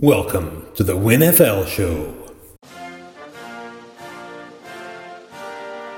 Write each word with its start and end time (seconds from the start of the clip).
Welcome 0.00 0.66
to 0.76 0.84
the 0.84 0.92
WinFL 0.96 1.66
Show. 1.66 2.14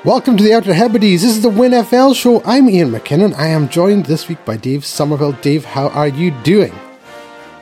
Welcome 0.05 0.37
to 0.39 0.43
the 0.43 0.55
Outer 0.55 0.73
Hebrides. 0.73 1.21
This 1.23 1.37
is 1.37 1.43
the 1.43 1.51
WinFL 1.51 2.15
show. 2.17 2.43
I'm 2.47 2.67
Iain 2.69 2.91
McKinnon. 2.91 3.35
I 3.37 3.49
am 3.49 3.69
joined 3.69 4.07
this 4.07 4.27
week 4.29 4.43
by 4.47 4.57
Dave 4.57 4.87
Somerville. 4.87 5.33
Dave, 5.43 5.65
how 5.67 5.89
are 5.89 6.09
you 6.09 6.31
doing? 6.43 6.73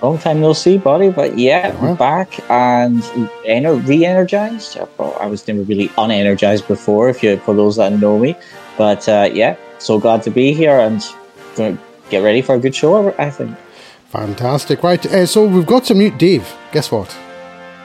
Long 0.01 0.19
time 0.19 0.41
no 0.41 0.53
see, 0.53 0.79
buddy. 0.79 1.11
But 1.11 1.37
yeah, 1.37 1.73
Uh-huh. 1.75 1.89
I'm 1.89 1.97
back 1.97 2.39
and 2.49 3.03
ener- 3.45 3.85
re-energized. 3.85 4.79
I 5.01 5.27
was 5.27 5.47
never 5.49 5.63
really 5.63 5.89
unenergized 5.99 6.69
before, 6.69 7.09
if 7.09 7.21
you 7.23 7.39
for 7.39 7.55
those 7.55 7.77
that 7.77 7.93
know 7.99 8.17
me. 8.19 8.37
But 8.77 9.09
uh, 9.09 9.29
yeah, 9.33 9.57
so 9.79 9.99
glad 9.99 10.23
to 10.23 10.31
be 10.31 10.53
here 10.55 10.79
and 10.79 11.05
going 11.57 11.77
to 11.77 11.83
get 12.11 12.19
ready 12.23 12.43
for 12.43 12.55
a 12.55 12.61
good 12.61 12.77
show. 12.77 13.13
I 13.19 13.29
think. 13.31 13.57
Fantastic. 14.09 14.83
Right, 14.83 15.05
uh, 15.07 15.27
so 15.27 15.47
we've 15.47 15.67
got 15.67 15.87
some 15.87 15.99
new. 15.99 16.11
Dave, 16.11 16.51
guess 16.73 16.91
what? 16.91 17.17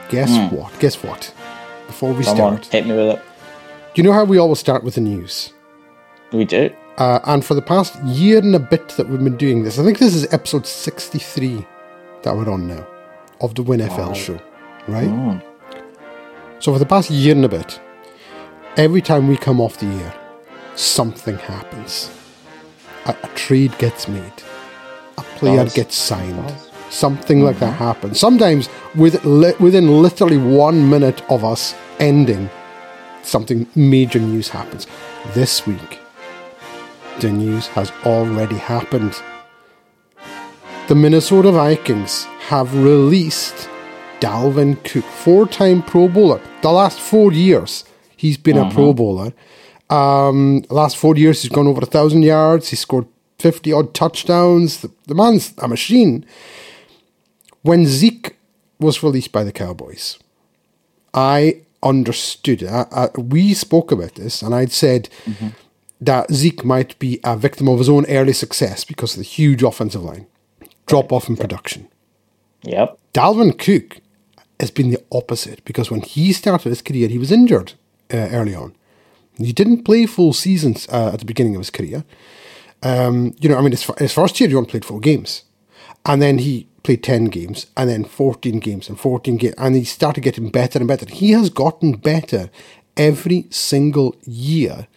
Guess 0.10 0.52
what? 0.52 0.80
Guess 0.80 1.04
what? 1.04 1.34
Before 1.88 2.14
we. 2.14 2.24
Come 2.24 2.40
on, 2.40 2.64
start, 2.64 2.66
hit 2.68 2.88
me 2.88 2.96
with 2.96 3.18
it. 3.18 3.22
do 3.94 4.02
you 4.02 4.04
know 4.08 4.14
how 4.14 4.24
we 4.24 4.38
always 4.38 4.60
start 4.60 4.84
with 4.84 4.96
the 4.96 5.02
news? 5.02 5.54
We 6.32 6.46
do. 6.46 6.74
Uh, 6.98 7.20
and 7.26 7.44
for 7.44 7.56
the 7.56 7.62
past 7.62 8.02
year 8.04 8.38
and 8.38 8.56
a 8.56 8.60
bit 8.60 8.90
that 8.90 9.10
we've 9.10 9.24
been 9.24 9.38
doing 9.38 9.64
this, 9.64 9.80
I 9.80 9.84
think 9.84 9.98
this 9.98 10.14
is 10.14 10.32
episode 10.34 10.66
63 10.68 11.66
that 12.22 12.36
we're 12.36 12.50
on 12.50 12.68
now 12.68 12.88
of 13.42 13.56
the 13.56 13.64
WinFL 13.64 14.16
show, 14.16 14.40
right? 14.88 15.08
Hmm. 15.08 15.40
So 16.60 16.72
for 16.72 16.80
the 16.80 16.86
past 16.86 17.10
year 17.10 17.36
and 17.36 17.44
a 17.44 17.50
bit, 17.50 17.82
every 18.78 19.02
time 19.02 19.28
we 19.28 19.36
come 19.36 19.60
off 19.60 19.78
the 19.78 19.88
air, 19.88 20.14
something 20.76 21.36
happens. 21.38 22.10
A, 23.06 23.16
a 23.24 23.28
trade 23.36 23.78
gets 23.80 24.08
made, 24.08 24.32
player 25.44 25.64
Does. 25.64 25.74
gets 25.74 25.96
signed, 25.96 26.54
something 26.90 27.42
like 27.42 27.60
that 27.60 27.74
happens. 27.74 28.20
Sometimes 28.20 28.70
with 28.96 29.24
li- 29.26 29.56
within 29.60 30.02
literally 30.02 30.38
one 30.38 30.90
minute 30.90 31.22
of 31.30 31.44
us 31.44 31.76
ending, 32.00 32.50
something 33.24 33.68
major 33.76 34.20
news 34.20 34.50
happens. 34.50 34.88
This 35.34 35.68
week, 35.68 36.00
the 37.20 37.32
news 37.32 37.68
has 37.68 37.92
already 38.06 38.58
happened. 38.58 39.14
The 40.88 40.96
Minnesota 40.96 41.52
Vikings 41.52 42.26
have 42.50 42.76
released 42.76 43.70
Dalvin 44.20 44.82
Cook, 44.84 45.06
four 45.06 45.48
time 45.48 45.82
Pro 45.84 46.08
Bowler. 46.08 46.42
The 46.62 46.72
last 46.72 47.00
four 47.00 47.34
years, 47.34 47.84
he's 48.16 48.38
been 48.38 48.58
a 48.58 48.70
Pro 48.72 48.94
Bowler. 48.94 49.34
Um, 49.90 50.64
last 50.70 50.98
four 50.98 51.16
years, 51.16 51.42
he's 51.42 51.52
gone 51.52 51.68
over 51.68 51.82
a 51.82 51.86
thousand 51.86 52.24
yards. 52.24 52.70
He 52.70 52.76
scored 52.76 53.08
50 53.44 53.74
odd 53.74 53.94
touchdowns. 53.94 54.82
The, 54.82 54.92
the 55.08 55.16
man's 55.16 55.54
a 55.58 55.68
machine. 55.68 56.26
When 57.62 57.86
Zeke 57.86 58.38
was 58.80 59.04
released 59.04 59.34
by 59.34 59.44
the 59.44 59.52
Cowboys, 59.52 60.18
I 61.14 61.62
understood. 61.84 62.64
I, 62.64 62.86
I, 62.92 63.20
we 63.20 63.54
spoke 63.54 63.92
about 63.92 64.16
this, 64.16 64.42
and 64.42 64.56
I'd 64.56 64.72
said 64.72 65.10
that 66.00 66.32
Zeke 66.32 66.64
might 66.64 66.98
be 67.00 67.20
a 67.24 67.36
victim 67.36 67.68
of 67.68 67.80
his 67.80 67.90
own 67.90 68.06
early 68.08 68.34
success 68.34 68.86
because 68.86 69.14
of 69.14 69.18
the 69.18 69.24
huge 69.24 69.62
offensive 69.62 70.04
line 70.04 70.28
drop 70.86 71.12
off 71.12 71.30
in 71.30 71.38
production. 71.38 71.88
Yep. 72.64 72.98
Dalvin 73.14 73.58
Cook 73.58 74.00
has 74.60 74.72
been 74.72 74.90
the 74.90 75.04
opposite 75.12 75.64
because 75.66 75.92
when 75.92 76.02
he 76.02 76.34
started 76.34 76.70
his 76.70 76.82
career, 76.82 77.08
he 77.10 77.18
was 77.18 77.32
injured 77.32 77.74
uh, 78.14 78.30
early 78.32 78.56
on. 78.56 78.74
He 79.38 79.54
didn't 79.54 79.84
play 79.84 80.06
full 80.06 80.34
seasons 80.34 80.88
uh, 80.90 81.12
at 81.14 81.20
the 81.20 81.26
beginning 81.26 81.56
of 81.56 81.62
his 81.62 81.70
career. 81.70 82.04
Um, 82.84 83.34
you 83.40 83.50
know, 83.50 83.58
I 83.58 83.62
mean, 83.62 83.72
his, 83.72 83.90
his 83.98 84.14
first 84.14 84.40
year, 84.40 84.50
he 84.50 84.56
only 84.56 84.70
played 84.70 84.86
four 84.86 85.00
games. 85.00 85.44
And 86.06 86.22
then 86.22 86.38
he 86.40 86.68
played 86.84 87.02
10 87.02 87.26
games, 87.26 87.68
and 87.78 87.90
then 87.90 88.04
14 88.04 88.60
games, 88.60 88.90
and 88.90 89.00
14 89.00 89.38
games. 89.38 89.56
And 89.58 89.76
he 89.76 89.86
started 89.86 90.22
getting 90.22 90.50
better 90.50 90.80
and 90.80 90.88
better. 90.88 91.06
He 91.10 91.32
has 91.32 91.50
gotten 91.50 91.94
better 91.94 92.50
every 92.98 93.48
single 93.50 94.16
year. 94.24 94.88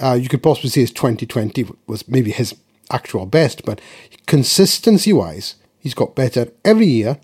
Uh, 0.00 0.12
you 0.12 0.28
could 0.28 0.42
possibly 0.42 0.70
say 0.70 0.80
his 0.82 0.92
2020 0.92 1.66
was 1.86 2.06
maybe 2.08 2.30
his 2.30 2.54
actual 2.90 3.26
best, 3.26 3.64
but 3.64 3.80
consistency 4.26 5.12
wise, 5.12 5.56
he's 5.78 5.94
got 5.94 6.14
better 6.14 6.48
every 6.64 6.86
year. 6.86 7.18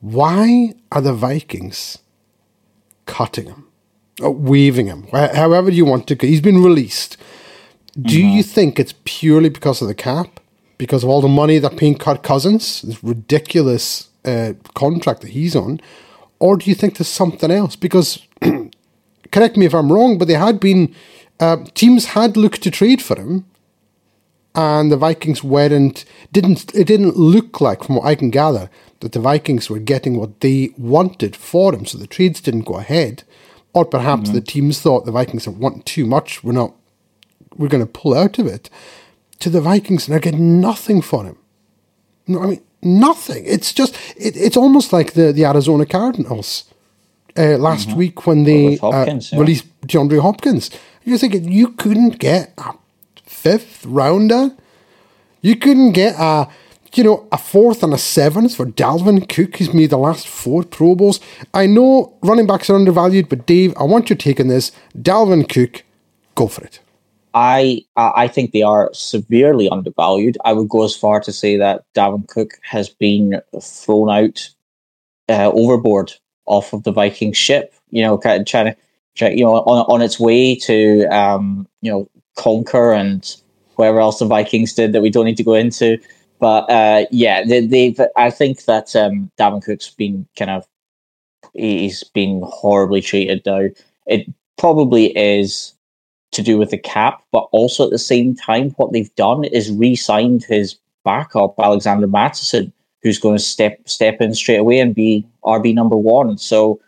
Why 0.00 0.74
are 0.92 1.00
the 1.00 1.14
Vikings 1.14 1.98
cutting 3.06 3.46
him? 3.46 3.66
Or 4.20 4.30
waving 4.30 4.86
him? 4.86 5.06
However 5.12 5.70
you 5.70 5.84
want 5.84 6.06
to. 6.08 6.16
He's 6.20 6.40
been 6.40 6.62
released. 6.62 7.16
Do 8.00 8.24
you 8.24 8.42
think 8.42 8.78
it's 8.78 8.94
purely 9.04 9.48
because 9.48 9.82
of 9.82 9.88
the 9.88 9.94
cap? 9.94 10.40
Because 10.76 11.02
of 11.02 11.10
all 11.10 11.20
the 11.20 11.28
money 11.28 11.58
they're 11.58 11.70
paying 11.70 11.98
Kirk 11.98 12.22
Cousins, 12.22 12.82
this 12.82 13.02
ridiculous 13.02 14.08
uh, 14.24 14.52
contract 14.74 15.22
that 15.22 15.30
he's 15.30 15.56
on? 15.56 15.80
Or 16.38 16.56
do 16.56 16.70
you 16.70 16.76
think 16.76 16.96
there's 16.96 17.08
something 17.08 17.50
else? 17.50 17.74
Because, 17.74 18.22
correct 19.32 19.56
me 19.56 19.66
if 19.66 19.74
I'm 19.74 19.92
wrong, 19.92 20.16
but 20.16 20.28
they 20.28 20.34
had 20.34 20.60
been, 20.60 20.94
uh, 21.40 21.56
teams 21.74 22.06
had 22.06 22.36
looked 22.36 22.62
to 22.62 22.70
trade 22.70 23.02
for 23.02 23.16
him, 23.16 23.46
and 24.54 24.92
the 24.92 24.96
Vikings 24.96 25.42
weren't, 25.42 26.04
didn't, 26.30 26.72
it 26.76 26.86
didn't 26.86 27.16
look 27.16 27.60
like, 27.60 27.82
from 27.82 27.96
what 27.96 28.06
I 28.06 28.14
can 28.14 28.30
gather, 28.30 28.70
that 29.00 29.12
the 29.12 29.20
Vikings 29.20 29.68
were 29.68 29.80
getting 29.80 30.16
what 30.16 30.40
they 30.40 30.70
wanted 30.78 31.34
for 31.34 31.74
him, 31.74 31.84
so 31.84 31.98
the 31.98 32.06
trades 32.06 32.40
didn't 32.40 32.62
go 32.62 32.76
ahead. 32.76 33.24
Or 33.72 33.84
perhaps 33.84 34.30
the 34.30 34.40
teams 34.40 34.80
thought 34.80 35.04
the 35.04 35.12
Vikings 35.12 35.46
want 35.48 35.84
too 35.84 36.06
much, 36.06 36.42
we're 36.42 36.52
not 36.52 36.74
we're 37.58 37.68
going 37.68 37.84
to 37.84 37.92
pull 37.92 38.14
out 38.14 38.38
of 38.38 38.46
it 38.46 38.70
to 39.40 39.50
the 39.50 39.60
Vikings 39.60 40.06
and 40.06 40.12
they're 40.12 40.20
getting 40.20 40.60
nothing 40.60 41.02
for 41.02 41.24
him. 41.24 41.36
No, 42.26 42.42
I 42.42 42.46
mean 42.46 42.62
nothing. 42.82 43.44
It's 43.46 43.72
just 43.72 43.94
it, 44.16 44.36
it's 44.36 44.56
almost 44.56 44.92
like 44.92 45.12
the 45.12 45.32
the 45.32 45.44
Arizona 45.44 45.86
Cardinals 45.86 46.64
uh, 47.36 47.56
last 47.58 47.92
week 47.94 48.26
when 48.26 48.44
they 48.44 48.70
With 48.70 48.80
Hopkins, 48.80 49.32
uh, 49.32 49.36
yeah. 49.36 49.40
released 49.40 49.80
DeAndre 49.86 50.20
Hopkins. 50.20 50.70
You're 51.04 51.18
thinking 51.18 51.50
you 51.50 51.68
couldn't 51.68 52.18
get 52.18 52.52
a 52.58 52.74
fifth 53.24 53.84
rounder. 53.86 54.50
You 55.40 55.56
couldn't 55.56 55.92
get 55.92 56.16
a 56.18 56.48
you 56.94 57.04
know 57.04 57.26
a 57.30 57.38
fourth 57.38 57.82
and 57.82 57.94
a 57.94 57.98
seventh 57.98 58.56
for 58.56 58.66
Dalvin 58.66 59.28
Cook. 59.28 59.56
He's 59.56 59.72
made 59.72 59.90
the 59.90 59.98
last 59.98 60.26
four 60.26 60.64
Pro 60.64 60.94
Bowls. 60.94 61.20
I 61.54 61.66
know 61.66 62.14
running 62.22 62.46
backs 62.46 62.68
are 62.70 62.76
undervalued, 62.76 63.28
but 63.28 63.46
Dave, 63.46 63.72
I 63.76 63.84
want 63.84 64.10
your 64.10 64.16
take 64.16 64.40
on 64.40 64.48
this. 64.48 64.72
Dalvin 64.96 65.48
Cook, 65.48 65.84
go 66.34 66.48
for 66.48 66.64
it. 66.64 66.80
I 67.34 67.84
I 67.96 68.28
think 68.28 68.52
they 68.52 68.62
are 68.62 68.90
severely 68.92 69.68
undervalued. 69.68 70.38
I 70.44 70.52
would 70.52 70.68
go 70.68 70.84
as 70.84 70.96
far 70.96 71.20
to 71.20 71.32
say 71.32 71.56
that 71.56 71.84
Dalvin 71.94 72.26
Cook 72.28 72.52
has 72.62 72.88
been 72.88 73.40
thrown 73.60 74.10
out 74.10 74.48
uh, 75.28 75.50
overboard 75.52 76.12
off 76.46 76.72
of 76.72 76.84
the 76.84 76.92
Viking 76.92 77.32
ship. 77.32 77.74
You 77.90 78.02
know, 78.02 78.18
trying 78.18 78.44
to, 78.44 78.76
you 79.20 79.44
know, 79.44 79.56
on 79.56 79.84
on 79.88 80.02
its 80.02 80.18
way 80.18 80.54
to 80.56 81.04
um, 81.06 81.68
you 81.82 81.90
know 81.90 82.08
conquer 82.36 82.92
and 82.92 83.36
whatever 83.76 84.00
else 84.00 84.18
the 84.18 84.26
Vikings 84.26 84.74
did 84.74 84.92
that 84.92 85.02
we 85.02 85.10
don't 85.10 85.26
need 85.26 85.36
to 85.36 85.44
go 85.44 85.54
into. 85.54 85.98
But 86.40 86.70
uh, 86.70 87.06
yeah, 87.10 87.44
they, 87.44 87.66
they've. 87.66 88.00
I 88.16 88.30
think 88.30 88.64
that 88.64 88.94
um, 88.96 89.30
Dalvin 89.38 89.62
Cook's 89.62 89.90
been 89.90 90.26
kind 90.36 90.50
of 90.50 90.66
he's 91.54 92.04
been 92.04 92.42
horribly 92.44 93.00
treated 93.00 93.42
now. 93.44 93.68
It 94.06 94.26
probably 94.56 95.16
is 95.16 95.74
to 96.32 96.42
do 96.42 96.58
with 96.58 96.70
the 96.70 96.78
cap, 96.78 97.22
but 97.32 97.48
also 97.52 97.84
at 97.84 97.90
the 97.90 97.98
same 97.98 98.34
time, 98.34 98.70
what 98.72 98.92
they've 98.92 99.14
done 99.14 99.44
is 99.44 99.70
re-signed 99.70 100.44
his 100.44 100.76
backup, 101.04 101.54
Alexander 101.58 102.06
Mattison, 102.06 102.72
who's 103.02 103.18
going 103.18 103.36
to 103.36 103.42
step 103.42 103.88
step 103.88 104.20
in 104.20 104.34
straight 104.34 104.58
away 104.58 104.78
and 104.78 104.94
be 104.94 105.26
RB 105.44 105.74
number 105.74 105.96
one. 105.96 106.36
So 106.36 106.80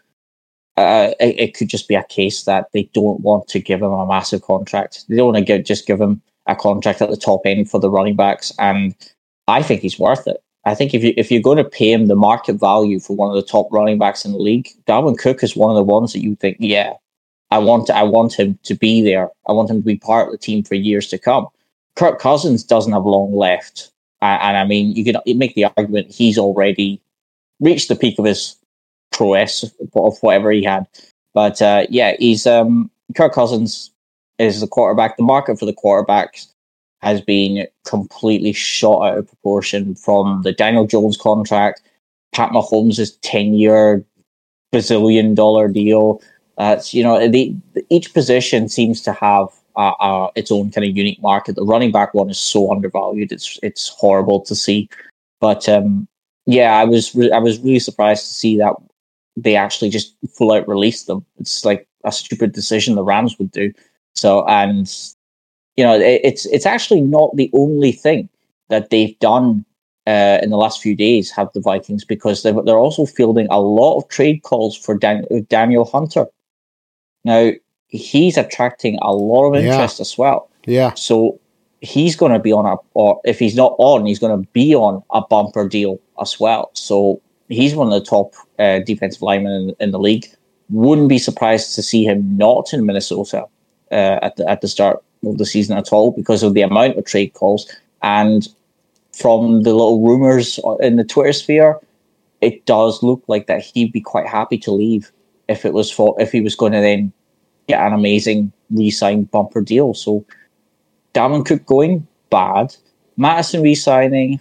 uh, 0.77 1.13
it, 1.21 1.41
it 1.41 1.55
could 1.55 1.69
just 1.69 1.89
be 1.89 1.95
a 1.95 2.05
case 2.05 2.45
that 2.45 2.67
they 2.73 2.85
don't 2.95 3.21
want 3.21 3.49
to 3.49 3.61
give 3.61 3.83
him 3.83 3.93
a 3.93 4.07
massive 4.07 4.43
contract. 4.43 5.05
They 5.09 5.17
don't 5.17 5.33
want 5.33 5.39
to 5.39 5.45
give, 5.45 5.65
just 5.65 5.87
give 5.87 6.01
him 6.01 6.21
a 6.47 6.57
contract 6.57 7.03
at 7.03 7.11
the 7.11 7.17
top 7.17 7.43
end 7.45 7.71
for 7.71 7.81
the 7.81 7.91
running 7.91 8.17
backs, 8.17 8.53
and 8.59 8.95
I 9.49 9.63
think 9.63 9.83
he's 9.83 9.99
worth 9.99 10.27
it. 10.27 10.43
I 10.65 10.75
think 10.75 10.93
if 10.93 11.03
you 11.03 11.15
if 11.17 11.31
you're 11.31 11.43
going 11.43 11.57
to 11.57 11.65
pay 11.65 11.93
him 11.93 12.07
the 12.07 12.17
market 12.17 12.55
value 12.55 13.01
for 13.01 13.17
one 13.17 13.31
of 13.31 13.37
the 13.37 13.49
top 13.49 13.69
running 13.71 13.99
backs 13.99 14.25
in 14.25 14.33
the 14.33 14.39
league, 14.39 14.69
Dalvin 14.87 15.19
Cook 15.19 15.43
is 15.43 15.57
one 15.57 15.71
of 15.71 15.77
the 15.77 15.83
ones 15.83 16.13
that 16.13 16.23
you 16.23 16.37
think, 16.37 16.59
yeah, 16.61 16.95
I 17.51 17.59
want 17.59 17.91
I 17.91 18.03
want 18.03 18.39
him 18.39 18.59
to 18.63 18.75
be 18.75 19.03
there. 19.03 19.29
I 19.49 19.53
want 19.53 19.71
him 19.71 19.83
to 19.83 19.87
be 19.87 19.97
part 19.97 20.29
of 20.29 20.33
the 20.33 20.39
team 20.39 20.63
for 20.63 20.75
years 20.75 21.09
to 21.09 21.19
come. 21.19 21.47
Kirk 21.97 22.21
Cousins 22.21 22.63
doesn't 22.63 22.93
have 22.93 23.05
long 23.05 23.35
left, 23.35 23.91
and, 24.23 24.41
and 24.43 24.57
I 24.57 24.65
mean, 24.65 24.95
you 24.95 25.05
can 25.05 25.17
make 25.39 25.55
the 25.55 25.67
argument 25.77 26.13
he's 26.13 26.39
already 26.39 27.01
reached 27.61 27.89
the 27.89 27.97
peak 27.97 28.19
of 28.19 28.25
his 28.25 28.57
prowess 29.13 29.65
of 29.95 30.17
whatever 30.21 30.51
he 30.51 30.63
had. 30.63 30.87
But 31.35 31.61
uh, 31.61 31.87
yeah, 31.91 32.15
he's 32.19 32.47
um, 32.47 32.91
Kirk 33.17 33.33
Cousins 33.35 33.91
is 34.39 34.61
the 34.61 34.67
quarterback. 34.67 35.17
The 35.17 35.23
market 35.23 35.59
for 35.59 35.67
the 35.67 35.75
quarterbacks 35.75 36.47
has 37.03 37.21
been 37.21 37.67
completely 37.87 38.53
shot 38.53 39.03
out 39.03 39.19
of 39.19 39.29
proportion 39.29 39.95
from 39.95 40.43
the 40.43 40.53
Daniel 40.53 40.87
Jones 40.87 41.17
contract, 41.17 41.83
Pat 42.33 42.51
Mahomes' 42.51 43.19
ten 43.23 43.55
year 43.55 44.05
bazillion 44.73 45.35
dollar 45.35 45.69
deal. 45.69 46.23
That's 46.61 46.93
you 46.93 47.03
know 47.03 47.19
each 47.89 48.13
position 48.13 48.69
seems 48.69 49.01
to 49.03 49.15
have 49.15 49.49
uh, 49.77 49.95
uh, 49.99 50.31
its 50.35 50.53
own 50.53 50.71
kind 50.71 50.87
of 50.87 50.95
unique 50.95 51.23
market. 51.23 51.57
The 51.57 51.65
running 51.65 51.91
back 51.91 52.13
one 52.13 52.29
is 52.29 52.39
so 52.39 52.71
undervalued; 52.71 53.33
it's 53.33 53.59
it's 53.63 53.89
horrible 53.89 54.41
to 54.43 54.55
see. 54.55 54.87
But 55.41 55.71
um, 55.71 56.07
yeah, 56.45 56.75
I 56.77 56.85
was 56.85 57.15
re- 57.15 57.33
I 57.33 57.39
was 57.39 57.59
really 57.61 57.79
surprised 57.79 58.27
to 58.27 58.35
see 58.35 58.59
that 58.59 58.75
they 59.39 59.57
actually 59.57 59.89
just 59.89 60.15
full 60.37 60.53
out 60.53 60.69
released 60.69 61.07
them. 61.07 61.25
It's 61.39 61.65
like 61.65 61.89
a 62.05 62.13
stupid 62.13 62.53
decision 62.53 62.95
the 62.95 63.05
Rams 63.05 63.39
would 63.39 63.53
do. 63.53 63.73
So 64.15 64.47
and 64.47 64.87
you 65.79 65.85
know 65.85 65.95
it, 65.95 66.21
it's 66.23 66.45
it's 66.45 66.67
actually 66.67 67.01
not 67.01 67.35
the 67.37 67.51
only 67.55 67.93
thing 67.93 68.29
that 68.69 68.91
they've 68.91 69.19
done 69.19 69.65
uh, 70.07 70.41
in 70.43 70.51
the 70.51 70.59
last 70.59 70.83
few 70.83 70.95
days 70.95 71.31
have 71.31 71.49
the 71.55 71.61
Vikings 71.61 72.05
because 72.05 72.43
they're, 72.43 72.61
they're 72.65 72.77
also 72.77 73.07
fielding 73.07 73.47
a 73.51 73.61
lot 73.61 73.97
of 73.97 74.09
trade 74.09 74.43
calls 74.43 74.77
for 74.77 74.95
Dan- 74.95 75.25
Danielle 75.49 75.87
Hunter. 75.87 76.27
Now 77.25 77.53
he's 77.89 78.37
attracting 78.37 78.99
a 79.03 79.13
lot 79.13 79.51
of 79.51 79.57
interest 79.57 79.99
Yeah. 79.99 80.03
as 80.03 80.19
well. 80.19 80.49
Yeah. 80.67 80.95
So 80.95 81.39
he's 81.81 82.17
going 82.17 82.33
to 82.33 82.39
be 82.39 82.53
on 82.53 82.67
a, 82.67 82.77
or 82.95 83.21
if 83.25 83.39
he's 83.39 83.57
not 83.57 83.75
on, 83.79 84.07
he's 84.07 84.19
going 84.19 84.39
to 84.39 84.49
be 84.53 84.75
on 84.75 85.03
a 85.13 85.23
bumper 85.23 85.69
deal 85.69 85.99
as 86.21 86.39
well. 86.39 86.71
So 86.75 87.21
he's 87.49 87.75
one 87.75 87.93
of 87.93 87.93
the 87.93 88.09
top 88.09 88.35
uh, 88.59 88.81
defensive 88.81 89.23
linemen 89.23 89.53
in, 89.53 89.77
in 89.81 89.91
the 89.91 89.99
league. 89.99 90.27
Wouldn't 90.69 91.09
be 91.09 91.19
surprised 91.19 91.75
to 91.75 91.83
see 91.83 92.05
him 92.05 92.37
not 92.37 92.73
in 92.73 92.87
Minnesota 92.87 93.47
uh, 93.91 94.19
at 94.23 94.37
the 94.37 94.49
at 94.49 94.61
the 94.61 94.69
start 94.69 95.03
of 95.25 95.39
the 95.39 95.45
season 95.47 95.77
at 95.77 95.93
all 95.93 96.13
because 96.13 96.43
of 96.43 96.55
the 96.55 96.63
amount 96.63 96.97
of 96.97 97.05
trade 97.05 97.35
calls 97.35 97.71
and 98.03 98.49
from 99.13 99.65
the 99.65 99.75
little 99.75 100.01
rumors 100.01 100.59
in 100.81 100.97
the 100.97 101.05
Twitter 101.05 101.33
sphere, 101.33 101.79
it 102.41 102.65
does 102.65 103.03
look 103.03 103.23
like 103.27 103.47
that 103.49 103.63
he'd 103.63 103.93
be 103.93 104.01
quite 104.01 104.27
happy 104.27 104.57
to 104.59 104.71
leave 104.71 105.11
if 105.51 105.65
it 105.65 105.75
was 105.75 105.91
for 105.91 106.15
if 106.19 106.31
he 106.31 106.41
was 106.41 106.55
going 106.55 106.73
to 106.73 106.81
then 106.81 107.13
get 107.67 107.81
an 107.81 107.93
amazing 107.93 108.53
re-signed 108.71 109.31
bumper 109.33 109.61
deal. 109.61 109.93
So 109.95 110.25
Dalvin 111.13 111.45
Cook 111.45 111.67
going 111.67 112.07
bad, 112.31 112.77
Mattison 113.17 113.63
re-signing, 113.63 114.41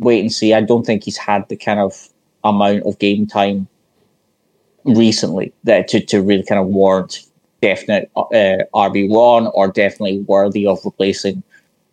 wait 0.00 0.20
and 0.20 0.32
see. 0.32 0.52
I 0.52 0.60
don't 0.60 0.84
think 0.84 1.04
he's 1.04 1.16
had 1.16 1.48
the 1.48 1.56
kind 1.56 1.78
of 1.78 2.08
amount 2.42 2.82
of 2.82 2.98
game 2.98 3.24
time 3.24 3.68
recently 4.84 5.52
that 5.62 5.86
to, 5.88 6.04
to 6.06 6.20
really 6.20 6.42
kind 6.42 6.60
of 6.60 6.66
warrant 6.66 7.24
definite 7.60 8.10
uh, 8.16 8.66
RB 8.74 9.08
one 9.08 9.46
or 9.54 9.68
definitely 9.68 10.20
worthy 10.22 10.66
of 10.66 10.80
replacing 10.84 11.44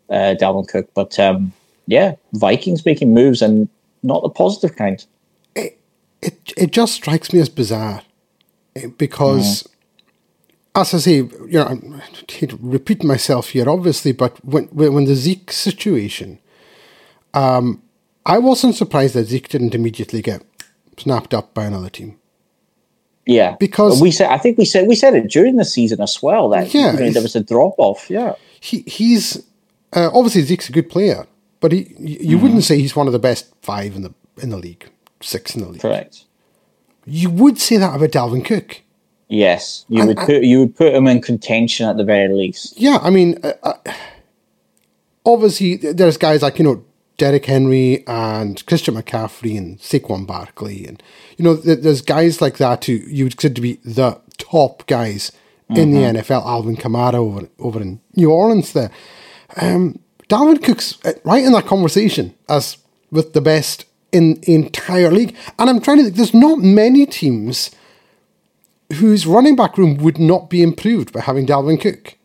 uh, 0.09 0.33
Dalvin 0.41 0.67
Cook. 0.67 0.89
But 0.95 1.19
um, 1.19 1.53
yeah, 1.85 2.15
Vikings 2.33 2.83
making 2.83 3.13
moves 3.13 3.43
and 3.43 3.69
not 4.01 4.23
the 4.23 4.29
positive 4.29 4.75
kind. 4.75 5.05
It, 5.55 5.79
it 6.23 6.53
it 6.57 6.71
just 6.71 6.93
strikes 6.93 7.31
me 7.31 7.39
as 7.39 7.49
bizarre 7.49 8.01
because, 8.97 9.67
as 10.75 10.93
I 10.93 10.97
say, 10.97 11.15
you 11.15 11.47
know, 11.51 11.63
I'm- 11.63 12.01
I 12.41 12.47
repeat 12.61 13.03
myself 13.03 13.49
here, 13.49 13.69
obviously, 13.69 14.11
but 14.11 14.43
when 14.45 14.65
when, 14.65 15.05
the 15.05 15.15
Zeke 15.15 15.51
situation, 15.51 16.39
um, 17.33 17.81
I 18.25 18.37
wasn't 18.37 18.75
surprised 18.75 19.15
that 19.15 19.27
Zeke 19.27 19.49
didn't 19.49 19.75
immediately 19.75 20.21
get 20.21 20.41
snapped 20.97 21.33
up 21.33 21.53
by 21.53 21.65
another 21.65 21.89
team. 21.89 22.15
Yeah, 23.25 23.55
Because- 23.59 24.01
we 24.01 24.11
said 24.11 24.29
I 24.31 24.37
think 24.37 24.57
we 24.57 24.65
said 24.65 24.87
we 24.87 24.95
said 24.95 25.13
it 25.13 25.29
during 25.29 25.57
the 25.57 25.65
season 25.65 26.01
as 26.01 26.21
well 26.21 26.49
that 26.49 26.73
Yeah, 26.73 26.93
you 26.93 26.99
know, 26.99 27.09
there 27.11 27.21
was 27.21 27.35
a 27.35 27.43
drop 27.43 27.75
off. 27.77 28.09
Yeah, 28.09 28.33
He 28.59 28.83
he's 28.87 29.43
uh, 29.93 30.09
obviously 30.13 30.41
Zeke's 30.43 30.69
a 30.69 30.71
good 30.71 30.89
player, 30.89 31.27
but 31.59 31.71
he 31.71 31.93
you 31.99 32.17
you 32.21 32.37
wouldn't 32.39 32.63
say 32.63 32.79
he's 32.79 32.95
one 32.95 33.07
of 33.07 33.13
the 33.13 33.19
best 33.19 33.45
five 33.61 33.95
in 33.95 34.01
the 34.01 34.13
in 34.41 34.49
the 34.49 34.57
league, 34.57 34.89
six 35.21 35.55
in 35.55 35.61
the 35.61 35.69
league. 35.69 35.81
correct. 35.81 36.25
You 37.09 37.29
would 37.29 37.59
say 37.59 37.77
that 37.77 37.95
about 37.95 38.09
Dalvin 38.09 38.45
Cook. 38.45 38.81
Yes, 39.27 39.85
you 39.89 39.99
And 39.99 40.07
would 40.07 40.17
put 40.17 40.43
you 40.43 40.59
would 40.59 40.75
put 40.75 40.93
him 40.93 41.07
in 41.07 41.21
contention 41.21 41.87
at 41.87 41.97
the 41.97 42.03
very 42.03 42.33
least. 42.33 42.79
Yeah, 42.79 42.97
I 43.01 43.09
mean, 43.11 43.39
uh, 43.43 43.53
uh, 43.61 43.73
obviously 45.25 45.75
there's 45.75 46.17
guys 46.17 46.41
like 46.41 46.57
you 46.57 46.65
know 46.65 46.83
Derrick 47.17 47.45
Henry 47.45 48.03
and 48.07 48.65
Christian 48.65 48.95
McCaffrey 48.95 49.57
and 49.57 49.77
Saquon 49.77 50.25
Barkley, 50.25 50.85
and 50.85 51.01
you 51.37 51.45
know 51.45 51.53
there's 51.53 52.01
guys 52.01 52.41
like 52.41 52.57
that 52.57 52.85
who 52.85 52.93
you 52.93 53.25
would 53.25 53.37
consider 53.37 53.55
to 53.55 53.61
be 53.61 53.73
the 53.85 54.19
top 54.37 54.87
guys 54.87 55.31
in 55.69 55.91
the 55.91 55.99
NFL. 55.99 56.45
Alvin 56.45 56.75
Kamara 56.75 57.15
over 57.15 57.47
over 57.59 57.81
in 57.81 58.01
New 58.15 58.31
Orleans 58.31 58.73
there. 58.73 58.89
Um, 59.57 59.99
Dalvin 60.27 60.63
Cook's 60.63 60.97
uh, 61.05 61.13
right 61.23 61.43
in 61.43 61.51
that 61.51 61.65
conversation 61.65 62.33
as 62.47 62.77
with 63.11 63.33
the 63.33 63.41
best 63.41 63.85
in 64.11 64.39
the 64.41 64.53
entire 64.55 65.11
league, 65.11 65.35
and 65.57 65.69
I'm 65.69 65.79
trying 65.81 65.97
to 65.97 66.03
think. 66.03 66.15
There's 66.15 66.33
not 66.33 66.59
many 66.59 67.05
teams 67.05 67.71
whose 68.93 69.25
running 69.27 69.55
back 69.55 69.77
room 69.77 69.97
would 69.97 70.17
not 70.17 70.49
be 70.49 70.61
improved 70.63 71.13
by 71.13 71.21
having 71.21 71.45
Dalvin 71.45 71.79
Cook. 71.79 72.15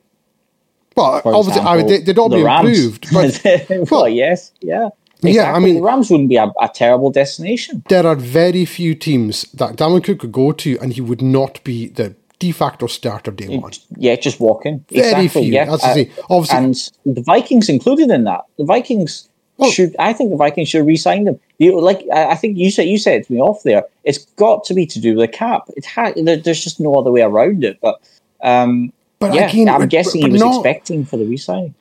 Well, 0.96 1.20
For 1.20 1.34
obviously, 1.34 1.62
I 1.62 1.76
mean, 1.76 1.86
they, 1.88 1.98
they'd 1.98 2.18
all 2.18 2.28
the 2.28 2.36
be 2.36 2.42
Rams. 2.44 2.68
improved, 2.68 3.12
but 3.12 3.90
well, 3.90 4.08
yes, 4.08 4.52
yeah, 4.60 4.90
Yeah, 5.22 5.52
I 5.52 5.58
mean- 5.58 5.74
the 5.76 5.82
Rams 5.82 6.08
wouldn't 6.10 6.28
be 6.28 6.36
a, 6.36 6.46
a 6.60 6.68
terrible 6.72 7.10
destination. 7.10 7.82
there 7.88 8.06
are 8.06 8.14
very 8.14 8.64
few 8.64 8.94
teams 8.94 9.42
that 9.52 9.76
Dalvin 9.76 10.04
Cook 10.04 10.20
could 10.20 10.32
go 10.32 10.52
to, 10.52 10.78
and 10.80 10.92
he 10.92 11.00
would 11.00 11.20
not 11.20 11.62
be 11.64 11.88
the 11.88 12.14
de 12.38 12.52
facto 12.52 12.86
starter 12.86 13.30
day 13.32 13.58
one. 13.58 13.72
Yeah, 13.96 14.16
just 14.16 14.38
walking. 14.40 14.84
Very 14.88 15.02
exactly. 15.22 15.28
few, 15.42 15.52
Yeah, 15.52 15.72
uh, 15.72 15.76
say. 15.78 16.10
Obviously- 16.30 16.58
and 17.04 17.16
the 17.16 17.22
Vikings 17.22 17.68
included 17.68 18.10
in 18.10 18.24
that. 18.24 18.42
The 18.56 18.64
Vikings 18.64 19.28
Well- 19.56 19.70
should. 19.70 19.94
I 19.98 20.12
think 20.12 20.30
the 20.30 20.36
Vikings 20.36 20.68
should 20.68 20.84
re-sign 20.86 21.24
them. 21.24 21.38
You 21.58 21.80
like. 21.80 22.04
I 22.12 22.34
think 22.34 22.56
you 22.58 22.70
said 22.70 22.88
you 22.88 22.98
said 22.98 23.20
it 23.20 23.26
to 23.26 23.32
me 23.32 23.40
off 23.40 23.62
there. 23.62 23.84
It's 24.02 24.18
got 24.36 24.64
to 24.64 24.74
be 24.74 24.84
to 24.86 25.00
do 25.00 25.10
with 25.16 25.30
the 25.30 25.36
cap. 25.36 25.62
It 25.76 25.86
ha- 25.86 26.12
there, 26.16 26.36
There's 26.36 26.62
just 26.64 26.80
no 26.80 26.94
other 26.96 27.12
way 27.12 27.22
around 27.22 27.62
it. 27.64 27.78
But 27.80 28.00
um, 28.42 28.92
But 29.20 29.32
yeah, 29.34 29.48
again, 29.48 29.68
I'm 29.68 29.80
but- 29.80 29.90
guessing 29.90 30.20
but 30.22 30.26
he 30.28 30.32
was 30.32 30.40
not- 30.40 30.56
expecting 30.56 31.04
for 31.04 31.16
the 31.16 31.24
re-signing. 31.24 31.74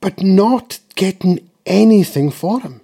but 0.00 0.22
not 0.22 0.78
getting 0.96 1.40
anything 1.66 2.30
for 2.30 2.60
him. 2.60 2.80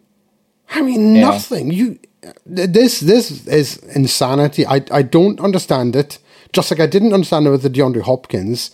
I 0.70 0.80
mean, 0.82 1.14
Yeah. 1.16 1.20
nothing. 1.30 1.70
You 1.70 1.98
this 2.46 3.00
this 3.00 3.46
is 3.46 3.76
insanity. 3.94 4.64
I 4.66 4.80
I 4.90 5.02
don't 5.02 5.38
understand 5.40 5.94
it. 5.96 6.18
Just 6.54 6.70
like 6.70 6.80
I 6.80 6.86
didn't 6.86 7.12
understand 7.12 7.46
it 7.46 7.50
with 7.50 7.62
the 7.62 7.70
DeAndre 7.70 8.02
Hopkins. 8.02 8.70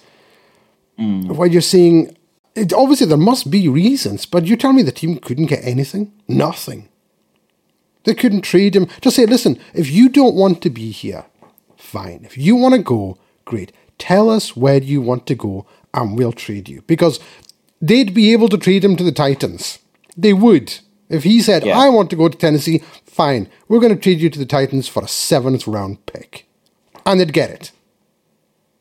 Where 0.96 1.48
you're 1.48 1.62
saying, 1.62 2.14
it, 2.54 2.72
obviously 2.72 3.06
there 3.06 3.16
must 3.16 3.50
be 3.50 3.68
reasons, 3.68 4.26
but 4.26 4.46
you 4.46 4.56
tell 4.56 4.72
me 4.72 4.82
the 4.82 4.92
team 4.92 5.18
couldn't 5.18 5.46
get 5.46 5.64
anything, 5.64 6.12
nothing. 6.28 6.88
They 8.04 8.14
couldn't 8.14 8.42
trade 8.42 8.74
him. 8.74 8.88
Just 9.00 9.16
say, 9.16 9.26
listen, 9.26 9.58
if 9.74 9.90
you 9.90 10.08
don't 10.08 10.34
want 10.34 10.62
to 10.62 10.70
be 10.70 10.90
here, 10.90 11.26
fine. 11.76 12.24
If 12.24 12.38
you 12.38 12.56
want 12.56 12.74
to 12.74 12.82
go, 12.82 13.18
great. 13.44 13.72
Tell 13.98 14.30
us 14.30 14.56
where 14.56 14.82
you 14.82 15.02
want 15.02 15.26
to 15.26 15.34
go, 15.34 15.66
and 15.92 16.16
we'll 16.16 16.32
trade 16.32 16.68
you 16.68 16.82
because 16.86 17.20
they'd 17.80 18.14
be 18.14 18.32
able 18.32 18.48
to 18.48 18.58
trade 18.58 18.84
him 18.84 18.96
to 18.96 19.04
the 19.04 19.12
Titans. 19.12 19.78
They 20.16 20.32
would. 20.32 20.78
If 21.08 21.24
he 21.24 21.42
said, 21.42 21.64
Yeah. 21.64 21.76
I 21.78 21.88
want 21.88 22.08
to 22.10 22.16
go 22.16 22.28
to 22.28 22.38
Tennessee, 22.38 22.82
fine. 23.04 23.48
We're 23.68 23.80
going 23.80 23.94
to 23.94 24.00
trade 24.00 24.20
you 24.20 24.30
to 24.30 24.38
the 24.38 24.46
Titans 24.46 24.88
for 24.88 25.02
a 25.04 25.08
seventh 25.08 25.66
round 25.66 26.06
pick. 26.06 26.46
And 27.04 27.20
they'd 27.20 27.32
get 27.32 27.50
it. 27.50 27.72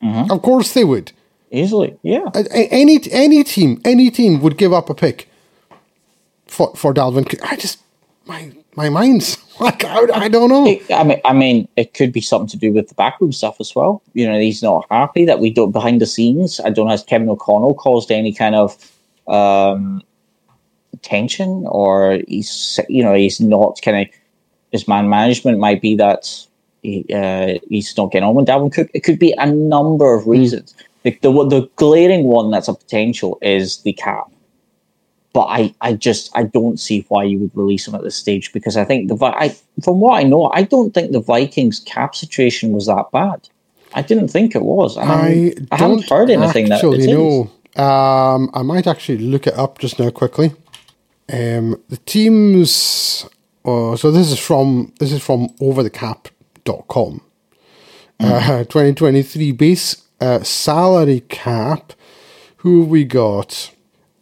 Mm-hmm. 0.04 0.32
Of 0.32 0.42
course 0.42 0.74
they 0.74 0.84
would. 0.84 1.12
Easily, 1.52 1.98
yeah. 2.04 2.26
Any 2.54 3.00
any 3.12 3.44
team, 3.44 3.82
any 3.84 4.12
team 4.12 4.42
would 4.42 4.58
give 4.58 4.72
up 4.74 4.90
a 4.90 4.94
pick 4.94 5.28
for 6.48 6.76
for 6.76 6.94
Dalvin. 6.94 7.28
Cook. 7.28 7.40
I 7.52 7.56
just 7.56 7.80
my 8.26 8.52
my 8.76 8.90
mind's 8.90 9.38
like 9.60 9.84
I, 9.84 10.06
I 10.26 10.28
don't 10.30 10.50
know. 10.50 10.68
It- 10.68 10.92
I 10.92 11.04
mean, 11.04 11.22
I 11.26 11.34
mean, 11.34 11.68
it 11.76 11.94
could 11.94 12.12
be 12.14 12.22
something 12.22 12.48
to 12.50 12.58
do 12.58 12.72
with 12.72 12.88
the 12.90 12.96
backroom 12.96 13.32
stuff 13.32 13.58
as 13.60 13.76
well. 13.76 14.02
You 14.14 14.28
know, 14.32 14.40
he's 14.40 14.62
not 14.62 14.86
happy 14.92 15.26
that 15.26 15.40
we 15.40 15.50
don't 15.50 15.72
behind 15.72 16.02
the 16.02 16.06
scenes. 16.06 16.60
I 16.60 16.70
don't 16.70 16.86
know 16.86 16.92
has 16.92 17.04
Kevin 17.04 17.30
O'Connell 17.30 17.74
caused 17.74 18.12
any 18.12 18.32
kind 18.34 18.54
of 18.56 18.78
um, 19.28 20.04
tension, 21.02 21.66
or 21.68 22.20
he's 22.28 22.80
you 22.90 23.04
know 23.04 23.14
he's 23.16 23.40
not 23.40 23.80
kind 23.82 24.08
of 24.08 24.16
his 24.72 24.88
man 24.88 25.10
management 25.10 25.58
might 25.60 25.82
be 25.82 25.96
that 25.96 26.30
he, 26.84 27.06
uh, 27.14 27.58
he's 27.70 27.98
not 27.98 28.12
getting 28.12 28.28
on 28.28 28.36
with 28.36 28.48
Dalvin 28.48 28.72
Cook. 28.72 28.90
It 28.94 29.04
could 29.04 29.18
be 29.20 29.34
a 29.38 29.46
number 29.46 30.14
of 30.14 30.28
reasons. 30.28 30.76
The, 31.04 31.18
the 31.22 31.32
the 31.32 31.70
glaring 31.76 32.26
one 32.26 32.52
that's 32.52 32.68
a 32.68 32.74
potential 32.74 33.38
is 33.42 33.78
the 33.84 33.94
cap 33.94 34.30
but 35.34 35.46
I, 35.46 35.74
I 35.82 35.94
just 35.94 36.36
I 36.36 36.44
don't 36.44 36.80
see 36.80 37.06
why 37.08 37.24
you 37.24 37.38
would 37.40 37.52
release 37.56 37.88
him 37.88 37.96
at 37.96 38.04
this 38.04 38.16
stage 38.16 38.52
because 38.52 38.76
I 38.78 38.84
think 38.84 39.10
the 39.10 39.26
I, 39.26 39.56
from 39.84 40.00
what 40.00 40.20
I 40.20 40.24
know 40.24 40.52
I 40.54 40.64
don't 40.64 40.94
think 40.94 41.12
the 41.12 41.22
Vikings 41.22 41.80
cap 41.80 42.16
situation 42.16 42.72
was 42.72 42.88
that 42.88 43.06
bad. 43.12 43.48
I 43.94 44.02
didn't 44.02 44.28
think 44.30 44.56
it 44.56 44.62
was. 44.64 44.98
I'm- 44.98 45.10
I 45.10 45.54
I 45.72 45.78
haven't 45.78 46.10
heard 46.10 46.30
anything 46.30 46.72
actually 46.72 47.06
that 47.06 47.14
know. 47.14 47.50
Um, 47.76 48.50
I 48.54 48.64
might 48.64 48.88
actually 48.88 49.20
look 49.20 49.48
it 49.48 49.54
up 49.54 49.80
just 49.80 50.00
now 50.00 50.10
quickly. 50.10 50.52
Um, 51.32 51.82
the 51.90 51.98
teams. 52.06 53.26
Oh, 53.66 53.96
so 53.96 54.12
this 54.12 54.32
is 54.32 54.40
from 54.40 54.94
this 55.00 55.12
is 55.12 55.24
from 55.24 55.50
overthecap.com. 55.62 57.22
Uh, 58.20 58.64
2023 58.64 59.52
base 59.54 60.04
uh, 60.22 60.44
salary 60.44 61.22
cap. 61.22 61.94
Who 62.58 62.82
have 62.82 62.90
we 62.90 63.04
got? 63.06 63.72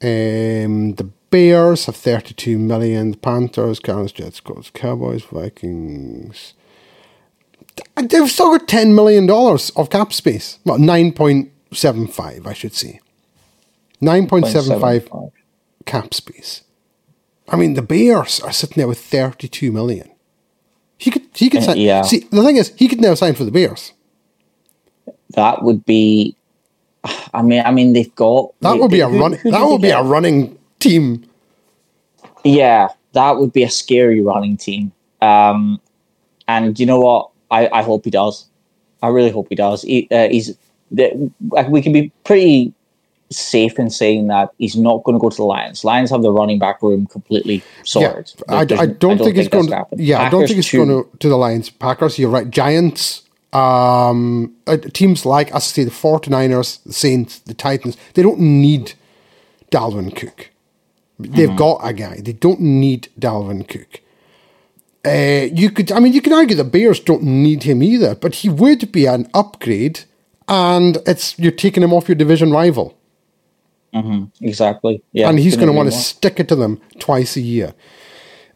Um, 0.02 0.94
the 0.94 1.10
Bears 1.30 1.86
have 1.88 1.96
32 1.96 2.58
million. 2.58 3.12
The 3.12 3.18
Panthers, 3.18 3.80
Cardinals, 3.80 4.12
Jets, 4.12 4.40
Colts, 4.40 4.70
Cowboys, 4.74 5.24
Vikings. 5.24 6.54
They've 7.96 8.30
still 8.30 8.58
got 8.58 8.68
$10 8.68 8.94
million 8.96 9.30
of 9.30 9.90
cap 9.90 10.14
space. 10.14 10.60
Well, 10.66 10.78
9.75, 10.78 12.48
I 12.48 12.54
should 12.54 12.74
say. 12.74 13.00
9.75 14.02 15.32
cap 15.86 16.14
space. 16.14 16.62
I 17.50 17.56
mean, 17.56 17.74
the 17.76 17.82
Bears 17.82 18.40
are 18.42 18.52
sitting 18.52 18.76
there 18.78 18.88
with 18.88 19.00
32 19.00 19.72
million. 19.72 20.10
He 20.98 21.12
could, 21.12 21.24
he 21.34 21.50
could 21.50 21.62
Uh, 21.62 21.66
sign. 21.66 21.78
yeah. 21.78 22.02
See, 22.02 22.20
the 22.32 22.44
thing 22.44 22.58
is, 22.58 22.74
he 22.76 22.88
could 22.88 23.00
now 23.02 23.14
sign 23.14 23.34
for 23.36 23.46
the 23.46 23.52
Bears. 23.52 23.94
That 25.36 25.64
would 25.64 25.86
be. 25.86 26.36
I 27.34 27.42
mean, 27.42 27.64
I 27.66 27.72
mean, 27.72 27.94
they've 27.94 28.14
got 28.16 28.52
That 28.62 28.78
would 28.80 28.92
be 28.92 29.00
a 29.02 29.08
who- 29.10 29.20
run. 29.20 29.34
who 29.34 29.52
That 29.52 29.64
would 29.66 29.82
be 29.82 29.90
get? 29.90 30.00
a 30.00 30.04
running 30.04 30.58
team. 30.80 31.24
Yeah, 32.44 32.90
that 33.14 33.38
would 33.38 33.54
be 33.54 33.64
a 33.64 33.70
scary 33.70 34.22
running 34.22 34.58
team. 34.58 34.92
Um, 35.22 35.80
and 36.48 36.80
you 36.80 36.86
know 36.86 37.00
what? 37.00 37.30
I, 37.52 37.68
I 37.70 37.82
hope 37.84 38.06
he 38.06 38.12
does. 38.12 38.46
I 39.02 39.08
really 39.08 39.32
hope 39.32 39.48
he 39.50 39.56
does. 39.56 39.82
He, 39.84 40.08
uh, 40.12 40.28
he's 40.30 40.58
the, 40.92 41.32
like 41.52 41.68
we 41.70 41.82
can 41.82 41.94
be 41.94 42.12
pretty 42.24 42.74
safe 43.30 43.78
in 43.78 43.90
saying 43.90 44.28
that 44.28 44.50
he's 44.58 44.76
not 44.76 45.04
going 45.04 45.18
to 45.18 45.20
go 45.20 45.30
to 45.30 45.36
the 45.38 45.44
Lions. 45.44 45.84
Lions 45.84 46.10
have 46.12 46.22
the 46.22 46.32
running 46.32 46.60
back 46.60 46.82
room 46.82 47.06
completely 47.08 47.62
sorted. 47.84 48.32
Yeah, 48.50 48.56
I, 48.56 48.66
There's- 48.66 48.82
I 48.82 48.86
don't 48.88 49.18
think 49.18 49.36
he's 49.36 49.46
that's 49.46 49.50
going. 49.54 49.66
gonna 49.66 49.76
happen. 49.78 50.00
yeah, 50.02 50.22
I 50.22 50.30
don't 50.30 50.48
think 50.48 50.64
too. 50.64 50.86
going 50.86 51.04
to, 51.04 51.18
to 51.20 51.30
the 51.30 51.38
Lions. 51.38 51.70
Packers, 51.70 52.18
you're 52.18 52.30
right. 52.30 52.50
Giants, 52.50 53.24
um, 53.54 54.54
uh, 54.68 54.78
teams 54.94 55.26
like, 55.26 55.48
as 55.50 55.56
I 55.56 55.60
say, 55.60 55.84
the 55.84 55.92
49ers, 55.92 56.84
the 56.84 56.94
Saints, 56.94 57.40
the 57.40 57.54
Titans, 57.54 57.98
they 58.14 58.22
don't 58.22 58.40
need 58.40 58.94
Dalvin 59.72 60.16
Cook. 60.16 60.50
They've 61.20 61.48
Mm-hmm. 61.50 61.56
got 61.58 61.80
a 61.84 61.94
guy. 61.94 62.20
They 62.22 62.34
don't 62.34 62.60
need 62.62 63.10
Dalvin 63.20 63.68
Cook. 63.68 64.02
Uh, 65.06 65.48
you 65.54 65.72
could, 65.72 65.92
I 65.92 66.00
mean, 66.00 66.14
you 66.14 66.22
could 66.22 66.34
argue 66.34 66.56
the 66.56 66.64
Bears 66.64 67.00
don't 67.00 67.24
need 67.24 67.64
him 67.64 67.82
either, 67.82 68.14
but 68.16 68.36
he 68.36 68.50
would 68.50 68.92
be 68.92 69.06
an 69.06 69.30
upgrade, 69.34 70.02
and 70.48 70.98
it's 71.08 71.38
you're 71.40 71.52
taking 71.52 71.82
him 71.82 71.94
off 71.94 72.08
your 72.10 72.16
division 72.16 72.52
rival. 72.52 72.94
Exactly. 74.42 75.02
Yeah, 75.12 75.28
and 75.30 75.40
he's 75.40 75.56
going 75.56 75.68
to 75.68 75.74
want 75.74 75.92
to 75.92 75.98
stick 75.98 76.40
it 76.40 76.48
to 76.50 76.56
them 76.56 76.80
twice 77.00 77.36
a 77.36 77.42
year. 77.42 77.74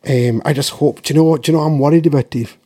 Um, 0.07 0.41
I 0.45 0.53
just 0.53 0.71
hope. 0.71 1.01
Do 1.01 1.13
you 1.13 1.19
know 1.19 1.23
what? 1.23 1.41
Do 1.43 1.51
you 1.51 1.57
know 1.57 1.63
what 1.63 1.69
I'm 1.71 1.79
worried 1.79 2.05
about, 2.05 2.29
Dave? 2.29 2.57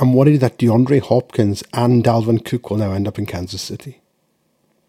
I'm 0.00 0.14
worried 0.14 0.38
that 0.38 0.56
DeAndre 0.56 1.00
Hopkins 1.02 1.62
and 1.74 2.02
Dalvin 2.02 2.42
Cook 2.42 2.70
will 2.70 2.78
now 2.78 2.92
end 2.92 3.06
up 3.06 3.18
in 3.18 3.26
Kansas 3.26 3.60
City. 3.60 4.00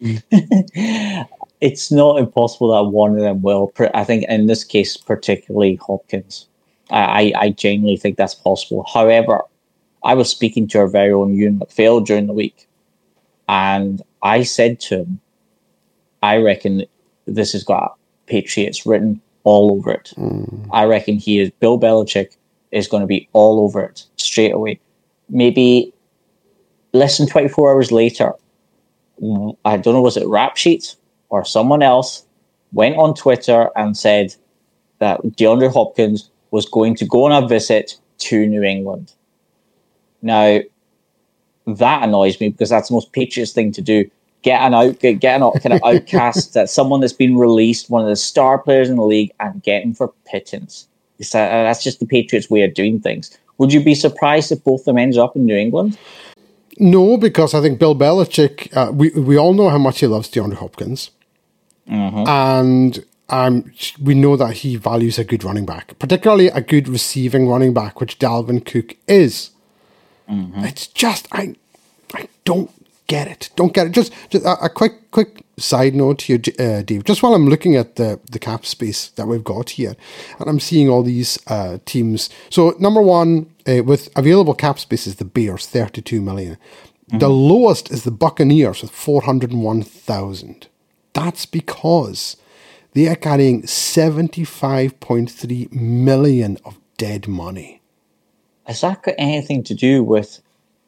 it's 1.60 1.92
not 1.92 2.18
impossible 2.18 2.72
that 2.72 2.90
one 2.90 3.12
of 3.12 3.20
them 3.20 3.42
will. 3.42 3.72
I 3.92 4.04
think 4.04 4.24
in 4.28 4.46
this 4.46 4.64
case, 4.64 4.96
particularly 4.96 5.76
Hopkins, 5.76 6.48
I, 6.90 7.32
I, 7.36 7.50
genuinely 7.50 7.98
think 7.98 8.16
that's 8.16 8.34
possible. 8.34 8.84
However, 8.92 9.42
I 10.02 10.14
was 10.14 10.30
speaking 10.30 10.66
to 10.68 10.78
our 10.78 10.88
very 10.88 11.12
own 11.12 11.36
Euan 11.36 11.58
MacPhail 11.58 12.00
during 12.00 12.26
the 12.26 12.32
week, 12.32 12.66
and 13.48 14.02
I 14.22 14.42
said 14.42 14.80
to 14.80 15.00
him, 15.00 15.20
I 16.22 16.38
reckon 16.38 16.84
this 17.26 17.52
has 17.52 17.64
got 17.64 17.96
Patriots 18.26 18.86
written 18.86 19.20
all 19.44 19.72
over 19.72 19.92
it. 19.92 20.12
Mm. 20.16 20.68
I 20.72 20.84
reckon 20.84 21.16
he 21.16 21.38
is 21.38 21.50
Bill 21.60 21.78
Belichick 21.78 22.36
is 22.70 22.88
going 22.88 23.02
to 23.02 23.06
be 23.06 23.28
all 23.32 23.60
over 23.60 23.82
it 23.82 24.04
straight 24.16 24.52
away. 24.52 24.80
Maybe 25.28 25.92
less 26.92 27.18
than 27.18 27.28
24 27.28 27.72
hours 27.72 27.92
later, 27.92 28.32
I 29.64 29.76
don't 29.76 29.94
know, 29.94 30.02
was 30.02 30.16
it 30.16 30.24
RapSheet 30.24 30.96
or 31.28 31.44
someone 31.44 31.82
else 31.82 32.24
went 32.72 32.96
on 32.96 33.14
Twitter 33.14 33.70
and 33.76 33.96
said 33.96 34.34
that 34.98 35.20
DeAndre 35.22 35.72
Hopkins 35.72 36.30
was 36.50 36.66
going 36.66 36.94
to 36.96 37.06
go 37.06 37.24
on 37.24 37.44
a 37.44 37.46
visit 37.46 37.96
to 38.18 38.46
New 38.46 38.62
England. 38.62 39.12
Now, 40.22 40.60
that 41.66 42.02
annoys 42.02 42.40
me 42.40 42.50
because 42.50 42.70
that's 42.70 42.88
the 42.88 42.94
most 42.94 43.12
Patriots 43.12 43.52
thing 43.52 43.72
to 43.72 43.82
do. 43.82 44.10
Get 44.42 44.60
an 44.60 44.74
out, 44.74 44.98
get, 45.00 45.20
get 45.20 45.36
an 45.36 45.42
out- 45.42 45.60
kind 45.62 45.72
of 45.72 45.80
outcast 45.84 46.54
that 46.54 46.68
someone 46.68 47.00
that's 47.00 47.12
been 47.12 47.36
released, 47.36 47.90
one 47.90 48.02
of 48.02 48.08
the 48.08 48.16
star 48.16 48.58
players 48.58 48.90
in 48.90 48.96
the 48.96 49.04
league, 49.04 49.30
and 49.40 49.62
get 49.62 49.82
him 49.82 49.94
for 49.94 50.12
pittance. 50.26 50.88
It's 51.18 51.34
uh, 51.34 51.38
that's 51.38 51.84
just 51.84 52.00
the 52.00 52.06
Patriots' 52.06 52.50
way 52.50 52.62
of 52.62 52.74
doing 52.74 53.00
things. 53.00 53.36
Would 53.62 53.72
you 53.72 53.80
be 53.80 53.94
surprised 53.94 54.50
if 54.50 54.64
both 54.64 54.80
of 54.80 54.86
them 54.86 54.98
ended 54.98 55.20
up 55.20 55.36
in 55.36 55.46
New 55.46 55.54
England? 55.54 55.96
No, 56.80 57.16
because 57.16 57.54
I 57.54 57.60
think 57.60 57.78
Bill 57.78 57.94
Belichick. 57.94 58.76
Uh, 58.76 58.90
we 58.90 59.10
we 59.10 59.36
all 59.36 59.54
know 59.54 59.68
how 59.68 59.78
much 59.78 60.00
he 60.00 60.08
loves 60.08 60.28
DeAndre 60.28 60.54
Hopkins, 60.56 61.12
and 62.26 63.04
um, 63.28 63.72
we 64.02 64.14
know 64.16 64.34
that 64.34 64.54
he 64.62 64.74
values 64.74 65.16
a 65.16 65.22
good 65.22 65.44
running 65.44 65.64
back, 65.64 65.96
particularly 66.00 66.48
a 66.48 66.60
good 66.60 66.88
receiving 66.88 67.46
running 67.48 67.72
back, 67.72 68.00
which 68.00 68.18
Dalvin 68.18 68.66
Cook 68.66 68.96
is. 69.06 69.50
It's 70.64 70.88
just 70.88 71.28
I, 71.30 71.54
I 72.14 72.26
don't 72.44 72.68
get 73.06 73.28
it. 73.28 73.50
Don't 73.54 73.72
get 73.72 73.86
it. 73.86 73.92
Just, 73.92 74.12
just 74.30 74.44
a, 74.44 74.64
a 74.64 74.68
quick, 74.68 75.08
quick 75.12 75.44
side 75.58 75.94
note 75.94 76.22
here, 76.22 76.40
uh, 76.58 76.82
Dave. 76.82 77.04
Just 77.04 77.22
while 77.22 77.34
I'm 77.34 77.48
looking 77.48 77.76
at 77.76 77.96
the 77.96 78.20
the 78.30 78.38
cap 78.38 78.64
space 78.64 79.08
that 79.10 79.26
we've 79.26 79.44
got 79.44 79.70
here, 79.70 79.96
and 80.38 80.48
I'm 80.48 80.60
seeing 80.60 80.88
all 80.88 81.02
these 81.02 81.38
uh, 81.46 81.78
teams. 81.84 82.30
So 82.50 82.74
number 82.78 83.02
one 83.02 83.52
uh, 83.66 83.82
with 83.84 84.08
available 84.16 84.54
cap 84.54 84.78
space 84.78 85.06
is 85.06 85.16
the 85.16 85.24
Bears, 85.24 85.66
32 85.66 86.20
million. 86.20 86.56
The 87.14 87.28
lowest 87.28 87.90
is 87.90 88.04
the 88.04 88.10
Buccaneers 88.10 88.80
with 88.80 88.90
401,000. 88.90 90.66
That's 91.12 91.44
because 91.44 92.38
they 92.94 93.06
are 93.06 93.16
carrying 93.16 93.64
75.3 93.64 95.72
million 95.72 96.56
of 96.64 96.78
dead 96.96 97.28
money. 97.28 97.82
Has 98.64 98.80
that 98.80 99.02
got 99.02 99.16
anything 99.18 99.62
to 99.64 99.74
do 99.74 100.02
with 100.02 100.40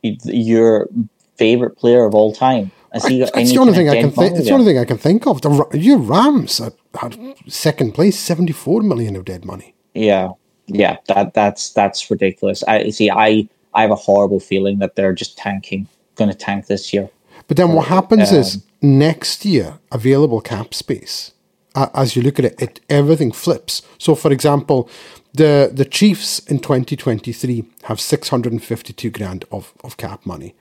your 0.03 0.89
favorite 1.37 1.77
player 1.77 2.07
of 2.07 2.15
all 2.15 2.33
time? 2.33 2.71
Has 2.95 3.05
he 3.07 3.19
got 3.19 3.31
It's 3.37 3.53
the 3.53 3.59
only 3.59 3.75
thing 3.75 3.89
I 3.91 4.01
can 4.01 4.11
think. 4.11 4.37
It's 4.39 4.47
the 4.47 4.55
only 4.55 4.65
thing 4.65 4.79
I 4.79 4.87
can 4.87 4.99
think 4.99 5.27
of. 5.27 5.43
The 5.43 5.51
your 5.75 5.99
Rams 5.99 6.59
had 6.59 7.17
second 7.49 7.93
place, 7.93 8.19
seventy-four 8.19 8.83
million 8.83 9.17
of 9.17 9.25
dead 9.25 9.45
money. 9.45 9.75
Yeah, 9.95 10.31
yeah, 10.67 10.97
that 11.09 11.35
that's 11.35 11.73
that's 11.73 12.11
ridiculous. 12.11 12.63
I 12.65 12.91
see. 12.91 13.11
I 13.11 13.49
I 13.75 13.83
have 13.83 13.91
a 13.91 14.03
horrible 14.09 14.41
feeling 14.41 14.79
that 14.79 14.95
they're 14.95 15.13
just 15.13 15.37
tanking, 15.37 15.89
going 16.15 16.31
to 16.31 16.37
tank 16.37 16.67
this 16.67 16.93
year. 16.95 17.11
But 17.49 17.57
then 17.57 17.73
what 17.73 17.89
happens 17.89 18.31
Um, 18.33 18.39
is 18.39 18.65
next 18.81 19.45
year 19.45 19.79
available 19.91 20.41
cap 20.41 20.73
space. 20.73 21.33
Uh, 21.75 21.89
as 21.95 22.15
you 22.15 22.23
look 22.23 22.39
at 22.39 22.45
it, 22.45 22.63
it 22.63 22.81
everything 22.89 23.33
flips. 23.33 23.83
So, 23.99 24.15
for 24.15 24.31
example, 24.33 24.89
the 25.33 25.69
the 25.75 25.85
Chiefs 25.85 26.39
in 26.47 26.61
twenty 26.61 26.97
twenty 26.97 27.33
three 27.33 27.65
have 27.83 27.99
six 28.01 28.29
hundred 28.29 28.53
and 28.53 28.63
fifty 28.63 28.93
two 28.93 29.11
grand 29.11 29.45
of 29.51 29.73
of 29.83 29.97
cap 29.97 30.25
money, 30.25 30.55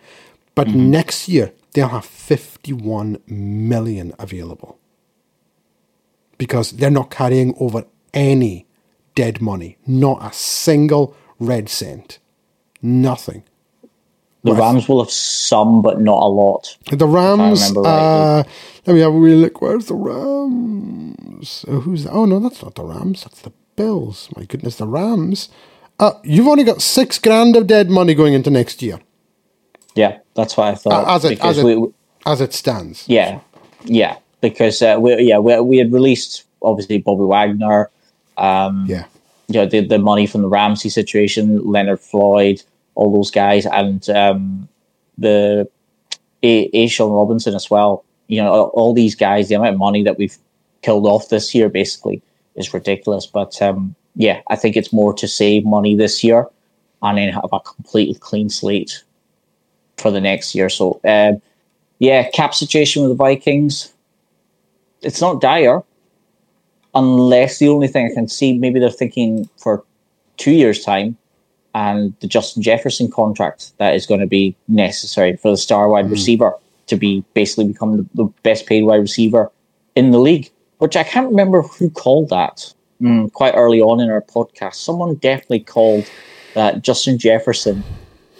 but 0.55 0.67
Mm-hmm. 0.67 0.89
next 0.89 1.29
year 1.29 1.51
they'll 1.73 1.89
have 1.89 2.05
fifty 2.05 2.73
one 2.73 3.19
million 3.27 4.13
available 4.19 4.79
because 6.37 6.71
they're 6.71 6.89
not 6.89 7.09
carrying 7.09 7.55
over 7.59 7.85
any 8.13 8.67
dead 9.15 9.41
money, 9.41 9.77
not 9.85 10.23
a 10.23 10.33
single 10.33 11.15
red 11.39 11.69
cent, 11.69 12.19
nothing. 12.81 13.43
The. 14.43 14.53
Rams 14.53 14.89
will 14.89 15.01
have 15.01 15.11
some, 15.11 15.81
but 15.81 16.01
not 16.01 16.21
a 16.21 16.27
lot. 16.27 16.77
The 16.91 17.07
Rams. 17.07 17.71
Uh, 17.77 18.43
let 18.85 18.93
me 18.93 18.99
have 18.99 19.13
a 19.13 19.17
wee 19.17 19.35
look. 19.35 19.61
Where's 19.61 19.85
the 19.85 19.95
Rams? 19.95 21.63
Uh, 21.65 21.79
who's? 21.79 22.05
Oh 22.05 22.25
no, 22.25 22.39
that's 22.39 22.61
not 22.61 22.75
the 22.75 22.83
Rams. 22.83 23.23
That's 23.23 23.41
the 23.41 23.53
Bills. 23.77 24.27
My 24.35 24.43
goodness, 24.43 24.75
the 24.75 24.87
Rams. 24.87 25.47
Uh, 25.97 26.13
you've 26.23 26.47
only 26.47 26.65
got 26.65 26.81
six 26.81 27.19
grand 27.19 27.55
of 27.55 27.67
dead 27.67 27.89
money 27.89 28.13
going 28.13 28.33
into 28.33 28.49
next 28.49 28.81
year, 28.81 28.99
Yeah, 29.95 30.19
that's 30.33 30.57
what 30.57 30.67
I 30.67 30.75
thought. 30.75 31.07
uh, 31.07 31.15
as 31.15 31.25
it 31.25 31.39
as 31.43 31.57
it 31.57 31.63
we, 31.65 31.87
as 32.25 32.41
it 32.41 32.53
stands. 32.53 33.07
yeah, 33.07 33.39
yeah, 33.85 34.17
because 34.41 34.81
uh, 34.81 34.97
we 34.99 35.21
yeah 35.23 35.39
we, 35.39 35.59
we 35.61 35.77
had 35.77 35.91
released 35.93 36.45
obviously 36.61 36.97
Bobby 36.97 37.25
Wagner, 37.25 37.89
um, 38.37 38.85
Yeah, 38.87 39.05
you 39.47 39.55
know, 39.55 39.65
the, 39.65 39.85
the 39.85 39.99
money 39.99 40.25
from 40.25 40.41
the 40.41 40.47
Ramsey 40.47 40.89
situation, 40.89 41.59
Leonard 41.63 41.99
Floyd, 41.99 42.63
all 42.95 43.13
those 43.13 43.31
guys, 43.31 43.65
and 43.65 44.09
um, 44.09 44.67
the 45.17 45.69
A. 46.41 46.69
A'Shawn 46.69 47.13
Robinson 47.13 47.53
as 47.53 47.69
well. 47.69 48.03
You 48.27 48.41
know, 48.41 48.51
all, 48.51 48.71
all 48.73 48.93
these 48.93 49.15
guys, 49.15 49.49
the 49.49 49.55
amount 49.55 49.73
of 49.73 49.79
money 49.79 50.03
that 50.03 50.17
we've 50.17 50.37
killed 50.81 51.05
off 51.05 51.29
this 51.29 51.53
year 51.53 51.69
basically 51.69 52.21
is 52.55 52.73
ridiculous. 52.73 53.25
But 53.25 53.61
um, 53.61 53.95
yeah, 54.15 54.41
I 54.49 54.55
think 54.55 54.75
it's 54.75 54.93
more 54.93 55.13
to 55.15 55.27
save 55.27 55.65
money 55.65 55.95
this 55.95 56.23
year 56.23 56.47
and 57.01 57.17
then 57.17 57.33
have 57.33 57.49
a 57.51 57.59
completely 57.59 58.15
clean 58.15 58.49
slate 58.49 59.03
for 60.03 60.11
the 60.11 60.21
next 60.21 60.53
year. 60.53 60.69
So 60.69 60.99
um, 61.05 61.41
yeah, 61.97 62.29
cap 62.29 62.53
situation 62.53 63.01
with 63.01 63.11
the 63.11 63.15
Vikings. 63.15 63.91
It's 65.01 65.21
not 65.21 65.41
dire 65.41 65.81
unless 66.93 67.59
the 67.59 67.69
only 67.69 67.87
thing 67.87 68.09
I 68.11 68.13
can 68.13 68.27
see, 68.27 68.57
maybe 68.57 68.79
they're 68.79 68.91
thinking 68.91 69.49
for 69.57 69.83
two 70.37 70.51
years' 70.51 70.83
time, 70.83 71.17
and 71.73 72.13
the 72.19 72.27
Justin 72.27 72.61
Jefferson 72.61 73.09
contract 73.09 73.71
that 73.79 73.95
is 73.95 74.05
going 74.05 74.19
to 74.19 74.27
be 74.27 74.55
necessary 74.67 75.35
for 75.37 75.49
the 75.49 75.57
star 75.57 75.89
wide 75.89 76.11
receiver 76.11 76.53
to 76.87 76.95
be 76.95 77.23
basically 77.33 77.65
become 77.65 77.97
the, 77.97 78.05
the 78.13 78.25
best 78.43 78.67
paid 78.67 78.83
wide 78.83 79.01
receiver 79.01 79.51
in 79.95 80.11
the 80.11 80.19
league. 80.19 80.51
Which 80.77 80.97
I 80.97 81.03
can't 81.03 81.29
remember 81.29 81.61
who 81.61 81.89
called 81.89 82.29
that 82.29 82.73
mm, 83.01 83.31
quite 83.31 83.55
early 83.55 83.79
on 83.79 84.01
in 84.01 84.11
our 84.11 84.21
podcast. 84.21 84.75
Someone 84.75 85.15
definitely 85.15 85.61
called 85.61 86.05
that 86.55 86.81
Justin 86.81 87.17
Jefferson 87.17 87.83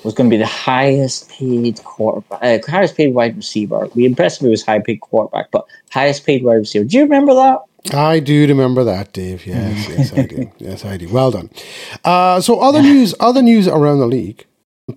was 0.03 0.13
going 0.13 0.29
to 0.29 0.33
be 0.33 0.39
the 0.39 0.45
highest 0.45 1.29
paid 1.29 1.83
quarterback, 1.83 2.41
uh, 2.41 2.71
highest 2.71 2.95
paid 2.95 3.13
wide 3.13 3.35
receiver. 3.35 3.87
We 3.95 4.05
impressed 4.05 4.41
he 4.41 4.47
was 4.47 4.65
high 4.65 4.79
paid 4.79 4.99
quarterback, 5.01 5.51
but 5.51 5.65
highest 5.91 6.25
paid 6.25 6.43
wide 6.43 6.55
receiver. 6.55 6.85
Do 6.85 6.97
you 6.97 7.03
remember 7.03 7.33
that? 7.33 7.59
I 7.93 8.19
do 8.19 8.47
remember 8.47 8.83
that, 8.85 9.11
Dave. 9.11 9.45
Yes, 9.45 9.89
yes, 9.89 10.13
I 10.13 10.23
do. 10.23 10.51
Yes, 10.57 10.85
I 10.85 10.97
do. 10.97 11.09
Well 11.09 11.31
done. 11.31 11.49
Uh, 12.03 12.39
so, 12.39 12.59
other 12.59 12.81
news, 12.81 13.13
other 13.19 13.41
news 13.41 13.67
around 13.67 13.99
the 13.99 14.07
league. 14.07 14.45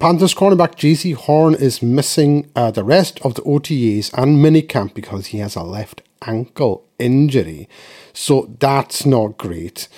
Panthers 0.00 0.34
cornerback 0.34 0.74
Jaycee 0.74 1.14
Horn 1.14 1.54
is 1.54 1.80
missing 1.80 2.50
uh, 2.56 2.72
the 2.72 2.82
rest 2.82 3.20
of 3.20 3.34
the 3.34 3.42
OTAs 3.42 4.12
and 4.14 4.44
minicamp 4.44 4.94
because 4.94 5.26
he 5.26 5.38
has 5.38 5.54
a 5.54 5.62
left 5.62 6.02
ankle 6.26 6.84
injury. 6.98 7.68
So 8.12 8.54
that's 8.58 9.06
not 9.06 9.38
great. 9.38 9.88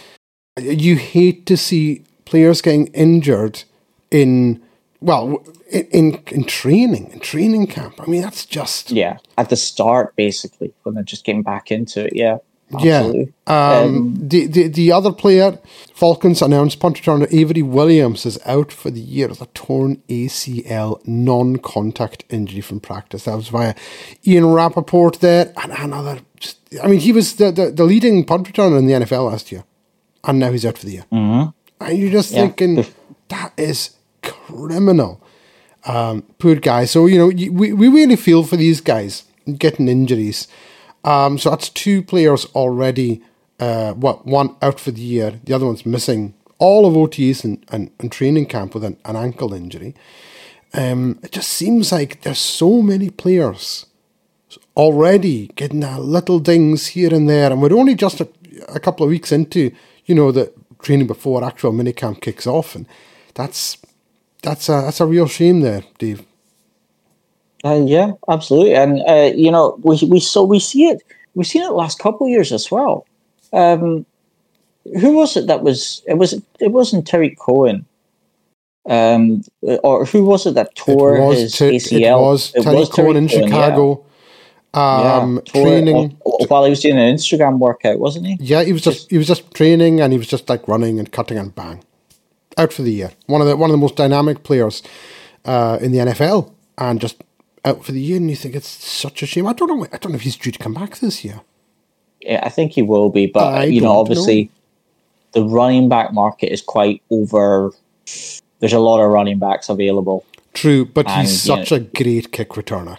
You 0.60 0.96
hate 0.96 1.46
to 1.46 1.56
see 1.56 2.04
players 2.26 2.60
getting 2.60 2.88
injured 2.88 3.64
in 4.10 4.62
well 5.00 5.44
in 5.70 5.84
in, 5.86 6.22
in 6.30 6.44
training 6.44 7.10
in 7.12 7.20
training 7.20 7.66
camp. 7.66 7.94
I 8.00 8.06
mean 8.06 8.22
that's 8.22 8.44
just 8.46 8.90
Yeah, 8.90 9.18
at 9.36 9.48
the 9.48 9.56
start, 9.56 10.14
basically, 10.16 10.72
when 10.82 10.94
they're 10.94 11.04
just 11.04 11.24
getting 11.24 11.42
back 11.42 11.70
into 11.70 12.06
it. 12.06 12.14
Yeah, 12.16 12.38
yeah. 12.80 12.98
absolutely. 12.98 13.32
Um, 13.46 14.14
the, 14.28 14.46
the 14.46 14.68
the 14.68 14.92
other 14.92 15.12
player, 15.12 15.58
Falcons 15.94 16.42
announced 16.42 16.80
punt 16.80 16.96
returner 17.00 17.32
Avery 17.32 17.62
Williams 17.62 18.26
is 18.26 18.38
out 18.44 18.72
for 18.72 18.90
the 18.90 19.00
year 19.00 19.28
with 19.28 19.40
a 19.40 19.46
torn 19.46 20.02
ACL 20.08 21.00
non-contact 21.06 22.24
injury 22.30 22.60
from 22.60 22.80
practice. 22.80 23.24
That 23.24 23.36
was 23.36 23.48
via 23.48 23.74
Ian 24.26 24.46
Rapoport 24.46 25.20
there, 25.20 25.52
and 25.62 25.72
another. 25.72 26.20
Just, 26.40 26.58
I 26.82 26.86
mean, 26.88 27.00
he 27.00 27.12
was 27.12 27.34
the, 27.36 27.50
the, 27.50 27.70
the 27.70 27.84
leading 27.84 28.24
punt 28.24 28.46
returner 28.46 28.78
in 28.78 28.86
the 28.86 28.92
NFL 28.92 29.30
last 29.30 29.50
year, 29.50 29.64
and 30.24 30.38
now 30.38 30.52
he's 30.52 30.64
out 30.66 30.78
for 30.78 30.86
the 30.86 30.92
year. 30.92 31.06
Mm-hmm. 31.10 31.50
And 31.84 31.98
you're 31.98 32.12
just 32.12 32.32
Yeah. 32.32 32.42
thinking 32.48 32.84
that 33.28 33.52
is 33.56 33.90
criminal. 34.32 35.22
Um, 35.84 36.22
poor 36.38 36.56
guy. 36.56 36.84
So 36.84 37.06
you 37.06 37.18
know, 37.18 37.28
we 37.28 37.72
we 37.72 37.88
really 37.88 38.16
feel 38.16 38.44
for 38.44 38.56
these 38.56 38.80
guys 38.80 39.24
getting 39.56 39.88
injuries. 39.88 40.48
Um, 41.04 41.38
so 41.38 41.50
that's 41.50 41.68
two 41.68 42.02
players 42.02 42.46
already. 42.54 43.22
Uh, 43.60 43.92
what 43.94 44.24
one 44.24 44.54
out 44.62 44.78
for 44.78 44.92
the 44.92 45.00
year, 45.00 45.40
the 45.44 45.52
other 45.52 45.66
one's 45.66 45.84
missing 45.84 46.34
all 46.58 46.86
of 46.86 46.94
OTs 46.94 47.44
and, 47.44 47.64
and, 47.70 47.90
and 47.98 48.10
training 48.10 48.46
camp 48.46 48.74
with 48.74 48.84
an, 48.84 48.96
an 49.04 49.16
ankle 49.16 49.54
injury. 49.54 49.94
Um, 50.74 51.18
it 51.22 51.32
just 51.32 51.48
seems 51.48 51.92
like 51.92 52.22
there's 52.22 52.38
so 52.38 52.82
many 52.82 53.10
players 53.10 53.86
already 54.76 55.48
getting 55.56 55.82
uh, 55.82 55.98
little 55.98 56.38
dings 56.38 56.88
here 56.88 57.12
and 57.12 57.28
there, 57.28 57.50
and 57.50 57.62
we're 57.62 57.76
only 57.76 57.94
just 57.94 58.20
a, 58.20 58.28
a 58.68 58.80
couple 58.80 59.04
of 59.04 59.10
weeks 59.10 59.32
into 59.32 59.72
you 60.06 60.14
know 60.14 60.30
the 60.30 60.52
training 60.82 61.06
before 61.06 61.42
actual 61.42 61.72
minicamp 61.72 62.20
kicks 62.20 62.46
off, 62.46 62.74
and 62.74 62.86
that's 63.34 63.78
that's 64.42 64.68
a 64.68 64.82
that's 64.82 65.00
a 65.00 65.06
real 65.06 65.26
shame 65.26 65.60
there, 65.60 65.82
Dave. 65.98 66.22
Uh, 67.64 67.82
yeah, 67.84 68.12
absolutely, 68.28 68.74
and 68.74 69.02
uh, 69.08 69.32
you 69.34 69.50
know 69.50 69.78
we 69.82 69.98
we 70.08 70.20
so 70.20 70.44
we 70.44 70.60
see 70.60 70.86
it 70.86 71.02
we've 71.34 71.46
seen 71.46 71.62
it 71.62 71.66
the 71.66 71.72
last 71.72 71.98
couple 71.98 72.26
of 72.26 72.30
years 72.30 72.52
as 72.52 72.70
well. 72.70 73.06
Um, 73.52 74.06
who 75.00 75.12
was 75.16 75.36
it 75.36 75.46
that 75.48 75.62
was 75.62 76.02
it 76.06 76.14
was 76.14 76.34
it 76.60 76.68
wasn't 76.72 77.06
Tarik 77.06 77.38
Cohen, 77.38 77.84
um, 78.88 79.42
or 79.82 80.04
who 80.04 80.24
was 80.24 80.46
it 80.46 80.54
that 80.54 80.74
tore 80.76 81.16
it 81.16 81.24
was 81.26 81.38
his 81.40 81.56
Ter- 81.56 81.70
ACL? 81.72 82.00
It 82.00 82.22
was 82.22 82.52
Tarik 82.52 82.90
Cohen 82.90 83.16
in 83.16 83.28
Cohen, 83.28 83.42
yeah. 83.42 83.46
Chicago. 83.48 84.04
Um, 84.74 85.36
Yeah, 85.36 85.52
tore 85.52 85.66
it 85.66 85.70
training. 85.70 86.16
while- 86.22 86.38
while 86.48 86.64
he 86.64 86.70
was 86.70 86.80
doing 86.80 86.98
an 86.98 87.14
Instagram 87.16 87.58
workout, 87.58 87.98
wasn't 87.98 88.26
he? 88.26 88.36
Yeah, 88.40 88.62
he 88.64 88.72
was 88.72 88.82
just 88.82 89.10
he 89.10 89.18
was 89.18 89.26
just 89.26 89.52
training 89.54 90.00
and 90.00 90.12
he 90.12 90.18
was 90.18 90.28
just 90.28 90.48
like 90.48 90.68
running 90.68 90.98
and 91.00 91.10
cutting 91.10 91.38
and 91.38 91.54
bang, 91.54 91.82
out 92.58 92.72
for 92.72 92.82
the 92.82 92.92
year. 92.92 93.12
One 93.26 93.40
of 93.40 93.46
the 93.46 93.56
one 93.56 93.70
of 93.70 93.72
the 93.72 93.78
most 93.78 93.96
dynamic 93.96 94.42
players 94.42 94.82
uh, 95.44 95.78
in 95.80 95.92
the 95.92 95.98
NFL, 95.98 96.52
and 96.76 97.00
just 97.00 97.22
out 97.64 97.84
for 97.84 97.92
the 97.92 98.00
year. 98.00 98.16
And 98.16 98.28
you 98.30 98.36
think 98.36 98.54
it's 98.54 98.68
such 98.68 99.22
a 99.22 99.26
shame. 99.26 99.46
I 99.46 99.52
don't 99.52 99.68
know. 99.68 99.84
I 99.92 99.96
don't 99.98 100.12
know 100.12 100.16
if 100.16 100.22
he's 100.22 100.36
due 100.36 100.50
to 100.52 100.58
come 100.58 100.74
back 100.74 100.98
this 100.98 101.24
year. 101.24 101.40
Yeah, 102.20 102.40
I 102.42 102.48
think 102.48 102.72
he 102.72 102.82
will 102.82 103.10
be, 103.10 103.26
but 103.26 103.54
I 103.54 103.64
you 103.64 103.80
know, 103.80 103.92
obviously, 103.98 104.50
the 105.32 105.44
running 105.44 105.88
back 105.88 106.12
market 106.12 106.52
is 106.52 106.60
quite 106.60 107.02
over. 107.10 107.72
There's 108.60 108.72
a 108.72 108.80
lot 108.80 109.00
of 109.04 109.10
running 109.12 109.38
backs 109.38 109.68
available. 109.68 110.24
True, 110.52 110.84
but 110.84 111.06
And, 111.08 111.20
he's 111.28 111.40
such 111.40 111.70
a 111.70 111.78
great 111.78 112.32
kick 112.32 112.50
returner. 112.50 112.98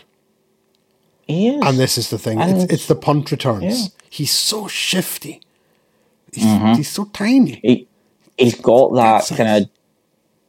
He 1.27 1.49
is. 1.49 1.61
And 1.65 1.77
this 1.77 1.97
is 1.97 2.09
the 2.09 2.17
thing. 2.17 2.39
And- 2.39 2.61
It's, 2.63 2.73
it's 2.73 2.85
the 2.87 2.95
punt 2.95 3.29
returns. 3.31 3.81
Yeah. 3.81 3.87
He's 4.09 4.31
so 4.31 4.67
shifty. 4.67 5.41
He's, 6.33 6.77
he's 6.77 6.89
so 6.89 7.05
tiny. 7.05 7.59
he, 7.61 7.87
he's 8.39 8.59
got 8.59 8.93
that 8.95 9.27
kind 9.37 9.63
of 9.63 9.69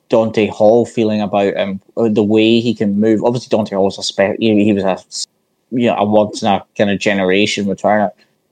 Dante 0.08 0.46
Hall 0.48 0.86
feeling 0.86 1.20
about 1.20 1.54
him. 1.54 1.80
uh, 1.96 2.08
The 2.08 2.22
way 2.22 2.60
he 2.60 2.74
can 2.74 2.98
move. 2.98 3.22
Obviously, 3.22 3.48
Dante 3.56 3.74
Hall's 3.76 3.98
a 3.98 4.02
spe- 4.02 4.38
he, 4.38 4.64
he 4.64 4.72
was 4.72 4.84
a 4.84 4.98
you 5.70 5.86
know 5.88 5.96
a 5.96 6.04
once 6.04 6.42
in 6.42 6.48
a 6.48 6.64
kind 6.76 6.90
of 6.90 6.98
generation 6.98 7.66
returner, 7.66 8.10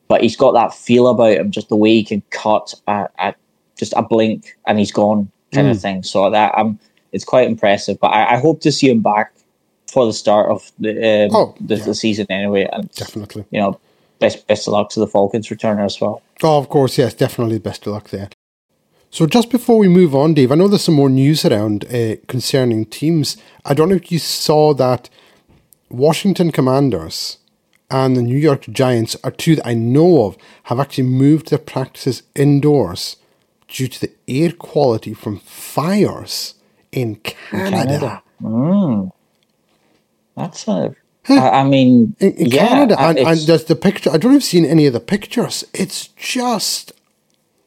but 0.09 0.22
he's 0.22 0.37
got 0.37 0.53
that 0.53 0.74
feel 0.74 1.09
about 1.09 1.33
him. 1.33 1.51
Just 1.51 1.68
the 1.68 1.77
way 1.77 1.90
he 1.94 2.05
can 2.05 2.22
cut 2.31 2.74
at, 2.87 3.12
at 3.18 3.37
just 3.77 3.92
a 3.96 4.03
blink 4.03 4.57
and 4.66 4.79
he's 4.79 4.92
gone 4.92 5.31
kind 5.53 5.66
Mm. 5.66 5.70
of 5.70 5.81
thing. 5.81 6.03
So 6.03 6.31
that 6.31 6.57
um, 6.57 6.79
it's 7.12 7.24
quite 7.24 7.48
impressive. 7.48 7.98
But 8.01 8.09
I, 8.09 8.35
I 8.35 8.38
hope 8.38 8.61
to 8.61 8.70
see 8.70 8.88
him 8.90 9.01
back 9.01 9.33
for 9.90 10.05
the 10.07 10.12
start 10.12 10.51
of 10.51 10.70
the 10.79 10.90
um, 11.27 11.31
Oh, 11.35 11.55
the, 11.61 11.77
yeah. 11.77 11.85
the 11.87 11.94
season 11.94 12.27
anyway. 12.31 12.68
And 12.72 12.88
Definitely. 12.92 13.46
you 13.51 13.59
know, 13.61 13.81
best 14.20 14.46
best 14.46 14.68
of 14.68 14.74
luck 14.74 14.90
to 14.90 15.01
the 15.01 15.07
Falcons 15.09 15.48
returner 15.48 15.85
as 15.85 16.01
well. 16.01 16.22
Oh, 16.42 16.59
of 16.59 16.68
course, 16.68 16.98
yes, 16.98 17.14
definitely. 17.14 17.59
Best 17.59 17.85
of 17.87 17.94
luck 17.94 18.11
there. 18.11 18.29
So, 19.11 19.27
just 19.27 19.51
before 19.51 19.79
we 19.79 19.88
move 19.88 20.14
on, 20.14 20.35
Dave, 20.35 20.53
I 20.53 20.55
know 20.55 20.68
there's 20.68 20.85
some 20.85 20.94
more 20.94 21.09
news 21.09 21.44
around 21.44 21.87
uh, 21.87 22.16
concerning 22.27 22.85
teams. 22.85 23.37
I 23.64 23.75
don't 23.75 23.88
know 23.88 23.94
if 23.94 24.12
you 24.12 24.18
saw 24.18 24.75
that 24.75 25.09
Washington 25.88 26.53
Commanders 26.53 27.38
and 27.90 28.16
the 28.16 28.23
New 28.23 28.37
York 28.37 28.62
Giants 28.68 29.16
are 29.25 29.31
two 29.31 29.57
that 29.57 29.66
I 29.66 29.75
know 29.75 30.27
of 30.27 30.37
have 30.64 30.79
actually 30.79 31.05
moved 31.05 31.49
their 31.49 31.59
practices 31.59 32.23
indoors 32.35 33.16
due 33.66 33.88
to 33.88 34.01
the 34.01 34.12
air 34.27 34.53
quality 34.53 35.14
from 35.14 35.38
fires 35.38 36.55
in 36.92 37.16
Canada. 37.16 38.23
Canada. 38.40 39.12
That's 40.37 40.68
a. 40.68 40.94
I, 41.31 41.61
I 41.61 41.64
mean, 41.64 42.16
In, 42.21 42.33
in 42.35 42.47
yeah, 42.47 42.68
Canada, 42.68 42.97
and, 42.99 43.18
and 43.18 43.40
there's 43.40 43.64
the 43.64 43.77
picture. 43.77 44.11
I 44.11 44.16
don't 44.16 44.33
you've 44.33 44.44
seen 44.44 44.64
any 44.64 44.87
of 44.87 44.94
the 44.94 45.01
pictures. 45.01 45.64
It's 45.75 46.09
just 46.09 46.92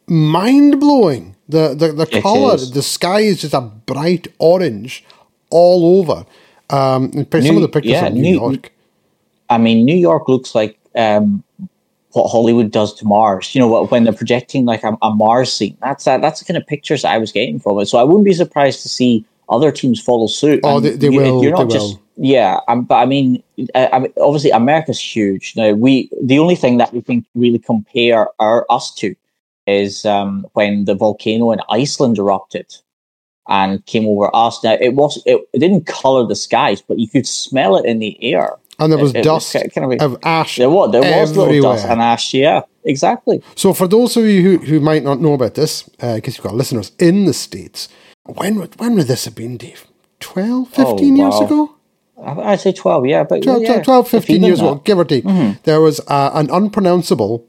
mind 0.08 0.80
blowing. 0.80 1.31
The 1.52 1.64
the, 1.82 1.88
the 2.02 2.18
It 2.18 2.22
color, 2.24 2.56
is. 2.56 2.72
the 2.72 2.82
sky 2.82 3.22
is 3.22 3.42
just 3.42 3.54
a 3.54 3.62
bright 3.62 4.28
orange 4.40 5.04
all 5.50 6.00
over. 6.00 6.26
Um, 6.70 7.12
and 7.14 7.28
some 7.32 7.42
New- 7.42 7.56
of 7.58 7.62
the 7.64 7.68
pictures 7.68 7.92
yeah, 7.92 8.08
of 8.08 8.14
New 8.14 8.22
New- 8.22 8.40
York. 8.40 8.72
I 9.50 9.58
mean, 9.58 9.84
New 9.86 9.98
York 9.98 10.30
looks 10.30 10.56
like 10.56 10.78
um, 10.96 11.44
what 12.14 12.30
Hollywood 12.30 12.72
does 12.72 12.94
to 12.96 13.06
Mars. 13.06 13.54
You 13.54 13.60
know, 13.62 13.84
when 13.86 14.06
they're 14.06 14.14
projecting 14.14 14.64
like 14.66 14.84
a, 14.84 14.98
a 15.02 15.12
Mars 15.14 15.52
scene. 15.52 15.76
That's 15.82 16.06
that, 16.06 16.22
that's 16.22 16.40
the 16.40 16.46
kind 16.46 16.58
of 16.58 16.66
pictures 16.68 17.04
I 17.04 17.18
was 17.18 17.32
getting 17.34 17.60
from 17.60 17.78
it. 17.80 17.88
So 17.88 17.98
I 17.98 18.04
wouldn't 18.04 18.24
be 18.26 18.34
surprised 18.34 18.82
to 18.84 18.90
see 18.90 19.26
other 19.50 19.72
teams 19.72 20.00
follow 20.02 20.28
suit. 20.28 20.62
Oh, 20.64 20.78
And 20.78 20.86
they- 20.86 20.96
they 20.96 21.10
you- 21.10 21.18
will, 21.20 21.44
You're 21.44 21.52
not 21.52 21.68
they 21.68 21.74
just 21.76 21.96
will. 21.96 22.02
yeah. 22.16 22.60
Um, 22.70 22.84
but 22.86 22.96
I 22.96 23.06
mean, 23.06 23.44
I, 23.76 23.90
I 23.92 24.00
mean, 24.00 24.14
obviously 24.22 24.52
America's 24.52 25.00
huge. 25.16 25.54
Now 25.58 25.72
we 25.74 26.10
the 26.24 26.40
only 26.40 26.56
thing 26.56 26.78
that 26.78 26.94
we 26.94 27.02
can 27.02 27.26
really 27.36 27.60
compare 27.60 28.30
our 28.40 28.66
us 28.70 28.94
to 28.96 29.14
is 29.67 30.06
um, 30.06 30.45
when 30.54 30.86
the 30.86 30.95
volcano 30.95 31.52
in 31.52 31.60
Iceland 31.69 32.17
erupted 32.17 32.74
and 33.47 33.86
came 33.86 34.08
over 34.08 34.34
us. 34.36 34.63
Now 34.63 34.78
it 34.80 34.93
was 34.95 35.21
it, 35.26 35.41
it 35.54 35.60
didn't 35.60 35.86
color 35.88 36.26
the 36.26 36.36
skies, 36.36 36.82
but 36.82 37.00
you 37.00 37.08
could 37.08 37.28
smell 37.28 37.76
it 37.78 37.86
in 37.86 38.00
the 38.00 38.17
air. 38.24 38.58
And 38.80 38.91
there 38.91 39.00
was 39.00 39.12
It- 39.12 39.26
it 39.26 39.30
was 39.30 39.52
dust 39.52 39.74
kind 39.76 39.93
of 39.93 40.13
of 40.13 40.19
ash. 40.24 40.58
There 40.58 40.69
was 40.69 40.91
there 40.91 41.02
was 41.19 41.36
little 41.38 41.62
dust 41.62 41.86
and 41.86 42.02
ash. 42.02 42.34
Yeah, 42.34 42.62
exactly. 42.84 43.43
So, 43.56 43.74
for 43.74 43.88
those 43.88 44.17
of 44.17 44.26
you 44.26 44.41
who, 44.41 44.58
who 44.65 44.80
might 44.80 45.04
not 45.04 45.21
know 45.21 45.34
about 45.34 45.54
this, 45.54 45.84
because 46.00 46.38
you've 46.38 46.43
got 46.43 46.56
listeners 46.56 46.91
in 46.97 47.26
the 47.26 47.34
States, 47.34 47.89
when 48.26 48.60
would, 48.60 48.80
when 48.80 48.95
would 48.95 49.08
this 49.08 49.26
have 49.26 49.36
been, 49.36 49.58
Dave? 49.58 49.86
12, 50.19 50.69
15 50.69 51.15
years 51.15 51.34
wow. 51.34 51.45
ago? 51.45 51.76
I- 52.24 52.52
I'd 52.54 52.60
say 52.62 52.71
twelve. 52.71 53.06
Yeah, 53.08 53.24
but 53.24 53.41
12, 53.43 53.62
yeah, 53.63 53.82
12 53.82 54.08
15 54.08 54.43
years 54.43 54.60
ago, 54.60 54.76
give 54.84 54.97
or 55.00 55.06
take, 55.06 55.26
there 55.63 55.82
was 55.82 56.00
uh, 56.08 56.32
an 56.34 56.50
unpronounceable 56.52 57.45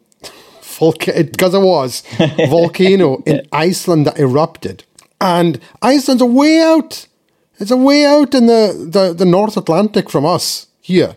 because 0.78 1.54
it 1.54 1.60
was, 1.60 2.02
volcano 2.48 3.22
in 3.24 3.46
Iceland 3.52 4.06
that 4.06 4.18
erupted. 4.18 4.84
And 5.20 5.60
Iceland's 5.80 6.22
a 6.22 6.26
way 6.26 6.60
out. 6.60 7.06
It's 7.58 7.70
a 7.70 7.76
way 7.76 8.04
out 8.04 8.34
in 8.34 8.46
the, 8.46 8.88
the, 8.90 9.12
the 9.12 9.24
North 9.24 9.56
Atlantic 9.56 10.10
from 10.10 10.26
us 10.26 10.66
here. 10.80 11.16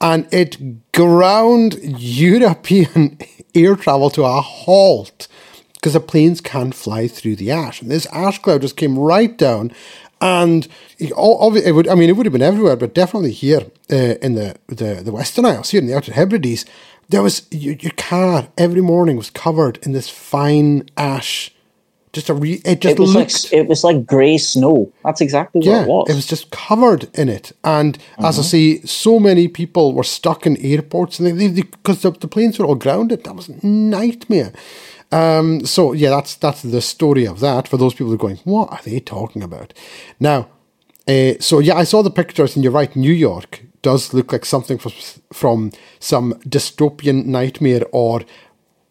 And 0.00 0.26
it 0.32 0.92
ground 0.92 1.78
European 1.82 3.18
air 3.54 3.76
travel 3.76 4.10
to 4.10 4.24
a 4.24 4.40
halt 4.40 5.28
because 5.74 5.94
the 5.94 6.00
planes 6.00 6.40
can't 6.40 6.74
fly 6.74 7.08
through 7.08 7.36
the 7.36 7.50
ash. 7.50 7.80
And 7.80 7.90
this 7.90 8.06
ash 8.06 8.38
cloud 8.38 8.60
just 8.60 8.76
came 8.76 8.98
right 8.98 9.36
down. 9.36 9.72
And 10.20 10.68
it, 10.98 11.12
it 11.16 11.72
would, 11.72 11.88
I 11.88 11.94
mean, 11.94 12.10
it 12.10 12.16
would 12.16 12.26
have 12.26 12.32
been 12.34 12.42
everywhere, 12.42 12.76
but 12.76 12.94
definitely 12.94 13.32
here 13.32 13.62
uh, 13.90 14.16
in 14.20 14.34
the, 14.34 14.56
the, 14.66 15.00
the 15.02 15.12
Western 15.12 15.46
Isles, 15.46 15.70
here 15.70 15.80
in 15.80 15.86
the 15.86 15.96
Outer 15.96 16.12
Hebrides, 16.12 16.66
there 17.10 17.22
was 17.22 17.46
your, 17.50 17.74
your 17.76 17.92
car 17.96 18.48
every 18.56 18.82
morning 18.82 19.16
was 19.18 19.30
covered 19.30 19.78
in 19.86 19.92
this 19.92 20.08
fine 20.10 20.88
ash 20.96 21.52
Just 22.12 22.28
a 22.30 22.34
re- 22.34 22.62
it 22.64 22.80
just 22.82 22.96
It 22.96 22.98
was 23.00 23.14
looked. 23.14 23.44
like 23.44 23.52
it 23.60 23.68
was 23.68 23.84
like 23.84 24.06
grey 24.06 24.38
snow. 24.38 24.92
That's 25.04 25.20
exactly 25.20 25.60
what 25.60 25.82
it 25.82 25.88
was. 25.88 26.10
it 26.10 26.14
was 26.16 26.26
just 26.26 26.50
covered 26.50 27.08
in 27.14 27.28
it, 27.28 27.52
and 27.62 27.96
as 28.18 28.36
Mm-hmm. 28.36 28.40
I 28.40 28.44
say, 28.54 28.80
so 28.86 29.20
many 29.20 29.48
people 29.48 29.92
were 29.94 30.04
stuck 30.18 30.46
in 30.46 30.56
airports, 30.58 31.20
and 31.20 31.26
they 31.40 31.62
because 31.62 32.02
the, 32.02 32.10
the 32.12 32.28
planes 32.28 32.58
were 32.58 32.66
all 32.68 32.76
grounded. 32.86 33.22
That 33.24 33.36
was 33.36 33.48
a 33.48 33.66
nightmare. 33.66 34.52
Um, 35.12 35.64
so 35.66 35.92
yeah, 35.94 36.10
that's 36.16 36.36
that's 36.36 36.62
the 36.62 36.80
story 36.80 37.26
of 37.28 37.38
that. 37.40 37.68
For 37.68 37.78
those 37.78 37.94
people 37.94 38.08
who 38.08 38.14
are 38.14 38.26
going, 38.28 38.40
what 38.44 38.72
are 38.72 38.82
they 38.84 39.00
talking 39.00 39.42
about? 39.44 39.72
Now, 40.18 40.48
uh, 41.08 41.34
so 41.40 41.60
yeah, 41.60 41.76
I 41.82 41.84
saw 41.84 42.02
the 42.02 42.10
pictures, 42.22 42.56
and 42.56 42.64
you're 42.64 42.78
right. 42.80 42.96
New 42.96 43.12
York 43.14 43.62
does 43.82 44.12
look 44.14 44.32
like 44.32 44.44
something 44.44 44.78
from 44.78 44.92
from 45.32 45.72
some 45.98 46.34
dystopian 46.48 47.26
nightmare 47.26 47.82
or 47.92 48.22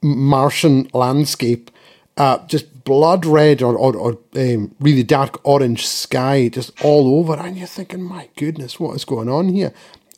Martian 0.01 0.89
landscape. 0.93 1.71
Uh, 2.17 2.45
just 2.47 2.83
blood 2.83 3.25
red 3.25 3.61
or, 3.61 3.77
or, 3.77 3.95
or 3.95 4.17
um, 4.35 4.75
really 4.81 5.03
dark 5.03 5.39
orange 5.45 5.87
sky 5.87 6.49
just 6.49 6.69
all 6.83 7.17
over, 7.17 7.33
and 7.35 7.57
you're 7.57 7.65
thinking, 7.67 8.01
my 8.01 8.27
goodness, 8.35 8.77
what 8.77 8.93
is 8.95 9.05
going 9.05 9.29
on 9.29 9.47
here? 9.47 9.71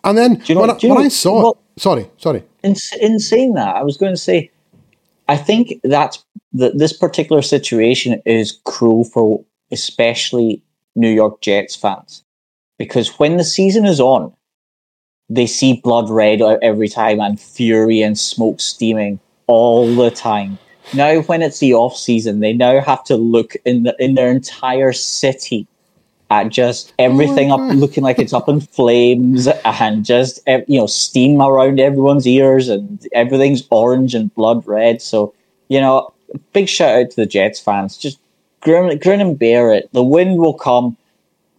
And 0.03 0.17
then 0.17 0.41
you 0.45 0.55
know- 0.55 0.61
when, 0.61 0.71
I, 0.71 0.73
when 0.73 0.89
know- 0.89 0.97
I 0.97 1.07
saw 1.09 1.41
well- 1.43 1.59
it, 1.75 1.81
sorry, 1.81 2.09
sorry, 2.17 2.43
in, 2.63 2.75
in 2.99 3.19
saying 3.19 3.53
that, 3.53 3.75
I 3.75 3.83
was 3.83 3.97
going 3.97 4.13
to 4.13 4.17
say, 4.17 4.49
I 5.27 5.37
think 5.37 5.79
that 5.83 6.17
the, 6.53 6.71
this 6.71 6.91
particular 6.91 7.43
situation 7.43 8.19
is 8.25 8.59
cruel 8.65 9.03
for 9.03 9.45
especially 9.71 10.63
New 10.95 11.09
York 11.09 11.39
Jets 11.41 11.75
fans 11.75 12.23
because 12.79 13.19
when 13.19 13.37
the 13.37 13.43
season 13.43 13.85
is 13.85 13.99
on, 13.99 14.33
they 15.31 15.47
see 15.47 15.79
blood 15.81 16.09
red 16.09 16.41
every 16.61 16.89
time 16.89 17.19
and 17.21 17.39
fury 17.39 18.01
and 18.01 18.19
smoke 18.19 18.59
steaming 18.59 19.19
all 19.47 19.95
the 19.95 20.11
time. 20.11 20.59
Now, 20.93 21.21
when 21.21 21.41
it's 21.41 21.59
the 21.59 21.73
off 21.73 21.95
season, 21.95 22.41
they 22.41 22.51
now 22.51 22.81
have 22.81 23.03
to 23.05 23.15
look 23.15 23.55
in 23.63 23.83
the, 23.83 23.95
in 23.97 24.15
their 24.15 24.29
entire 24.29 24.91
city 24.91 25.67
at 26.29 26.49
just 26.49 26.93
everything 26.99 27.51
up 27.51 27.59
mm. 27.59 27.79
looking 27.79 28.03
like 28.03 28.19
it's 28.19 28.33
up 28.33 28.47
in 28.49 28.61
flames 28.61 29.47
and 29.65 30.05
just 30.05 30.39
you 30.47 30.79
know 30.79 30.87
steam 30.87 31.41
around 31.41 31.79
everyone's 31.79 32.25
ears 32.25 32.69
and 32.69 33.05
everything's 33.11 33.67
orange 33.69 34.15
and 34.15 34.33
blood 34.35 34.65
red. 34.67 35.01
So 35.01 35.33
you 35.69 35.79
know, 35.79 36.13
big 36.51 36.67
shout 36.67 36.95
out 36.95 37.09
to 37.11 37.15
the 37.15 37.25
Jets 37.25 37.59
fans. 37.59 37.97
Just 37.97 38.19
grin, 38.59 38.97
grin 38.99 39.21
and 39.21 39.39
bear 39.39 39.73
it. 39.73 39.89
The 39.93 40.03
wind 40.03 40.37
will 40.37 40.53
come. 40.53 40.97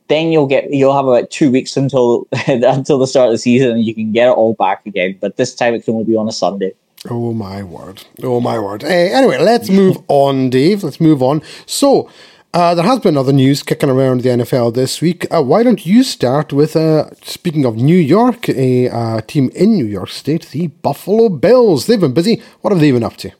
Then 0.08 0.32
you'll 0.32 0.46
get 0.46 0.72
you'll 0.72 0.94
have 0.94 1.06
about 1.06 1.30
two 1.30 1.50
weeks 1.50 1.76
until 1.76 2.26
until 2.46 2.98
the 2.98 3.06
start 3.06 3.28
of 3.28 3.32
the 3.32 3.38
season, 3.38 3.72
and 3.72 3.84
you 3.84 3.94
can 3.94 4.12
get 4.12 4.28
it 4.28 4.32
all 4.32 4.54
back 4.54 4.84
again. 4.86 5.16
But 5.20 5.36
this 5.36 5.54
time 5.54 5.74
it 5.74 5.84
can 5.84 5.94
only 5.94 6.04
be 6.04 6.16
on 6.16 6.28
a 6.28 6.32
Sunday. 6.32 6.74
Oh 7.10 7.32
my 7.32 7.62
word. 7.62 8.04
Oh 8.22 8.40
my 8.40 8.58
word. 8.58 8.84
Uh, 8.84 8.88
anyway, 8.88 9.38
let's 9.38 9.68
move 9.68 9.98
on, 10.08 10.50
Dave. 10.50 10.84
Let's 10.84 11.00
move 11.00 11.20
on. 11.22 11.42
So, 11.66 12.08
uh, 12.54 12.74
there 12.74 12.84
has 12.84 13.00
been 13.00 13.16
other 13.16 13.32
news 13.32 13.62
kicking 13.62 13.90
around 13.90 14.20
the 14.20 14.28
NFL 14.28 14.74
this 14.74 15.00
week. 15.00 15.26
Uh, 15.34 15.42
why 15.42 15.62
don't 15.62 15.84
you 15.84 16.02
start 16.04 16.52
with, 16.52 16.76
uh, 16.76 17.10
speaking 17.22 17.64
of 17.64 17.76
New 17.76 17.96
York, 17.96 18.48
a 18.50 18.88
uh, 18.88 19.20
team 19.22 19.50
in 19.54 19.72
New 19.72 19.86
York 19.86 20.10
State, 20.10 20.48
the 20.50 20.66
Buffalo 20.68 21.28
Bills. 21.28 21.86
They've 21.86 21.98
been 21.98 22.12
busy. 22.12 22.42
What 22.60 22.72
have 22.72 22.80
they 22.80 22.92
been 22.92 23.02
up 23.02 23.16
to? 23.18 23.32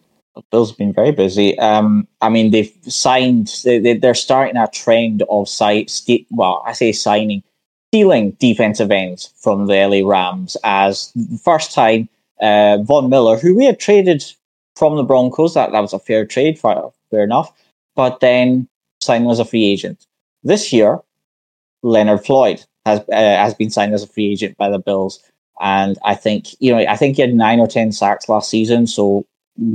Bills 0.51 0.71
have 0.71 0.79
been 0.79 0.93
very 0.93 1.13
busy. 1.13 1.59
Um, 1.59 2.09
I 2.21 2.29
mean, 2.29 2.51
they've 2.51 2.73
signed. 2.89 3.53
They, 3.65 3.95
they're 3.95 4.15
starting 4.15 4.57
a 4.57 4.69
trend 4.69 5.23
of 5.29 5.49
si- 5.49 6.27
well, 6.31 6.63
I 6.67 6.73
say 6.73 6.93
signing, 6.93 7.43
stealing 7.91 8.33
defensive 8.33 8.91
ends 8.91 9.33
from 9.37 9.67
the 9.67 9.75
LA 9.75 10.09
Rams 10.09 10.57
as 10.65 11.13
the 11.15 11.39
first 11.39 11.75
time. 11.75 12.09
Uh, 12.41 12.79
Von 12.83 13.09
Miller, 13.09 13.37
who 13.37 13.57
we 13.57 13.65
had 13.65 13.79
traded 13.79 14.25
from 14.75 14.97
the 14.97 15.05
Broncos, 15.05 15.55
that, 15.55 15.71
that 15.71 15.81
was 15.81 15.93
a 15.93 15.99
fair 15.99 16.27
trade, 16.27 16.59
fair, 16.59 16.83
fair 17.11 17.23
enough. 17.23 17.53
But 17.95 18.19
then 18.21 18.69
signed 19.01 19.31
as 19.31 19.39
a 19.39 19.45
free 19.45 19.65
agent. 19.65 20.07
This 20.43 20.73
year, 20.73 20.99
Leonard 21.83 22.25
Floyd 22.25 22.65
has 22.87 23.01
uh, 23.01 23.05
has 23.13 23.55
been 23.55 23.71
signed 23.71 23.95
as 23.95 24.03
a 24.03 24.09
free 24.09 24.33
agent 24.33 24.57
by 24.57 24.71
the 24.71 24.79
Bills, 24.79 25.23
and 25.61 25.99
I 26.05 26.15
think 26.15 26.61
you 26.61 26.73
know 26.73 26.79
I 26.79 26.97
think 26.97 27.17
he 27.17 27.23
had 27.23 27.35
nine 27.35 27.61
or 27.61 27.69
ten 27.69 27.93
sacks 27.93 28.29
last 28.29 28.51
season, 28.51 28.87
so 28.87 29.27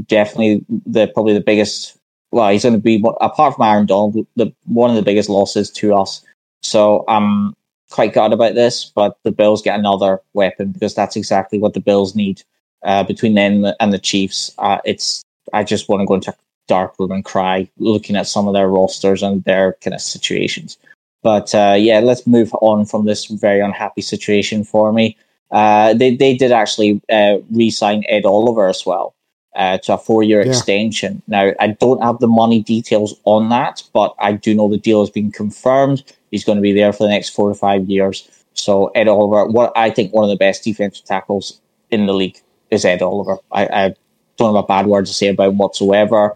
definitely 0.05 0.65
the 0.85 1.07
probably 1.07 1.33
the 1.33 1.41
biggest. 1.41 1.97
Well, 2.31 2.49
he's 2.49 2.63
going 2.63 2.75
to 2.75 2.79
be 2.79 3.03
apart 3.21 3.55
from 3.55 3.65
Aaron 3.65 3.85
Donald, 3.85 4.27
the 4.35 4.53
one 4.65 4.89
of 4.89 4.95
the 4.95 5.01
biggest 5.01 5.29
losses 5.29 5.71
to 5.71 5.95
us. 5.95 6.21
So 6.61 7.05
I'm 7.07 7.55
quite 7.89 8.13
glad 8.13 8.33
about 8.33 8.55
this, 8.55 8.85
but 8.85 9.17
the 9.23 9.31
Bills 9.31 9.61
get 9.61 9.79
another 9.79 10.21
weapon 10.33 10.71
because 10.71 10.93
that's 10.93 11.15
exactly 11.15 11.59
what 11.59 11.73
the 11.73 11.79
Bills 11.79 12.15
need. 12.15 12.43
Uh, 12.83 13.03
between 13.03 13.33
them 13.33 13.65
and 13.79 13.91
the 13.91 13.99
Chiefs, 13.99 14.53
uh, 14.59 14.79
it's 14.85 15.23
I 15.53 15.63
just 15.63 15.89
want 15.89 16.01
to 16.01 16.05
go 16.05 16.15
into 16.15 16.31
a 16.31 16.35
dark 16.67 16.93
room 16.99 17.11
and 17.11 17.25
cry 17.25 17.69
looking 17.77 18.15
at 18.15 18.27
some 18.27 18.47
of 18.47 18.53
their 18.53 18.67
rosters 18.67 19.23
and 19.23 19.43
their 19.45 19.73
kind 19.81 19.93
of 19.93 20.01
situations. 20.01 20.77
But 21.23 21.55
uh, 21.55 21.75
yeah, 21.77 21.99
let's 21.99 22.27
move 22.27 22.53
on 22.55 22.85
from 22.85 23.05
this 23.05 23.25
very 23.25 23.61
unhappy 23.61 24.01
situation 24.01 24.63
for 24.63 24.93
me. 24.93 25.17
Uh, 25.49 25.93
they 25.93 26.15
they 26.15 26.35
did 26.35 26.51
actually 26.51 27.01
uh, 27.09 27.37
re-sign 27.51 28.03
Ed 28.09 28.25
Oliver 28.25 28.67
as 28.67 28.85
well 28.85 29.15
uh, 29.58 29.78
to 29.80 29.96
a 29.96 29.98
four-year 29.98 30.41
Yeah. 30.43 30.50
extension. 30.50 31.22
Now 31.28 31.52
I 31.60 31.67
don't 31.67 32.02
have 32.02 32.20
the 32.20 32.28
money 32.28 32.62
details 32.62 33.15
on 33.26 33.50
that, 33.50 33.84
but 33.93 34.15
I 34.20 34.34
do 34.34 34.54
know 34.56 34.70
the 34.70 34.78
deal 34.78 35.02
has 35.02 35.10
been 35.10 35.32
confirmed. 35.32 36.04
He's 36.32 36.43
going 36.46 36.58
to 36.58 36.62
be 36.62 36.74
there 36.74 36.93
for 36.93 37.04
the 37.04 37.10
next 37.10 37.30
four 37.30 37.50
to 37.50 37.56
five 37.56 37.89
years. 37.89 38.28
So 38.54 38.88
Ed 38.96 39.08
Oliver, 39.08 39.46
what 39.48 39.72
I 39.76 39.89
think 39.89 40.13
one 40.13 40.24
of 40.24 40.30
the 40.30 40.38
best 40.38 40.63
defensive 40.63 41.06
tackles 41.06 41.60
in 41.89 42.06
the 42.06 42.13
league 42.13 42.39
is 42.72 42.86
Ed 42.86 43.02
Oliver. 43.02 43.38
I, 43.52 43.65
I 43.67 43.96
don't 44.38 44.56
have 44.56 44.63
a 44.63 44.67
bad 44.67 44.88
word 44.88 45.06
to 45.08 45.13
say 45.13 45.28
about 45.28 45.50
him 45.50 45.58
whatsoever. 45.58 46.36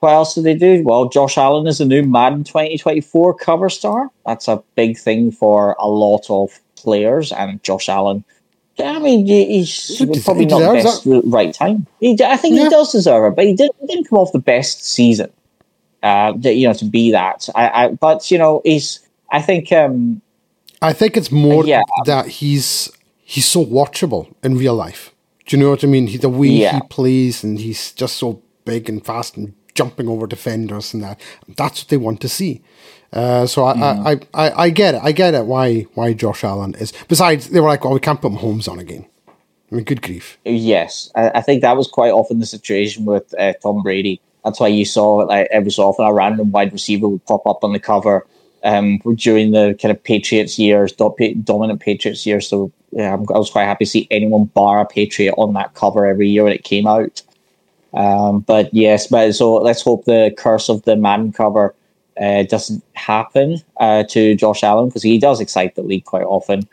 What 0.00 0.12
else 0.14 0.34
did 0.34 0.44
they 0.44 0.54
do? 0.54 0.82
Well, 0.84 1.08
Josh 1.10 1.36
Allen 1.36 1.66
is 1.66 1.78
the 1.78 1.84
new 1.84 2.02
Madden 2.02 2.44
2024 2.44 3.34
cover 3.34 3.68
star. 3.68 4.08
That's 4.24 4.48
a 4.48 4.62
big 4.74 4.96
thing 4.96 5.30
for 5.30 5.76
a 5.78 5.86
lot 5.88 6.24
of 6.30 6.58
players, 6.76 7.32
and 7.32 7.62
Josh 7.62 7.88
Allen. 7.88 8.24
I 8.82 8.98
mean, 8.98 9.26
he- 9.26 9.46
he's 9.58 9.98
He 9.98 10.06
des- 10.06 10.20
probably 10.20 10.46
not 10.46 10.60
the 10.60 10.82
best 10.82 11.02
right 11.24 11.52
time. 11.54 11.86
He, 12.00 12.16
I 12.24 12.36
think 12.36 12.56
Yeah. 12.56 12.64
he 12.64 12.68
does 12.70 12.92
deserve 12.92 13.32
it, 13.32 13.36
but 13.36 13.44
he 13.46 13.54
didn't. 13.54 13.76
He 13.80 13.86
didn't 13.86 14.08
come 14.08 14.18
off 14.18 14.32
the 14.32 14.38
best 14.38 14.84
season. 14.84 15.30
Uh, 16.02 16.32
that, 16.38 16.54
you 16.54 16.66
know, 16.66 16.72
to 16.74 16.84
be 16.86 17.10
that. 17.10 17.48
I, 17.54 17.84
I, 17.84 17.88
but 17.88 18.30
you 18.30 18.38
know, 18.38 18.62
he's. 18.64 19.00
I 19.30 19.42
think. 19.42 19.70
Um, 19.72 20.22
I 20.82 20.92
think 20.94 21.16
it's 21.16 21.30
more 21.30 21.64
Yeah. 21.66 21.82
that 22.06 22.26
he's 22.26 22.90
he's 23.22 23.46
so 23.46 23.64
watchable 23.64 24.32
in 24.42 24.56
real 24.56 24.74
life. 24.74 25.14
Do 25.46 25.56
you 25.56 25.62
know 25.62 25.70
what 25.70 25.84
I 25.84 25.86
mean? 25.88 26.06
He, 26.06 26.16
the 26.16 26.28
way 26.30 26.48
Yeah. 26.48 26.74
he 26.76 26.80
plays, 26.88 27.44
and 27.44 27.58
he's 27.60 27.92
just 27.92 28.16
so 28.16 28.40
big 28.64 28.88
and 28.88 29.04
fast 29.04 29.36
and 29.36 29.52
jumping 29.74 30.08
over 30.08 30.26
defenders 30.26 30.94
and 30.94 31.02
that. 31.02 31.20
That's 31.56 31.82
what 31.82 31.88
they 31.88 31.96
want 31.96 32.20
to 32.22 32.28
see. 32.28 32.62
Uh, 33.12 33.44
so 33.44 33.64
I, 33.64 33.72
I, 33.72 34.12
I, 34.12 34.20
I, 34.34 34.52
I 34.64 34.70
get 34.70 34.94
it. 34.94 35.00
I 35.02 35.12
get 35.12 35.34
it. 35.34 35.46
Why 35.46 35.82
why 35.94 36.12
Josh 36.12 36.44
Allen 36.44 36.74
is. 36.74 36.92
Besides, 37.08 37.48
they 37.50 37.60
were 37.60 37.66
like, 37.66 37.84
"Oh, 37.84 37.94
we 37.94 38.00
can't 38.00 38.20
put 38.20 38.32
Mahomes 38.32 38.68
on 38.68 38.78
again." 38.78 39.06
I 39.70 39.74
mean, 39.74 39.84
good 39.84 40.02
grief. 40.02 40.38
Yes, 40.44 41.10
I, 41.14 41.30
I 41.30 41.40
think 41.40 41.62
that 41.62 41.76
was 41.76 41.88
quite 41.88 42.12
often 42.12 42.38
the 42.40 42.46
situation 42.46 43.04
with 43.04 43.34
uh, 43.38 43.54
Tom 43.62 43.82
Brady. 43.82 44.20
That's 44.44 44.60
why 44.60 44.68
you 44.68 44.84
saw 44.84 45.16
like 45.16 45.48
every 45.50 45.70
so 45.70 45.88
often 45.88 46.06
a 46.06 46.12
random 46.12 46.52
wide 46.52 46.72
receiver 46.72 47.08
would 47.08 47.24
pop 47.26 47.46
up 47.46 47.62
on 47.62 47.72
the 47.72 47.80
cover 47.80 48.26
um, 48.64 48.98
during 49.16 49.52
the 49.52 49.76
kind 49.80 49.90
of 49.90 50.02
Patriots 50.02 50.58
years, 50.58 50.92
do- 50.92 51.34
dominant 51.42 51.80
Patriots 51.80 52.24
years. 52.26 52.48
So 52.48 52.72
yeah, 52.92 53.12
I'm, 53.12 53.22
I 53.34 53.38
was 53.38 53.50
quite 53.50 53.64
happy 53.64 53.84
to 53.84 53.90
see 53.90 54.08
anyone 54.10 54.44
bar 54.44 54.80
a 54.80 54.86
Patriot 54.86 55.34
on 55.36 55.54
that 55.54 55.74
cover 55.74 56.06
every 56.06 56.28
year 56.28 56.44
when 56.44 56.52
it 56.52 56.64
came 56.64 56.86
out. 56.86 57.22
Um, 57.92 58.40
but 58.40 58.72
yes, 58.72 59.08
but 59.08 59.32
so 59.32 59.56
let's 59.56 59.82
hope 59.82 60.04
the 60.04 60.34
curse 60.36 60.68
of 60.68 60.82
the 60.82 60.96
man 60.96 61.32
cover 61.32 61.74
uh, 62.20 62.42
doesn't 62.44 62.84
happen 62.92 63.58
uh, 63.78 64.04
to 64.04 64.34
Josh 64.34 64.62
Allen 64.62 64.88
because 64.88 65.02
he 65.02 65.18
does 65.18 65.40
excite 65.40 65.74
the 65.74 65.82
league 65.82 66.04
quite 66.04 66.24
often. 66.24 66.68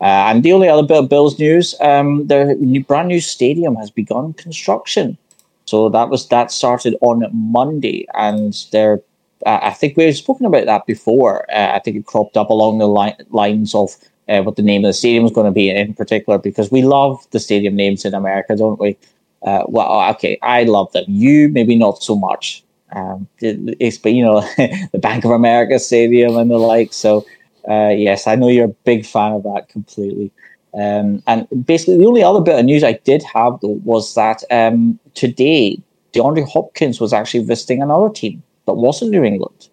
Uh, 0.00 0.30
and 0.30 0.42
the 0.42 0.52
only 0.52 0.68
other 0.68 0.82
bit 0.82 0.98
of 0.98 1.08
Bills 1.08 1.38
news, 1.38 1.74
um, 1.80 2.26
their 2.26 2.56
new, 2.56 2.82
brand 2.84 3.08
new 3.08 3.20
stadium 3.20 3.76
has 3.76 3.90
begun 3.90 4.32
construction. 4.32 5.16
So 5.64 5.88
that 5.90 6.08
was 6.08 6.28
that 6.28 6.50
started 6.50 6.96
on 7.00 7.24
Monday, 7.32 8.06
and 8.14 8.52
they're. 8.72 9.00
Uh, 9.46 9.58
I 9.62 9.70
think 9.70 9.96
we've 9.96 10.16
spoken 10.16 10.46
about 10.46 10.66
that 10.66 10.86
before. 10.86 11.50
Uh, 11.52 11.72
I 11.74 11.78
think 11.80 11.96
it 11.96 12.06
cropped 12.06 12.36
up 12.36 12.50
along 12.50 12.78
the 12.78 12.88
li- 12.88 13.16
lines 13.30 13.74
of 13.74 13.96
uh, 14.28 14.42
what 14.42 14.56
the 14.56 14.62
name 14.62 14.84
of 14.84 14.88
the 14.88 14.92
stadium 14.92 15.24
is 15.24 15.32
going 15.32 15.46
to 15.46 15.52
be 15.52 15.70
in 15.70 15.94
particular, 15.94 16.38
because 16.38 16.70
we 16.70 16.82
love 16.82 17.24
the 17.30 17.40
stadium 17.40 17.74
names 17.74 18.04
in 18.04 18.14
America, 18.14 18.56
don't 18.56 18.78
we? 18.78 18.96
Well, 19.42 20.10
okay, 20.10 20.38
I 20.42 20.64
love 20.64 20.92
them. 20.92 21.04
You 21.08 21.48
maybe 21.48 21.76
not 21.76 22.02
so 22.02 22.14
much. 22.14 22.62
Um, 22.94 23.28
you 23.40 24.24
know 24.24 24.40
the 24.92 24.98
Bank 25.00 25.24
of 25.24 25.30
America 25.30 25.78
Stadium 25.78 26.36
and 26.36 26.50
the 26.50 26.58
like. 26.58 26.92
So 26.92 27.26
uh, 27.68 27.88
yes, 27.88 28.26
I 28.26 28.34
know 28.34 28.48
you're 28.48 28.66
a 28.66 28.76
big 28.84 29.06
fan 29.06 29.32
of 29.32 29.42
that 29.44 29.68
completely. 29.68 30.32
Um, 30.74 31.22
and 31.26 31.46
basically, 31.66 31.98
the 31.98 32.06
only 32.06 32.22
other 32.22 32.40
bit 32.40 32.58
of 32.58 32.64
news 32.64 32.82
I 32.82 32.94
did 33.04 33.22
have 33.34 33.58
was 33.62 34.14
that 34.14 34.42
um, 34.50 34.98
today 35.14 35.80
DeAndre 36.12 36.48
Hopkins 36.48 37.00
was 37.00 37.12
actually 37.12 37.44
visiting 37.44 37.82
another 37.82 38.08
team 38.08 38.42
that 38.66 38.74
wasn't 38.74 39.10
New 39.10 39.24
England. 39.24 39.68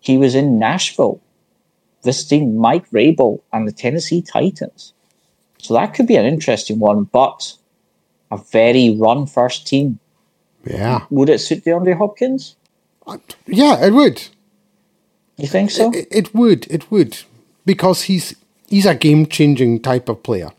He 0.00 0.18
was 0.18 0.34
in 0.34 0.58
Nashville 0.58 1.20
visiting 2.04 2.58
Mike 2.58 2.88
Vrabel 2.90 3.40
and 3.52 3.66
the 3.66 3.72
Tennessee 3.72 4.22
Titans. 4.22 4.92
So 5.58 5.74
that 5.74 5.94
could 5.94 6.06
be 6.06 6.16
an 6.16 6.26
interesting 6.26 6.78
one, 6.78 7.04
but 7.04 7.54
a 8.30 8.36
very 8.36 8.94
run 8.98 9.26
first 9.26 9.66
team. 9.66 9.98
Yeah. 10.66 11.04
Would 11.10 11.28
it 11.28 11.38
suit 11.38 11.64
DeAndre 11.64 11.96
Hopkins? 11.96 12.56
Yeah, 13.46 13.84
it 13.84 13.92
would. 13.92 14.22
You 15.36 15.48
think 15.48 15.70
so? 15.70 15.92
It, 15.92 16.08
it 16.10 16.34
would. 16.34 16.66
It 16.70 16.90
would 16.90 17.18
because 17.66 18.02
he's 18.02 18.34
he's 18.68 18.86
a 18.86 18.94
game 18.94 19.26
changing 19.26 19.80
type 19.80 20.08
of 20.08 20.22
player, 20.22 20.50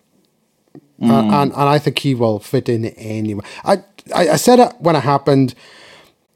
uh, 1.01 1.05
and 1.05 1.51
and 1.51 1.53
I 1.53 1.79
think 1.79 1.99
he 1.99 2.13
will 2.13 2.39
fit 2.39 2.69
in 2.69 2.85
anyway. 2.85 3.43
I, 3.63 3.77
I 4.13 4.29
I 4.29 4.35
said 4.35 4.59
it 4.59 4.73
when 4.79 4.95
it 4.95 5.01
happened. 5.01 5.55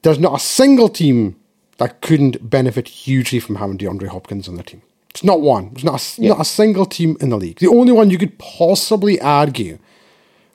There's 0.01 0.19
not 0.19 0.35
a 0.35 0.39
single 0.39 0.87
team 0.87 1.35
that 1.77 2.01
couldn't 2.01 2.49
benefit 2.49 2.87
hugely 2.87 3.39
from 3.39 3.55
having 3.55 3.77
DeAndre 3.77 4.07
Hopkins 4.07 4.47
on 4.47 4.55
their 4.55 4.63
team. 4.63 4.81
It's 5.09 5.23
not 5.23 5.41
one. 5.41 5.71
It's 5.73 5.83
not 5.83 6.17
a, 6.17 6.21
not 6.21 6.39
a 6.39 6.45
single 6.45 6.85
team 6.85 7.17
in 7.19 7.29
the 7.29 7.37
league. 7.37 7.59
The 7.59 7.67
only 7.67 7.91
one 7.91 8.09
you 8.09 8.17
could 8.17 8.37
possibly 8.37 9.19
argue 9.19 9.79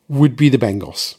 would 0.08 0.36
be 0.36 0.48
the 0.48 0.58
Bengals 0.58 1.16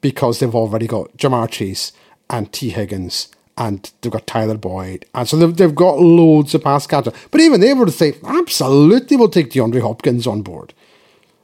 because 0.00 0.38
they've 0.38 0.54
already 0.54 0.86
got 0.86 1.16
Ja'Marr 1.16 1.50
Chase 1.50 1.92
and 2.28 2.52
Tee 2.52 2.70
Higgins 2.70 3.28
and 3.60 3.92
they've 4.00 4.10
got 4.10 4.26
Tyler 4.26 4.56
Boyd. 4.56 5.04
And 5.14 5.28
so 5.28 5.36
they've, 5.36 5.54
they've 5.54 5.74
got 5.74 6.00
loads 6.00 6.54
of 6.54 6.64
pass 6.64 6.86
catchers. 6.86 7.12
But 7.30 7.42
even 7.42 7.60
they 7.60 7.74
would 7.74 7.92
say, 7.92 8.14
absolutely, 8.24 9.16
we'll 9.16 9.28
take 9.28 9.50
DeAndre 9.50 9.82
Hopkins 9.82 10.26
on 10.26 10.42
board. 10.42 10.72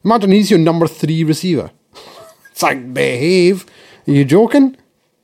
Imagine 0.04 0.30
he's 0.30 0.50
your 0.50 0.60
number 0.60 0.86
three 0.86 1.24
receiver. 1.24 1.70
it's 2.50 2.62
like, 2.62 2.94
behave. 2.94 3.66
Are 4.08 4.12
you 4.12 4.24
joking? 4.24 4.76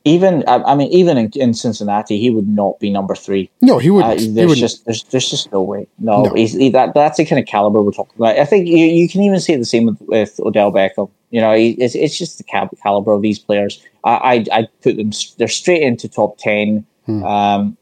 Even 0.04 0.42
I, 0.48 0.56
I 0.56 0.74
mean, 0.74 0.90
even 0.92 1.16
in, 1.16 1.30
in 1.36 1.54
Cincinnati, 1.54 2.18
he 2.18 2.28
would 2.30 2.48
not 2.48 2.80
be 2.80 2.90
number 2.90 3.14
three. 3.14 3.50
No, 3.60 3.78
he 3.78 3.88
Uh, 3.88 3.92
wouldn't. 3.94 4.20
he 4.20 4.26
there's 4.28 4.48
wouldn't. 4.48 4.58
just 4.58 4.84
there's 4.84 5.04
there's 5.04 5.30
just 5.30 5.52
no 5.52 5.62
way. 5.62 5.86
No, 5.98 6.22
No. 6.22 6.34
He's, 6.34 6.52
he, 6.54 6.70
that 6.70 6.92
that's 6.94 7.18
the 7.18 7.24
kind 7.24 7.38
of 7.40 7.46
caliber 7.46 7.80
we're 7.82 7.92
talking 7.92 8.14
about. 8.16 8.36
I 8.36 8.44
think 8.44 8.66
you, 8.66 8.76
you 8.78 9.08
can 9.08 9.22
even 9.22 9.38
say 9.38 9.54
the 9.56 9.64
same 9.64 9.86
with, 9.86 10.00
with 10.00 10.40
Odell 10.40 10.72
Beckham. 10.72 11.08
You 11.30 11.40
know, 11.40 11.54
he, 11.54 11.70
it's 11.72 11.94
it's 11.94 12.18
just 12.18 12.38
the 12.38 12.44
cal- 12.44 12.68
caliber 12.82 13.12
of 13.12 13.22
these 13.22 13.38
players. 13.38 13.80
I 14.02 14.10
I 14.50 14.58
I 14.60 14.68
put 14.82 14.96
them 14.96 15.10
they're 15.38 15.46
straight 15.48 15.82
into 15.82 16.08
top 16.08 16.36
ten. 16.38 16.84
Hmm. 17.06 17.22
Um, 17.24 17.76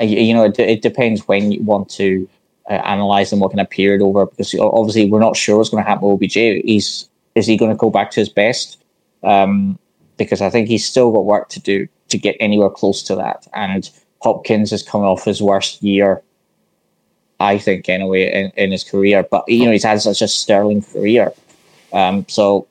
you, 0.00 0.18
you 0.18 0.34
know, 0.34 0.44
it, 0.44 0.58
it 0.58 0.82
depends 0.82 1.26
when 1.28 1.50
you 1.52 1.62
want 1.62 1.88
to 1.90 2.28
uh, 2.68 2.74
analyze 2.74 3.30
them, 3.30 3.40
what 3.40 3.52
kind 3.52 3.60
of 3.60 3.70
period 3.70 4.02
over. 4.02 4.26
Because 4.26 4.54
obviously, 4.60 5.08
we're 5.10 5.20
not 5.20 5.36
sure 5.36 5.56
what's 5.56 5.70
going 5.70 5.82
to 5.82 5.88
happen 5.88 6.08
with 6.08 6.16
OBJ. 6.22 6.34
He's 6.34 7.08
is 7.34 7.46
he 7.46 7.56
going 7.56 7.70
to 7.70 7.76
go 7.76 7.88
back 7.90 8.10
to 8.12 8.20
his 8.20 8.28
best? 8.28 8.82
Um, 9.22 9.78
because 10.16 10.40
I 10.40 10.50
think 10.50 10.68
he's 10.68 10.86
still 10.86 11.12
got 11.12 11.24
work 11.24 11.48
to 11.50 11.60
do 11.60 11.88
to 12.08 12.18
get 12.18 12.36
anywhere 12.40 12.70
close 12.70 13.02
to 13.04 13.16
that. 13.16 13.46
And 13.54 13.88
Hopkins 14.22 14.70
has 14.70 14.82
come 14.82 15.02
off 15.02 15.24
his 15.24 15.42
worst 15.42 15.82
year, 15.82 16.22
I 17.40 17.58
think, 17.58 17.88
anyway, 17.88 18.32
in, 18.32 18.50
in 18.56 18.72
his 18.72 18.84
career. 18.84 19.24
But 19.28 19.44
you 19.48 19.64
know, 19.64 19.72
he's 19.72 19.84
had 19.84 20.00
such 20.00 20.22
a 20.22 20.28
sterling 20.28 20.82
career. 20.82 21.32
Um, 21.92 22.26
so 22.28 22.66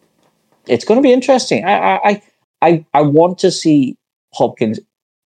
it's 0.68 0.86
going 0.86 0.98
to 0.98 1.04
be 1.04 1.14
interesting. 1.14 1.66
I, 1.66 1.96
I, 1.96 2.22
I, 2.62 2.86
I 2.94 3.02
want 3.02 3.40
to 3.40 3.52
see 3.52 3.98
Hopkins 4.34 4.80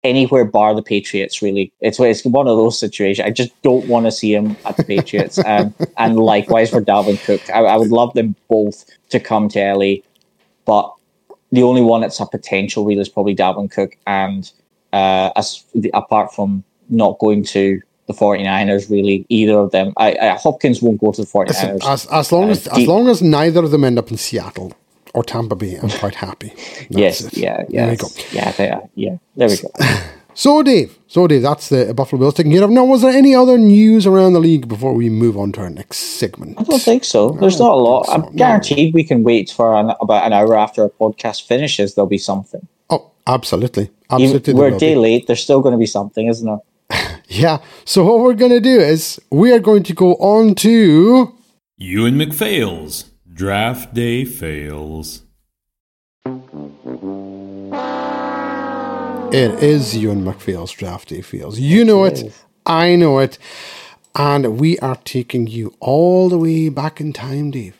anywhere 0.03 0.45
bar 0.45 0.73
the 0.75 0.81
Patriots. 0.81 1.41
Really, 1.41 1.71
it's 1.81 1.99
it's 1.99 2.25
one 2.25 2.47
of 2.47 2.57
those 2.57 2.79
situations. 2.79 3.25
I 3.25 3.31
just 3.31 3.59
don't 3.61 3.87
want 3.87 4.05
to 4.05 4.11
see 4.11 4.33
him 4.33 4.55
at 4.65 4.77
the 4.77 4.83
Patriots, 4.83 5.39
um, 5.45 5.73
and 5.97 6.17
likewise 6.17 6.69
for 6.69 6.81
Dalvin 6.81 7.23
Cook. 7.23 7.49
I, 7.49 7.59
I 7.59 7.77
would 7.77 7.91
love 7.91 8.13
them 8.13 8.35
both 8.49 8.85
to 9.09 9.19
come 9.19 9.49
to 9.49 9.73
LA, 9.73 9.95
but 10.65 10.93
the 11.51 11.63
only 11.63 11.81
one 11.81 12.01
that's 12.01 12.19
a 12.19 12.25
potential 12.25 12.85
really 12.85 13.01
is 13.01 13.09
probably 13.09 13.35
Dalvin 13.35 13.69
Cook, 13.71 13.97
and 14.05 14.51
uh, 14.93 15.31
as 15.35 15.63
apart 15.93 16.33
from 16.33 16.63
not 16.89 17.19
going 17.19 17.43
to 17.43 17.81
the 18.07 18.13
49ers, 18.13 18.89
really 18.89 19.25
either 19.29 19.53
of 19.59 19.71
them. 19.71 19.93
I, 19.97 20.13
I 20.21 20.29
Hopkins 20.37 20.81
won't 20.81 20.99
go 21.01 21.11
to 21.11 21.21
the 21.21 21.27
49ers. 21.27 21.47
Listen, 21.49 21.79
as, 21.83 22.05
as 22.07 22.31
long 22.31 22.49
Uh, 22.49 22.51
as 22.51 22.67
as 22.67 22.87
long 22.87 23.07
as 23.09 23.21
neither 23.21 23.63
of 23.63 23.71
them 23.71 23.83
end 23.83 23.99
up 23.99 24.09
in 24.11 24.17
Seattle 24.17 24.73
or 25.13 25.23
Tampa 25.23 25.55
Bay, 25.55 25.75
I'm 25.75 25.89
quite 25.89 26.15
happy. 26.15 26.49
That's 26.55 26.87
yes, 26.89 27.21
it. 27.21 27.37
yeah, 27.37 27.57
There 27.57 27.65
yeah, 27.69 27.89
we 27.91 27.97
go. 27.97 28.07
yeah, 28.31 28.79
yeah. 28.95 29.17
There 29.35 29.49
we 29.49 29.57
go. 29.57 29.69
So, 30.37 30.61
Dave, 30.61 30.99
so 31.07 31.25
Dave, 31.25 31.41
that's 31.41 31.69
the 31.69 31.95
Buffalo 31.95 32.19
Bills 32.19 32.35
taking 32.35 32.51
care 32.51 32.63
of. 32.63 32.69
Now, 32.69 32.85
was 32.85 33.01
there 33.01 33.09
any 33.09 33.33
other 33.33 33.57
news 33.57 34.05
around 34.05 34.33
the 34.33 34.39
league 34.39 34.67
before 34.67 34.93
we 34.93 35.09
move 35.09 35.35
on 35.35 35.51
to 35.53 35.61
our 35.61 35.69
next 35.71 35.97
segment? 35.97 36.59
I 36.59 36.63
don't 36.63 36.79
think 36.79 37.05
so. 37.05 37.31
There's 37.31 37.57
not 37.57 37.71
a 37.71 37.75
lot. 37.75 38.05
so, 38.05 38.11
I'm 38.11 38.21
no. 38.21 38.29
guaranteed 38.35 38.93
we 38.93 39.03
can 39.03 39.23
wait 39.23 39.49
for 39.49 39.73
an, 39.73 39.95
about 39.99 40.27
an 40.27 40.33
hour 40.33 40.55
after 40.55 40.83
our 40.83 40.89
podcast 40.89 41.47
finishes. 41.47 41.95
There'll 41.95 42.07
be 42.07 42.19
something. 42.19 42.67
Oh, 42.91 43.09
absolutely, 43.25 43.85
Even, 43.85 44.25
absolutely. 44.35 44.53
we're 44.53 44.69
there 44.69 44.77
a 44.77 44.79
day 44.79 44.93
be. 44.93 44.99
late. 44.99 45.25
There's 45.25 45.41
still 45.41 45.59
going 45.59 45.71
to 45.71 45.79
be 45.79 45.87
something, 45.87 46.27
isn't 46.27 46.45
there? 46.45 47.19
Yeah. 47.29 47.57
So 47.83 48.05
what 48.05 48.19
we're 48.19 48.35
going 48.35 48.51
to 48.51 48.61
do 48.61 48.79
is 48.79 49.19
we 49.31 49.51
are 49.51 49.59
going 49.59 49.81
to 49.83 49.93
go 49.93 50.13
on 50.17 50.53
to 50.55 51.35
Euan 51.81 52.13
MacPhail's 52.13 53.05
Draft 53.33 53.95
Day 53.95 54.23
Fails. 54.23 55.23
It 59.29 59.61
is 59.61 59.93
Euan 59.93 60.23
MacPhail's 60.23 60.71
draft 60.71 61.09
day 61.09 61.19
feels. 61.19 61.59
You 61.59 61.83
know 61.83 62.05
it, 62.05 62.33
I 62.65 62.95
know 62.95 63.19
it, 63.19 63.37
and 64.15 64.57
we 64.57 64.79
are 64.79 64.95
taking 64.95 65.47
you 65.47 65.75
all 65.81 66.29
the 66.29 66.37
way 66.37 66.69
back 66.69 67.01
in 67.01 67.11
time, 67.11 67.51
Dave. 67.51 67.77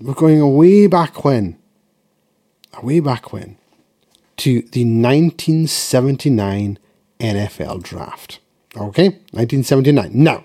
We're 0.00 0.14
going 0.14 0.54
way 0.54 0.86
back 0.86 1.24
when, 1.24 1.58
way 2.80 3.00
back 3.00 3.32
when, 3.32 3.56
to 4.36 4.62
the 4.62 4.84
1979 4.84 6.78
NFL 7.18 7.82
draft. 7.82 8.38
Okay, 8.76 9.08
1979. 9.32 10.12
Now, 10.14 10.44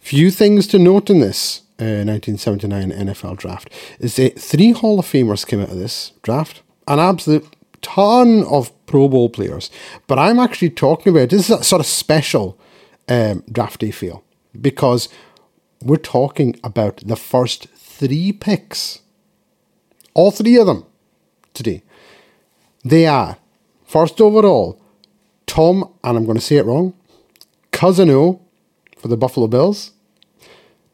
few 0.00 0.30
things 0.30 0.66
to 0.68 0.78
note 0.78 1.10
in 1.10 1.20
this 1.20 1.60
uh, 1.78 2.08
1979 2.08 2.90
NFL 2.90 3.36
draft 3.36 3.70
is 4.00 4.16
that 4.16 4.40
three 4.40 4.70
Hall 4.70 4.98
of 4.98 5.04
Famers 5.04 5.46
came 5.46 5.60
out 5.60 5.68
of 5.68 5.76
this 5.76 6.12
draft, 6.22 6.62
an 6.86 6.98
absolute 6.98 7.46
ton 7.82 8.44
of 8.44 8.72
Pro 8.86 9.08
Bowl 9.08 9.28
players. 9.28 9.70
But 10.06 10.18
I'm 10.18 10.38
actually 10.38 10.70
talking 10.70 11.12
about 11.12 11.30
this 11.30 11.50
is 11.50 11.60
a 11.60 11.64
sort 11.64 11.80
of 11.80 11.86
special 11.86 12.58
um, 13.08 13.42
feel 13.92 14.24
because 14.60 15.08
we're 15.82 15.96
talking 15.96 16.58
about 16.64 16.98
the 16.98 17.16
first 17.16 17.68
three 17.76 18.32
picks, 18.32 19.00
all 20.14 20.30
three 20.30 20.56
of 20.56 20.66
them 20.66 20.84
today. 21.54 21.82
They 22.84 23.06
are 23.06 23.36
first 23.84 24.20
overall, 24.20 24.80
Tom, 25.46 25.92
and 26.04 26.16
I'm 26.16 26.24
going 26.24 26.38
to 26.38 26.44
say 26.44 26.56
it 26.56 26.66
wrong, 26.66 26.94
Cousineau 27.72 28.40
for 28.96 29.08
the 29.08 29.16
Buffalo 29.16 29.46
Bills. 29.46 29.92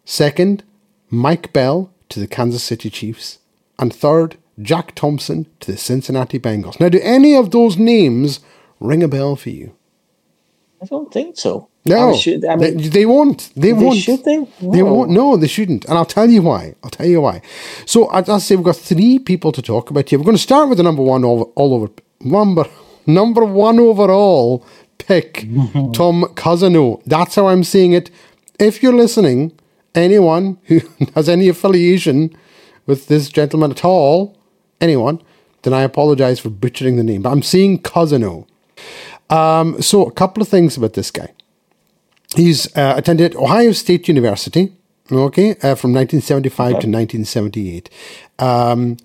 Second, 0.05 0.63
Mike 1.11 1.53
Bell 1.53 1.91
to 2.11 2.21
the 2.21 2.27
Kansas 2.27 2.63
City 2.63 2.91
Chiefs. 2.91 3.39
And 3.79 3.93
third, 3.93 4.37
Jack 4.63 4.95
Thompson 4.95 5.47
to 5.61 5.73
the 5.73 5.79
Cincinnati 5.79 6.39
Bengals. 6.39 6.79
Now, 6.81 6.89
do 6.89 7.01
any 7.03 7.35
of 7.35 7.51
those 7.51 7.77
names 7.77 8.41
ring 8.81 9.03
a 9.03 9.09
bell 9.09 9.37
for 9.37 9.51
you? 9.51 9.75
I 10.83 10.87
don't 10.87 11.13
think 11.13 11.37
so. 11.39 11.69
No, 11.87 12.11
I, 12.13 12.17
should, 12.17 12.45
I 12.47 12.57
mean, 12.57 12.77
they, 12.79 12.89
they 12.89 13.07
won't. 13.07 13.51
They, 13.57 13.73
won't. 13.75 13.99
should 13.99 14.25
they? 14.25 14.39
They 14.61 14.79
No. 14.83 14.95
won't. 14.95 15.11
No, 15.11 15.37
they 15.37 15.47
shouldn't. 15.47 15.85
And 15.85 15.99
I'll 15.99 16.07
tell 16.07 16.31
you 16.31 16.41
why. 16.43 16.75
I'll 16.83 16.91
tell 16.91 17.07
you 17.07 17.21
why. 17.21 17.43
So 17.85 18.09
as 18.11 18.29
I 18.29 18.39
say, 18.39 18.57
we've 18.57 18.65
got 18.65 18.77
three 18.77 19.19
people 19.19 19.53
to 19.53 19.61
talk 19.61 19.91
about 19.91 20.09
here. 20.09 20.19
We're 20.19 20.25
going 20.25 20.37
to 20.37 20.43
start 20.43 20.69
with 20.69 20.79
the 20.79 20.85
number 20.85 21.03
one 21.03 21.25
all, 21.25 21.53
all 21.57 21.75
over 21.75 21.89
number 22.21 22.65
number 23.07 23.45
one 23.45 23.79
overall 23.79 24.65
pick, 24.97 25.41
Tom 25.93 26.25
Cousineau. 26.35 27.03
That's 27.05 27.35
how 27.35 27.49
I'm 27.49 27.65
seeing 27.65 27.93
it. 27.93 28.11
If 28.59 28.83
you're 28.83 28.95
listening, 28.95 29.53
anyone 29.95 30.59
who 30.65 30.81
has 31.15 31.29
any 31.29 31.49
affiliation 31.49 32.35
with 32.87 33.09
this 33.09 33.29
gentleman 33.29 33.73
at 33.73 33.85
all, 33.85 34.37
anyone, 34.85 35.21
then 35.63 35.75
I 35.75 35.83
apologize 35.83 36.39
for 36.39 36.51
butchering 36.51 36.97
the 36.97 37.03
name. 37.03 37.23
But 37.23 37.31
I'm 37.31 37.43
seeing 37.43 37.81
Cousineau. 37.83 38.47
Um, 39.31 39.81
so 39.83 40.07
a 40.07 40.13
couple 40.13 40.43
of 40.43 40.49
things 40.49 40.77
about 40.77 40.93
this 40.93 41.11
guy. 41.11 41.33
He's 42.37 42.75
uh, 42.77 42.95
attended 42.97 43.35
Ohio 43.37 43.73
State 43.73 44.09
University, 44.09 44.73
okay, 45.11 45.51
uh, 45.51 45.75
from 45.75 45.93
1975 45.93 46.67
to 46.67 46.75
1978. 46.75 47.91
Um, 48.39 48.97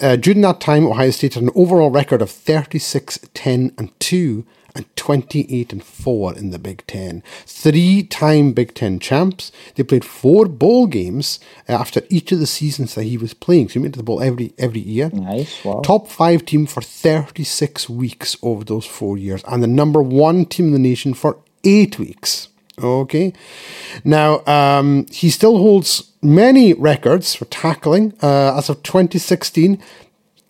uh, 0.00 0.16
during 0.16 0.40
that 0.40 0.60
time, 0.60 0.86
Ohio 0.86 1.10
State 1.10 1.34
had 1.34 1.42
an 1.42 1.50
overall 1.54 1.90
record 1.90 2.22
of 2.22 2.30
36, 2.30 3.18
10, 3.34 3.72
and 3.76 4.00
2, 4.00 4.46
and 4.74 4.84
28 4.96 5.72
and 5.72 5.82
4 5.82 6.36
in 6.36 6.50
the 6.50 6.58
Big 6.58 6.86
Ten. 6.86 7.22
Three 7.46 8.02
time 8.02 8.52
Big 8.52 8.74
Ten 8.74 8.98
champs. 8.98 9.50
They 9.74 9.82
played 9.82 10.04
four 10.04 10.46
bowl 10.46 10.86
games 10.86 11.40
after 11.68 12.02
each 12.08 12.32
of 12.32 12.38
the 12.38 12.46
seasons 12.46 12.94
that 12.94 13.04
he 13.04 13.16
was 13.16 13.34
playing. 13.34 13.68
So 13.68 13.74
he 13.74 13.78
went 13.80 13.94
to 13.94 13.98
the 13.98 14.04
bowl 14.04 14.22
every 14.22 14.52
every 14.58 14.80
year. 14.80 15.10
Nice, 15.12 15.64
wow. 15.64 15.80
Top 15.80 16.08
five 16.08 16.44
team 16.44 16.66
for 16.66 16.82
36 16.82 17.88
weeks 17.88 18.36
over 18.42 18.64
those 18.64 18.86
four 18.86 19.18
years, 19.18 19.42
and 19.48 19.62
the 19.62 19.66
number 19.66 20.02
one 20.02 20.44
team 20.44 20.66
in 20.66 20.72
the 20.72 20.78
nation 20.78 21.14
for 21.14 21.38
eight 21.64 21.98
weeks. 21.98 22.48
Okay. 22.82 23.32
Now, 24.04 24.44
um, 24.46 25.06
he 25.10 25.30
still 25.30 25.58
holds 25.58 26.12
many 26.22 26.72
records 26.72 27.34
for 27.34 27.44
tackling. 27.46 28.14
Uh, 28.22 28.56
as 28.56 28.70
of 28.70 28.82
2016, 28.82 29.82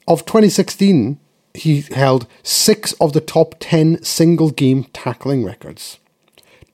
of 0.07 0.25
2016, 0.27 1.19
he 1.55 1.83
held 1.83 2.27
six 2.43 2.93
of 2.95 3.13
the 3.13 3.21
top 3.21 3.55
10 3.61 4.03
single 4.03 4.51
game 4.51 4.85
tackling 4.93 5.45
records. 5.45 5.99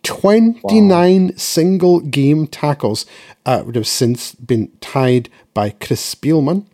29 0.02 1.36
single 1.36 2.00
game 2.00 2.46
tackles, 2.46 3.06
uh, 3.44 3.62
which 3.62 3.76
have 3.76 3.86
since 3.86 4.34
been 4.36 4.70
tied 4.80 5.28
by 5.52 5.70
Chris 5.70 6.14
Spielman. 6.14 6.64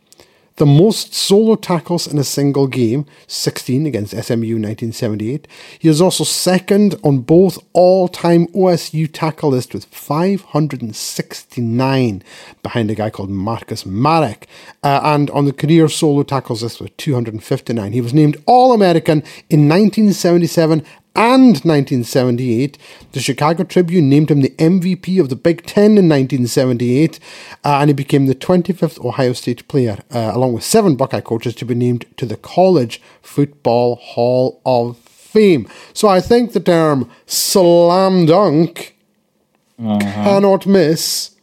The 0.57 0.67
most 0.67 1.15
solo 1.15 1.55
tackles 1.57 2.07
in 2.07 2.19
a 2.19 2.25
single 2.25 2.67
game, 2.67 3.07
16 3.27 3.87
against 3.87 4.12
SMU 4.12 4.57
1978. 4.57 5.49
He 5.79 5.88
is 5.88 6.01
also 6.01 6.25
second 6.25 6.95
on 7.03 7.19
both 7.21 7.59
all 7.73 8.09
time 8.09 8.47
OSU 8.49 9.09
tackle 9.12 9.51
lists 9.51 9.75
with 9.75 9.85
569 9.87 12.23
behind 12.62 12.91
a 12.91 12.95
guy 12.95 13.11
called 13.11 13.31
Marcus 13.31 13.85
Marek. 13.87 14.47
Uh, 14.83 15.01
and 15.03 15.31
on 15.31 15.47
the 15.47 15.53
career 15.53 15.88
solo 15.88 16.23
tackles 16.23 16.62
list 16.62 16.81
with 16.81 16.97
259. 16.97 17.93
He 17.93 18.01
was 18.01 18.15
named 18.15 18.37
All 18.47 18.73
American 18.73 19.19
in 19.49 19.69
1977 19.69 20.85
and 21.14 21.59
1978. 21.64 22.79
The 23.12 23.20
Chicago 23.20 23.64
Tribune 23.64 24.09
named 24.09 24.31
him 24.31 24.40
the 24.40 24.55
MVP 24.59 25.20
of 25.20 25.29
the 25.29 25.37
Big 25.37 25.64
Ten 25.66 25.98
in 25.98 26.09
1978, 26.09 27.18
uh, 27.64 27.79
and 27.81 27.90
he 27.90 27.94
became 27.94 28.27
the 28.27 28.35
25th 28.35 29.05
Ohio 29.05 29.33
State 29.33 29.66
player, 29.68 29.98
uh, 30.11 30.33
along 30.35 30.53
with 30.55 30.64
seven 30.64 30.96
Buckeye 30.96 31.20
coaches, 31.20 31.55
to 31.57 31.64
be 31.64 31.75
named 31.75 32.07
to 32.16 32.27
the 32.27 32.37
College 32.37 33.01
Football 33.20 33.96
Hall 33.96 34.61
of 34.64 34.96
Fame. 34.98 35.68
So 35.92 36.09
I 36.09 36.20
think 36.20 36.53
the 36.53 36.61
term 36.61 37.11
slam 37.27 38.27
dunk 38.27 38.96
cannot 39.79 40.66
miss. 40.66 41.37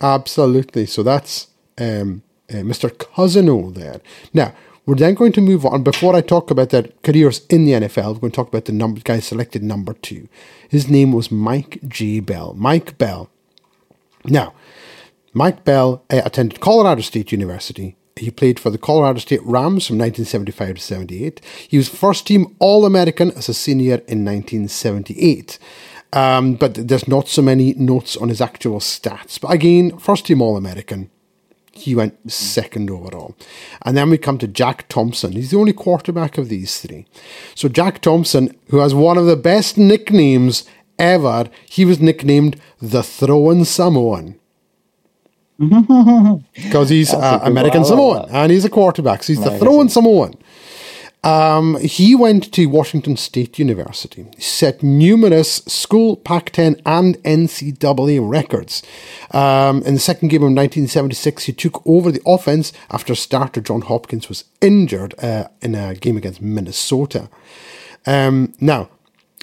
Absolutely. 0.00 0.86
So 0.86 1.02
that's 1.02 1.48
um, 1.78 2.22
uh, 2.48 2.54
Mr. 2.54 2.90
Cousineau 2.90 3.72
there. 3.74 4.00
Now, 4.32 4.54
we're 4.90 4.96
then 4.96 5.14
going 5.14 5.30
to 5.30 5.40
move 5.40 5.64
on. 5.64 5.84
Before 5.84 6.16
I 6.16 6.20
talk 6.20 6.50
about 6.50 6.70
their 6.70 6.88
careers 7.04 7.46
in 7.48 7.64
the 7.64 7.74
NFL, 7.74 8.14
we're 8.14 8.22
going 8.22 8.32
to 8.32 8.36
talk 8.36 8.48
about 8.48 8.64
the 8.64 8.72
number 8.72 9.00
guy 9.00 9.20
selected 9.20 9.62
number 9.62 9.92
two. 9.92 10.26
His 10.68 10.90
name 10.90 11.12
was 11.12 11.30
Mike 11.30 11.78
G. 11.86 12.18
Bell. 12.18 12.54
Mike 12.54 12.98
Bell. 12.98 13.30
Now, 14.24 14.52
Mike 15.32 15.62
Bell 15.62 16.02
uh, 16.10 16.22
attended 16.24 16.58
Colorado 16.58 17.02
State 17.02 17.30
University. 17.30 17.94
He 18.16 18.32
played 18.32 18.58
for 18.58 18.70
the 18.70 18.78
Colorado 18.78 19.20
State 19.20 19.44
Rams 19.44 19.86
from 19.86 19.96
1975 19.96 20.74
to 20.74 20.82
78. 20.82 21.40
He 21.68 21.76
was 21.76 21.88
first 21.88 22.26
team 22.26 22.56
All 22.58 22.84
American 22.84 23.30
as 23.36 23.48
a 23.48 23.54
senior 23.54 24.02
in 24.08 24.24
1978. 24.24 25.60
Um, 26.12 26.54
but 26.54 26.74
there's 26.74 27.06
not 27.06 27.28
so 27.28 27.42
many 27.42 27.74
notes 27.74 28.16
on 28.16 28.28
his 28.28 28.40
actual 28.40 28.80
stats. 28.80 29.40
But 29.40 29.52
again, 29.52 29.98
first 29.98 30.26
team 30.26 30.42
All 30.42 30.56
American, 30.56 31.10
he 31.72 31.94
went 31.94 32.30
second 32.30 32.90
overall. 32.90 33.36
And 33.82 33.96
then 33.96 34.10
we 34.10 34.18
come 34.18 34.38
to 34.38 34.48
Jack 34.48 34.88
Thompson. 34.88 35.32
He's 35.32 35.50
the 35.50 35.58
only 35.58 35.72
quarterback 35.72 36.38
of 36.38 36.48
these 36.48 36.80
three. 36.80 37.06
So 37.54 37.68
Jack 37.68 38.00
Thompson, 38.00 38.56
who 38.70 38.78
has 38.78 38.94
one 38.94 39.16
of 39.18 39.26
the 39.26 39.36
best 39.36 39.78
nicknames 39.78 40.64
ever, 40.98 41.48
he 41.66 41.84
was 41.84 42.00
nicknamed 42.00 42.60
the 42.80 43.02
Throwing 43.02 43.64
Samoan. 43.64 44.36
Because 46.54 46.88
he's 46.88 47.12
a 47.12 47.18
uh, 47.18 47.40
American 47.42 47.82
one. 47.82 47.92
I 47.92 47.94
love 47.94 48.28
Samoan 48.28 48.28
and 48.30 48.52
he's 48.52 48.64
a 48.64 48.70
quarterback. 48.70 49.22
So 49.22 49.34
he's 49.34 49.44
the 49.44 49.58
Throwing 49.58 49.90
Samoan. 49.90 50.34
Um, 51.22 51.78
he 51.80 52.14
went 52.14 52.52
to 52.52 52.66
Washington 52.66 53.16
State 53.16 53.58
University. 53.58 54.26
Set 54.38 54.82
numerous 54.82 55.56
school 55.66 56.16
Pac-10 56.16 56.80
and 56.86 57.22
NCAA 57.22 58.26
records. 58.26 58.82
Um, 59.32 59.82
in 59.82 59.94
the 59.94 60.00
second 60.00 60.28
game 60.28 60.42
of 60.42 60.46
1976, 60.46 61.44
he 61.44 61.52
took 61.52 61.86
over 61.86 62.10
the 62.10 62.22
offense 62.24 62.72
after 62.90 63.14
starter 63.14 63.60
John 63.60 63.82
Hopkins 63.82 64.28
was 64.28 64.44
injured 64.60 65.14
uh, 65.22 65.48
in 65.60 65.74
a 65.74 65.94
game 65.94 66.16
against 66.16 66.40
Minnesota. 66.40 67.28
Um, 68.06 68.54
now, 68.60 68.88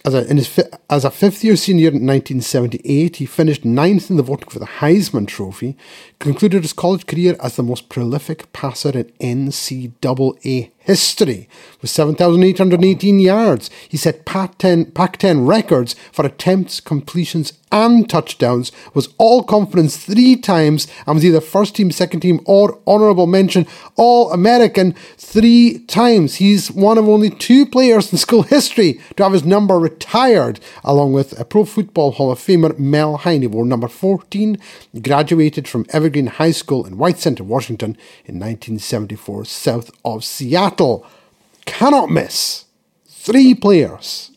as 0.03 0.13
a, 0.13 0.23
his 0.23 0.59
as 0.89 1.03
a 1.03 1.11
fifth 1.11 1.43
year 1.43 1.55
senior 1.55 1.89
in 1.89 2.05
1978, 2.05 3.17
he 3.17 3.25
finished 3.25 3.65
ninth 3.65 4.09
in 4.09 4.17
the 4.17 4.23
voting 4.23 4.49
for 4.49 4.59
the 4.59 4.65
Heisman 4.65 5.27
Trophy, 5.27 5.75
concluded 6.19 6.61
his 6.63 6.73
college 6.73 7.05
career 7.05 7.35
as 7.41 7.55
the 7.55 7.63
most 7.63 7.89
prolific 7.89 8.51
passer 8.53 8.97
in 9.19 9.49
NCAA 9.49 10.71
history 10.87 11.49
with 11.81 11.91
7,818 11.91 13.19
yards. 13.19 13.69
He 13.89 13.97
set 13.97 14.25
Pac-10, 14.25 14.93
Pac-10 14.93 15.45
records 15.45 15.95
for 16.13 16.25
attempts, 16.25 16.79
completions, 16.79 17.51
and 17.69 18.09
touchdowns, 18.09 18.71
was 18.93 19.09
all 19.17 19.43
conference 19.43 19.97
three 19.97 20.37
times, 20.37 20.87
and 21.05 21.15
was 21.15 21.25
either 21.25 21.41
first 21.41 21.75
team, 21.75 21.91
second 21.91 22.21
team, 22.21 22.39
or 22.45 22.79
honourable 22.87 23.27
mention 23.27 23.67
All 23.97 24.31
American 24.31 24.93
three 25.17 25.79
times. 25.79 26.35
He's 26.35 26.71
one 26.71 26.97
of 26.97 27.09
only 27.09 27.29
two 27.29 27.65
players 27.65 28.11
in 28.11 28.17
school 28.27 28.43
history 28.43 29.01
to 29.17 29.23
have 29.23 29.33
his 29.33 29.43
number 29.43 29.77
retired, 29.77 30.61
along 30.85 31.11
with 31.11 31.37
a 31.37 31.43
Pro 31.43 31.65
Football 31.65 32.11
Hall 32.13 32.31
of 32.31 32.39
Famer 32.39 32.79
Mel 32.79 33.17
Hein. 33.17 33.41
He 33.41 33.47
wore 33.47 33.65
number 33.65 33.89
14, 33.89 34.57
graduated 35.01 35.67
from 35.67 35.85
Evergreen 35.89 36.27
High 36.27 36.51
School 36.51 36.85
in 36.85 36.97
White 36.97 37.19
Center, 37.19 37.43
Washington 37.43 37.97
in 38.23 38.39
1974, 38.39 39.43
south 39.43 39.91
of 40.05 40.23
Seattle. 40.23 40.76
Cannot 41.65 42.09
miss. 42.09 42.65
Three 43.07 43.53
players 43.53 44.31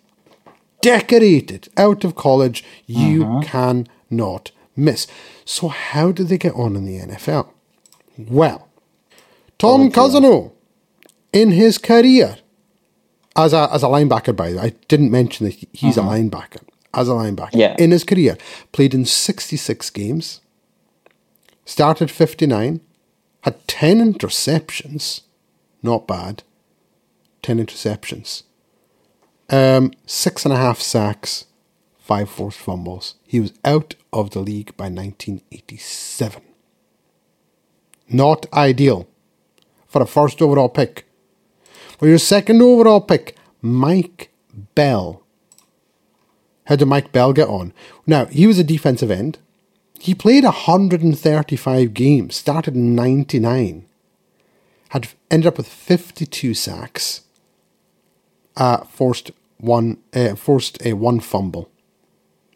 decorated 0.81 1.69
out 1.77 2.05
of 2.05 2.15
college, 2.15 2.65
you 2.87 3.41
cannot 3.45 4.51
miss. 4.77 5.07
So, 5.45 5.69
how 5.69 6.11
did 6.13 6.29
they 6.29 6.39
get 6.39 6.55
on 6.55 6.75
in 6.77 6.85
the 6.87 6.99
NFL? 6.99 7.49
Well, 8.19 8.69
Tom 9.59 9.91
Cousineau, 9.93 10.53
in 11.33 11.51
his 11.53 11.79
career, 11.79 12.39
as 13.37 13.53
a, 13.53 13.69
as 13.73 13.83
a 13.83 13.87
linebacker, 13.87 14.35
by 14.35 14.51
the 14.51 14.57
way, 14.57 14.63
I 14.65 14.69
didn't 14.89 15.11
mention 15.11 15.47
that 15.47 15.55
he- 15.55 15.69
he's 15.73 15.97
a 15.97 16.03
linebacker. 16.03 16.63
As 16.93 17.09
a 17.09 17.13
linebacker, 17.13 17.51
Yeah. 17.55 17.77
in 17.79 17.93
his 17.93 18.03
career, 18.03 18.37
played 18.73 18.95
in 18.95 19.05
66 19.05 19.91
games, 19.91 20.41
started 21.65 22.11
59, 22.11 22.81
had 23.43 23.69
10 23.69 24.15
interceptions, 24.15 25.21
not 25.83 26.07
bad, 26.07 26.43
10 27.43 27.65
interceptions. 27.65 28.43
Um, 29.49 29.93
six 30.07 30.45
and 30.45 30.55
a 30.55 30.57
half 30.57 30.81
sacks, 30.81 31.47
five 31.99 32.31
forced 32.31 32.59
fumbles. 32.59 33.17
He 33.27 33.41
was 33.41 33.53
out 33.65 33.95
of 34.13 34.31
the 34.31 34.41
league 34.41 34.77
by 34.77 34.85
1987. 34.85 36.43
Not 38.09 38.47
ideal 38.53 39.09
for 39.87 40.03
a 40.03 40.07
first 40.07 40.41
overall 40.41 40.69
pick. 40.69 41.07
For 41.99 42.09
your 42.09 42.19
second 42.19 42.63
overall 42.63 43.01
pick, 43.01 43.37
Mike 43.61 44.31
Bell. 44.75 45.23
How 46.65 46.77
did 46.77 46.87
Mike 46.87 47.13
Bell 47.13 47.33
get 47.33 47.49
on? 47.49 47.73
Now, 48.07 48.27
he 48.27 48.47
was 48.47 48.59
a 48.59 48.65
defensive 48.65 49.11
end. 49.11 49.39
He 49.99 50.15
played 50.15 50.45
135 50.45 51.93
games, 51.93 52.37
started 52.37 52.75
in 52.75 52.95
99, 52.95 53.87
had 54.91 55.09
ended 55.31 55.47
up 55.47 55.57
with 55.57 55.69
52 55.69 56.55
sacks, 56.55 57.23
uh, 58.57 58.85
forced 58.85 59.31
one, 59.59 59.99
uh, 60.15 60.35
forced 60.35 60.85
a 60.85 60.93
one 60.95 61.21
fumble, 61.21 61.71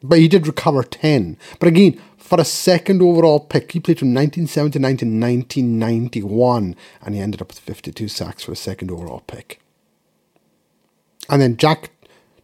but 0.03 0.19
he 0.19 0.29
did 0.29 0.47
recover 0.47 0.83
ten. 0.83 1.37
But 1.59 1.69
again, 1.69 2.01
for 2.17 2.41
a 2.41 2.45
second 2.45 3.03
overall 3.03 3.41
pick, 3.41 3.73
he 3.73 3.81
played 3.81 3.99
from 3.99 4.15
1979 4.15 4.97
to 4.97 5.05
1991, 5.05 6.77
and 7.03 7.15
he 7.15 7.21
ended 7.21 7.41
up 7.41 7.49
with 7.49 7.59
52 7.59 8.09
sacks 8.09 8.43
for 8.43 8.53
a 8.53 8.57
second 8.57 8.91
overall 8.91 9.23
pick. 9.27 9.61
And 11.29 11.41
then 11.41 11.57
Jack 11.57 11.91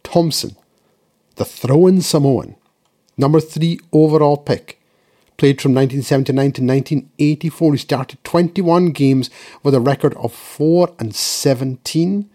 Thompson, 0.03 0.55
the 1.35 1.45
throw-in 1.45 2.01
Samoan, 2.01 2.55
number 3.17 3.39
three 3.39 3.79
overall 3.91 4.37
pick. 4.37 4.80
Played 5.41 5.59
from 5.59 5.73
1979 5.73 6.51
to 6.51 6.61
1984. 6.61 7.71
He 7.71 7.77
started 7.79 8.23
21 8.23 8.91
games 8.91 9.31
with 9.63 9.73
a 9.73 9.79
record 9.79 10.13
of 10.13 10.31
4 10.31 10.93
and 10.99 11.15
17. 11.15 12.29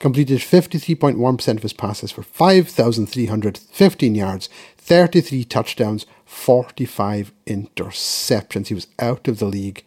Completed 0.00 0.40
53.1% 0.40 1.56
of 1.56 1.62
his 1.62 1.72
passes 1.72 2.10
for 2.10 2.24
5,315 2.24 4.14
yards, 4.16 4.48
33 4.76 5.44
touchdowns, 5.44 6.04
45 6.24 7.30
interceptions. 7.46 8.66
He 8.66 8.74
was 8.74 8.88
out 8.98 9.28
of 9.28 9.38
the 9.38 9.46
league 9.46 9.84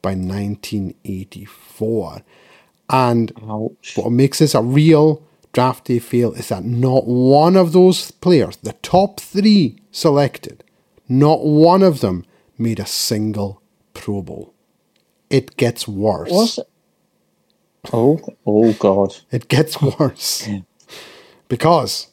by 0.00 0.14
1984. 0.14 2.22
And 2.88 3.32
Ouch. 3.46 3.92
what 3.96 4.12
makes 4.12 4.38
this 4.38 4.54
a 4.54 4.62
real 4.62 5.22
draft 5.52 5.84
day 5.84 5.98
fail 5.98 6.32
is 6.32 6.48
that 6.48 6.64
not 6.64 7.06
one 7.06 7.54
of 7.54 7.74
those 7.74 8.12
players, 8.12 8.56
the 8.56 8.72
top 8.80 9.20
three 9.20 9.76
selected, 9.90 10.63
not 11.08 11.44
one 11.44 11.82
of 11.82 12.00
them 12.00 12.24
made 12.58 12.80
a 12.80 12.86
single 12.86 13.62
Pro 13.92 14.22
Bowl. 14.22 14.54
It 15.30 15.56
gets 15.56 15.88
worse. 15.88 16.58
It? 16.58 16.68
Oh, 17.92 18.20
oh 18.46 18.72
God. 18.74 19.16
It 19.30 19.48
gets 19.48 19.80
worse. 19.80 20.48
Because 21.48 22.08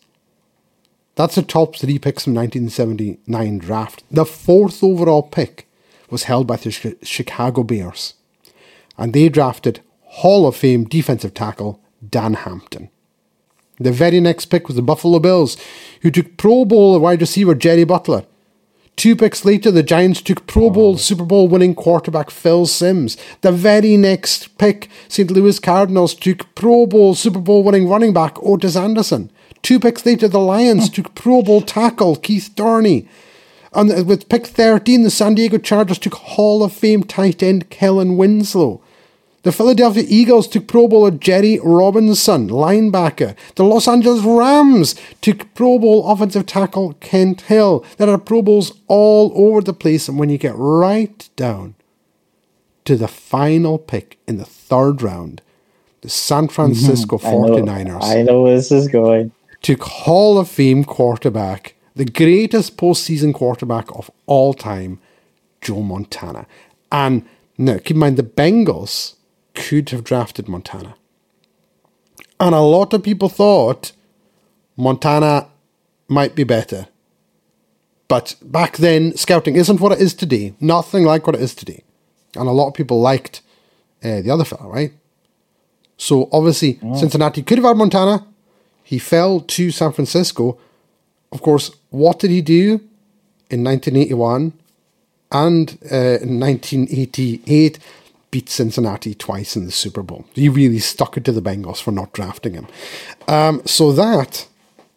that's 1.15 1.35
the 1.35 1.41
top 1.41 1.75
three 1.75 1.99
picks 1.99 2.23
from 2.23 2.33
1979 2.33 3.57
draft. 3.57 4.03
The 4.11 4.25
fourth 4.25 4.83
overall 4.83 5.23
pick 5.23 5.67
was 6.09 6.23
held 6.23 6.47
by 6.47 6.57
the 6.57 6.97
Chicago 7.03 7.63
Bears. 7.63 8.15
And 8.97 9.13
they 9.13 9.29
drafted 9.29 9.81
Hall 10.01 10.45
of 10.45 10.55
Fame 10.55 10.83
defensive 10.83 11.33
tackle 11.33 11.81
Dan 12.07 12.33
Hampton. 12.33 12.89
The 13.79 13.91
very 13.91 14.19
next 14.19 14.45
pick 14.45 14.67
was 14.67 14.75
the 14.75 14.81
Buffalo 14.81 15.19
Bills, 15.19 15.57
who 16.01 16.11
took 16.11 16.37
Pro 16.37 16.65
Bowl 16.65 16.99
wide 16.99 17.21
receiver 17.21 17.55
Jerry 17.55 17.83
Butler. 17.83 18.25
Two 18.95 19.15
picks 19.15 19.45
later, 19.45 19.71
the 19.71 19.83
Giants 19.83 20.21
took 20.21 20.45
Pro 20.45 20.69
Bowl, 20.69 20.93
oh. 20.93 20.97
Super 20.97 21.23
Bowl 21.25 21.47
winning 21.47 21.73
quarterback 21.73 22.29
Phil 22.29 22.65
Simms. 22.65 23.17
The 23.41 23.51
very 23.51 23.97
next 23.97 24.57
pick, 24.57 24.89
St. 25.07 25.31
Louis 25.31 25.59
Cardinals 25.59 26.13
took 26.13 26.53
Pro 26.55 26.85
Bowl, 26.85 27.15
Super 27.15 27.39
Bowl 27.39 27.63
winning 27.63 27.87
running 27.89 28.13
back 28.13 28.35
Ottis 28.43 28.75
Anderson. 28.75 29.31
Two 29.61 29.79
picks 29.79 30.05
later, 30.05 30.27
the 30.27 30.39
Lions 30.39 30.89
took 30.91 31.15
Pro 31.15 31.41
Bowl 31.41 31.61
tackle 31.61 32.15
Keith 32.15 32.51
Dorney. 32.55 33.07
And 33.73 34.05
with 34.05 34.27
pick 34.27 34.47
13, 34.47 35.03
the 35.03 35.09
San 35.09 35.35
Diego 35.35 35.57
Chargers 35.57 35.97
took 35.97 36.15
Hall 36.15 36.63
of 36.63 36.73
Fame 36.73 37.03
tight 37.03 37.41
end 37.41 37.69
Kellen 37.69 38.17
Winslow. 38.17 38.81
The 39.43 39.51
Philadelphia 39.51 40.03
Eagles 40.07 40.47
took 40.47 40.67
Pro 40.67 40.87
Bowler 40.87 41.11
Jerry 41.11 41.59
Robinson, 41.63 42.47
linebacker. 42.49 43.35
The 43.55 43.63
Los 43.63 43.87
Angeles 43.87 44.21
Rams 44.21 44.93
took 45.19 45.51
Pro 45.55 45.79
Bowl 45.79 46.11
offensive 46.11 46.45
tackle 46.45 46.93
Kent 46.99 47.41
Hill. 47.41 47.83
There 47.97 48.09
are 48.09 48.19
Pro 48.19 48.43
Bowls 48.43 48.73
all 48.87 49.31
over 49.35 49.61
the 49.61 49.73
place, 49.73 50.07
and 50.07 50.19
when 50.19 50.29
you 50.29 50.37
get 50.37 50.53
right 50.55 51.27
down 51.35 51.73
to 52.85 52.95
the 52.95 53.07
final 53.07 53.79
pick 53.79 54.19
in 54.27 54.37
the 54.37 54.45
third 54.45 55.01
round, 55.01 55.41
the 56.01 56.09
San 56.09 56.47
mhm. 56.47 56.51
Francisco 56.51 57.17
49ers 57.17 58.03
I 58.03 58.21
know 58.23 58.43
where 58.43 58.55
this 58.55 58.71
is 58.71 58.87
going. 58.87 59.31
took 59.61 59.83
Hall 59.83 60.37
of 60.37 60.49
Fame 60.49 60.83
quarterback, 60.83 61.75
the 61.95 62.05
greatest 62.05 62.77
postseason 62.77 63.33
quarterback 63.33 63.89
of 63.95 64.11
all 64.27 64.53
time, 64.53 64.99
Joe 65.61 65.81
Montana. 65.81 66.45
And 66.91 67.25
now, 67.57 67.77
keep 67.77 67.91
in 67.91 67.99
mind, 67.99 68.17
the 68.17 68.23
Bengals 68.23 69.15
could 69.53 69.89
have 69.89 70.03
drafted 70.03 70.47
Montana. 70.47 70.95
And 72.39 72.55
a 72.55 72.61
lot 72.61 72.93
of 72.93 73.03
people 73.03 73.29
thought 73.29 73.91
Montana 74.75 75.47
might 76.07 76.35
be 76.35 76.43
better. 76.43 76.87
But 78.07 78.35
back 78.41 78.77
then, 78.77 79.15
scouting 79.15 79.55
isn't 79.55 79.79
what 79.79 79.93
it 79.93 80.01
is 80.01 80.13
today. 80.13 80.53
Nothing 80.59 81.05
like 81.05 81.25
what 81.25 81.35
it 81.35 81.41
is 81.41 81.55
today. 81.55 81.83
And 82.35 82.47
a 82.49 82.51
lot 82.51 82.67
of 82.67 82.73
people 82.73 82.99
liked 82.99 83.41
uh, 84.03 84.21
the 84.21 84.31
other 84.31 84.43
fellow, 84.43 84.69
right? 84.69 84.91
So 85.97 86.27
obviously, 86.31 86.79
Cincinnati 86.95 87.43
could 87.43 87.59
have 87.59 87.65
had 87.65 87.77
Montana. 87.77 88.25
He 88.83 88.97
fell 88.97 89.39
to 89.41 89.69
San 89.71 89.91
Francisco. 89.91 90.57
Of 91.31 91.41
course, 91.41 91.71
what 91.91 92.19
did 92.19 92.31
he 92.31 92.41
do 92.41 92.81
in 93.49 93.63
1981 93.63 94.53
and 95.31 95.77
uh, 95.91 96.17
in 96.19 96.39
1988? 96.39 97.79
Beat 98.31 98.49
Cincinnati 98.49 99.13
twice 99.13 99.55
in 99.55 99.65
the 99.65 99.71
Super 99.71 100.01
Bowl. 100.01 100.25
He 100.33 100.49
really 100.49 100.79
stuck 100.79 101.17
it 101.17 101.25
to 101.25 101.31
the 101.31 101.41
Bengals 101.41 101.81
for 101.81 101.91
not 101.91 102.13
drafting 102.13 102.53
him. 102.53 102.67
Um, 103.27 103.61
so 103.65 103.91
that 103.91 104.47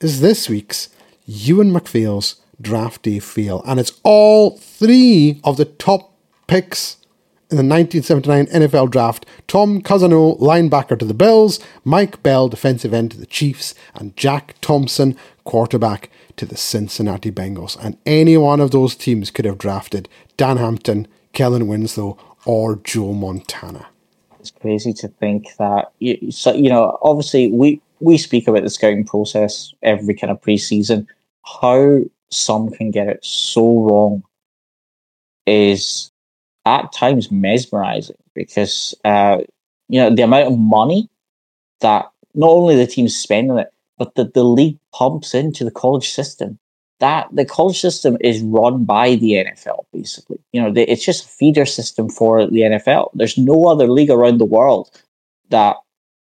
is 0.00 0.20
this 0.20 0.48
week's 0.48 0.88
Euan 1.28 1.72
MacPhail's 1.72 2.36
draft 2.60 3.02
day 3.02 3.18
fail. 3.18 3.62
And 3.66 3.80
it's 3.80 4.00
all 4.02 4.58
three 4.58 5.40
of 5.44 5.56
the 5.56 5.64
top 5.64 6.12
picks 6.46 6.96
in 7.50 7.56
the 7.56 7.74
1979 7.74 8.46
NFL 8.46 8.90
Draft, 8.90 9.26
Tom 9.46 9.80
Cousineau, 9.82 10.38
linebacker 10.40 10.98
to 10.98 11.04
the 11.04 11.14
Bills, 11.14 11.60
Mike 11.84 12.22
Bell, 12.22 12.48
defensive 12.48 12.94
end 12.94 13.12
to 13.12 13.16
the 13.18 13.26
Chiefs, 13.26 13.74
and 13.94 14.16
Jack 14.16 14.56
Thompson, 14.60 15.16
quarterback 15.44 16.10
to 16.36 16.46
the 16.46 16.56
Cincinnati 16.56 17.30
Bengals. 17.30 17.76
And 17.84 17.98
any 18.06 18.36
one 18.36 18.60
of 18.60 18.70
those 18.70 18.96
teams 18.96 19.30
could 19.30 19.44
have 19.44 19.58
drafted 19.58 20.08
Dan 20.36 20.56
Hampton, 20.56 21.06
Kellen 21.32 21.68
Winslow, 21.68 22.18
or 22.46 22.76
Joe 22.76 23.12
Montana. 23.12 23.86
It's 24.40 24.50
crazy 24.50 24.92
to 24.94 25.08
think 25.08 25.48
that 25.58 25.92
you, 26.00 26.30
so 26.30 26.52
you 26.52 26.68
know. 26.68 26.98
Obviously, 27.02 27.50
we 27.50 27.80
we 28.00 28.18
speak 28.18 28.46
about 28.46 28.62
the 28.62 28.70
scouting 28.70 29.04
process 29.04 29.72
every 29.82 30.14
kind 30.14 30.30
of 30.30 30.40
preseason. 30.40 31.06
How 31.62 32.00
some 32.30 32.70
can 32.70 32.90
get 32.90 33.08
it 33.08 33.24
so 33.24 33.84
wrong 33.84 34.22
is 35.46 36.10
at 36.66 36.92
times 36.92 37.30
mesmerizing 37.30 38.16
because 38.34 38.94
uh, 39.04 39.38
you 39.88 40.00
know 40.00 40.14
the 40.14 40.22
amount 40.22 40.52
of 40.52 40.58
money 40.58 41.08
that 41.80 42.10
not 42.34 42.50
only 42.50 42.76
the 42.76 42.86
teams 42.86 43.16
spend 43.16 43.50
on 43.50 43.60
it, 43.60 43.72
but 43.96 44.14
that 44.16 44.34
the 44.34 44.44
league 44.44 44.78
pumps 44.92 45.34
into 45.34 45.64
the 45.64 45.70
college 45.70 46.10
system. 46.10 46.58
That 47.04 47.28
the 47.38 47.44
college 47.44 47.80
system 47.86 48.16
is 48.22 48.40
run 48.40 48.84
by 48.84 49.16
the 49.16 49.32
NFL, 49.32 49.80
basically. 49.92 50.38
You 50.52 50.62
know, 50.62 50.72
it's 50.74 51.04
just 51.04 51.26
a 51.26 51.28
feeder 51.28 51.66
system 51.66 52.08
for 52.08 52.46
the 52.46 52.62
NFL. 52.72 53.10
There's 53.12 53.36
no 53.36 53.66
other 53.66 53.88
league 53.88 54.08
around 54.10 54.38
the 54.38 54.52
world 54.56 54.86
that 55.50 55.76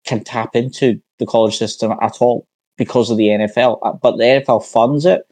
can 0.05 0.23
tap 0.23 0.55
into 0.55 1.01
the 1.17 1.25
college 1.25 1.57
system 1.57 1.91
at 2.01 2.21
all 2.21 2.47
because 2.77 3.11
of 3.11 3.17
the 3.17 3.27
NFL. 3.27 3.79
Uh, 3.83 3.91
But 3.91 4.15
the 4.15 4.23
NFL 4.23 4.65
funds 4.65 5.05
it, 5.05 5.23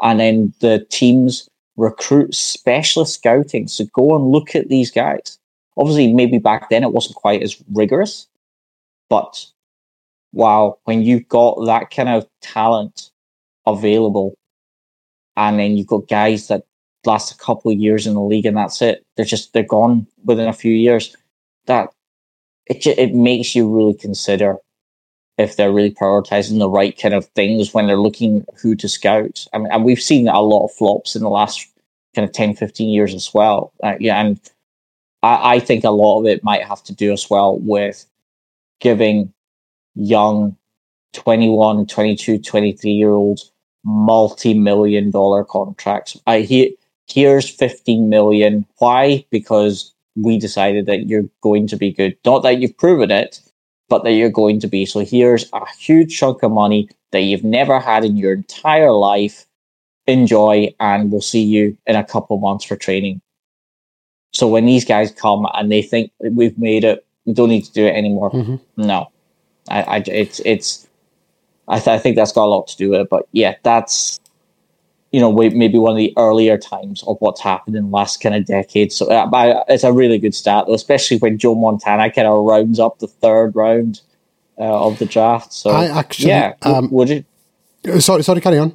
and 0.00 0.18
then 0.20 0.54
the 0.60 0.86
teams 0.90 1.48
recruit 1.76 2.34
specialist 2.34 3.14
scouting. 3.14 3.68
So 3.68 3.84
go 3.92 4.16
and 4.16 4.24
look 4.34 4.56
at 4.56 4.68
these 4.68 4.90
guys. 4.90 5.38
Obviously, 5.76 6.14
maybe 6.14 6.38
back 6.38 6.70
then 6.70 6.82
it 6.82 6.92
wasn't 6.92 7.16
quite 7.16 7.42
as 7.42 7.62
rigorous, 7.72 8.26
but 9.10 9.44
wow, 10.32 10.78
when 10.84 11.02
you've 11.02 11.28
got 11.28 11.62
that 11.66 11.90
kind 11.90 12.08
of 12.08 12.26
talent 12.40 13.10
available, 13.66 14.34
and 15.36 15.58
then 15.58 15.76
you've 15.76 15.86
got 15.86 16.08
guys 16.08 16.48
that 16.48 16.64
last 17.06 17.34
a 17.34 17.38
couple 17.38 17.70
of 17.70 17.78
years 17.78 18.06
in 18.06 18.14
the 18.14 18.20
league 18.20 18.46
and 18.46 18.56
that's 18.56 18.80
it, 18.82 19.04
they're 19.16 19.24
just 19.24 19.52
they're 19.52 19.62
gone 19.62 20.06
within 20.24 20.48
a 20.48 20.52
few 20.52 20.72
years. 20.72 21.16
That 21.66 21.90
it 22.66 22.82
ju- 22.82 22.94
it 22.96 23.14
makes 23.14 23.54
you 23.54 23.68
really 23.70 23.94
consider 23.94 24.56
if 25.36 25.56
they're 25.56 25.72
really 25.72 25.90
prioritizing 25.90 26.58
the 26.58 26.70
right 26.70 26.98
kind 27.00 27.14
of 27.14 27.26
things 27.26 27.74
when 27.74 27.86
they're 27.86 27.96
looking 27.96 28.44
who 28.60 28.74
to 28.76 28.88
scout. 28.88 29.46
I 29.52 29.58
mean, 29.58 29.68
and 29.72 29.84
we've 29.84 30.00
seen 30.00 30.28
a 30.28 30.40
lot 30.40 30.64
of 30.64 30.72
flops 30.72 31.16
in 31.16 31.22
the 31.22 31.28
last 31.28 31.68
kind 32.14 32.26
of 32.26 32.32
10, 32.32 32.54
15 32.54 32.88
years 32.88 33.14
as 33.14 33.34
well. 33.34 33.72
Uh, 33.82 33.94
yeah, 33.98 34.20
and 34.20 34.40
I, 35.22 35.56
I 35.56 35.60
think 35.60 35.84
a 35.84 35.90
lot 35.90 36.20
of 36.20 36.26
it 36.26 36.44
might 36.44 36.64
have 36.64 36.82
to 36.84 36.94
do 36.94 37.12
as 37.12 37.28
well 37.28 37.58
with 37.58 38.06
giving 38.80 39.32
young 39.96 40.56
21, 41.14 41.86
22, 41.86 42.38
23 42.38 42.90
year 42.90 43.10
olds 43.10 43.50
multi-million 43.84 45.10
dollar 45.10 45.44
contracts. 45.44 46.18
I 46.26 46.40
hear 46.40 46.68
here's 47.08 47.48
15 47.48 48.08
million. 48.08 48.66
Why? 48.78 49.24
Because 49.30 49.92
we 50.16 50.38
decided 50.38 50.86
that 50.86 51.06
you're 51.06 51.28
going 51.42 51.66
to 51.68 51.76
be 51.76 51.92
good. 51.92 52.16
Not 52.24 52.42
that 52.44 52.58
you've 52.60 52.76
proven 52.78 53.10
it, 53.10 53.40
but 53.88 54.04
that 54.04 54.12
you're 54.12 54.30
going 54.30 54.60
to 54.60 54.66
be. 54.66 54.86
So 54.86 55.00
here's 55.00 55.50
a 55.52 55.60
huge 55.78 56.16
chunk 56.16 56.42
of 56.42 56.52
money 56.52 56.88
that 57.12 57.22
you've 57.22 57.44
never 57.44 57.78
had 57.80 58.04
in 58.04 58.16
your 58.16 58.32
entire 58.32 58.92
life. 58.92 59.46
Enjoy, 60.06 60.74
and 60.80 61.10
we'll 61.10 61.22
see 61.22 61.42
you 61.42 61.78
in 61.86 61.96
a 61.96 62.04
couple 62.04 62.36
months 62.38 62.64
for 62.64 62.76
training. 62.76 63.22
So 64.34 64.46
when 64.48 64.66
these 64.66 64.84
guys 64.84 65.10
come 65.10 65.46
and 65.54 65.72
they 65.72 65.80
think 65.80 66.10
we've 66.20 66.58
made 66.58 66.84
it, 66.84 67.06
we 67.24 67.32
don't 67.32 67.48
need 67.48 67.64
to 67.64 67.72
do 67.72 67.86
it 67.86 67.94
anymore. 67.94 68.30
Mhm. 68.30 68.60
No, 68.76 69.10
I, 69.70 69.82
I, 69.82 69.96
it's, 70.06 70.40
it's. 70.44 70.86
I, 71.68 71.78
th- 71.78 71.88
I 71.88 71.98
think 71.98 72.16
that's 72.16 72.32
got 72.32 72.44
a 72.44 72.46
lot 72.46 72.66
to 72.68 72.76
do 72.76 72.90
with 72.90 73.00
it. 73.00 73.08
But 73.10 73.26
yeah, 73.32 73.56
that's 73.62 74.20
you 75.12 75.20
know 75.20 75.32
maybe 75.32 75.78
one 75.78 75.92
of 75.92 75.98
the 75.98 76.12
earlier 76.16 76.58
times 76.58 77.02
of 77.06 77.16
what's 77.20 77.40
happened 77.40 77.76
in 77.76 77.84
the 77.84 77.90
last 77.90 78.20
kind 78.20 78.34
of 78.34 78.44
decade. 78.46 78.92
So 78.92 79.06
uh, 79.06 79.64
it's 79.68 79.84
a 79.84 79.92
really 79.92 80.18
good 80.18 80.34
start, 80.34 80.66
though, 80.66 80.74
especially 80.74 81.18
when 81.18 81.38
Joe 81.38 81.54
Montana 81.54 82.10
kind 82.10 82.26
of 82.28 82.44
rounds 82.44 82.80
up 82.80 82.98
the 82.98 83.06
third 83.06 83.54
round 83.54 84.00
uh, 84.58 84.86
of 84.86 84.98
the 84.98 85.06
draft. 85.06 85.52
So 85.52 85.70
I 85.70 85.86
actually, 85.86 86.28
yeah, 86.28 86.54
um, 86.62 86.90
would 86.90 87.10
it? 87.10 87.26
Uh, 87.86 88.00
Sorry, 88.00 88.22
sorry, 88.22 88.40
carry 88.40 88.58
on. 88.58 88.74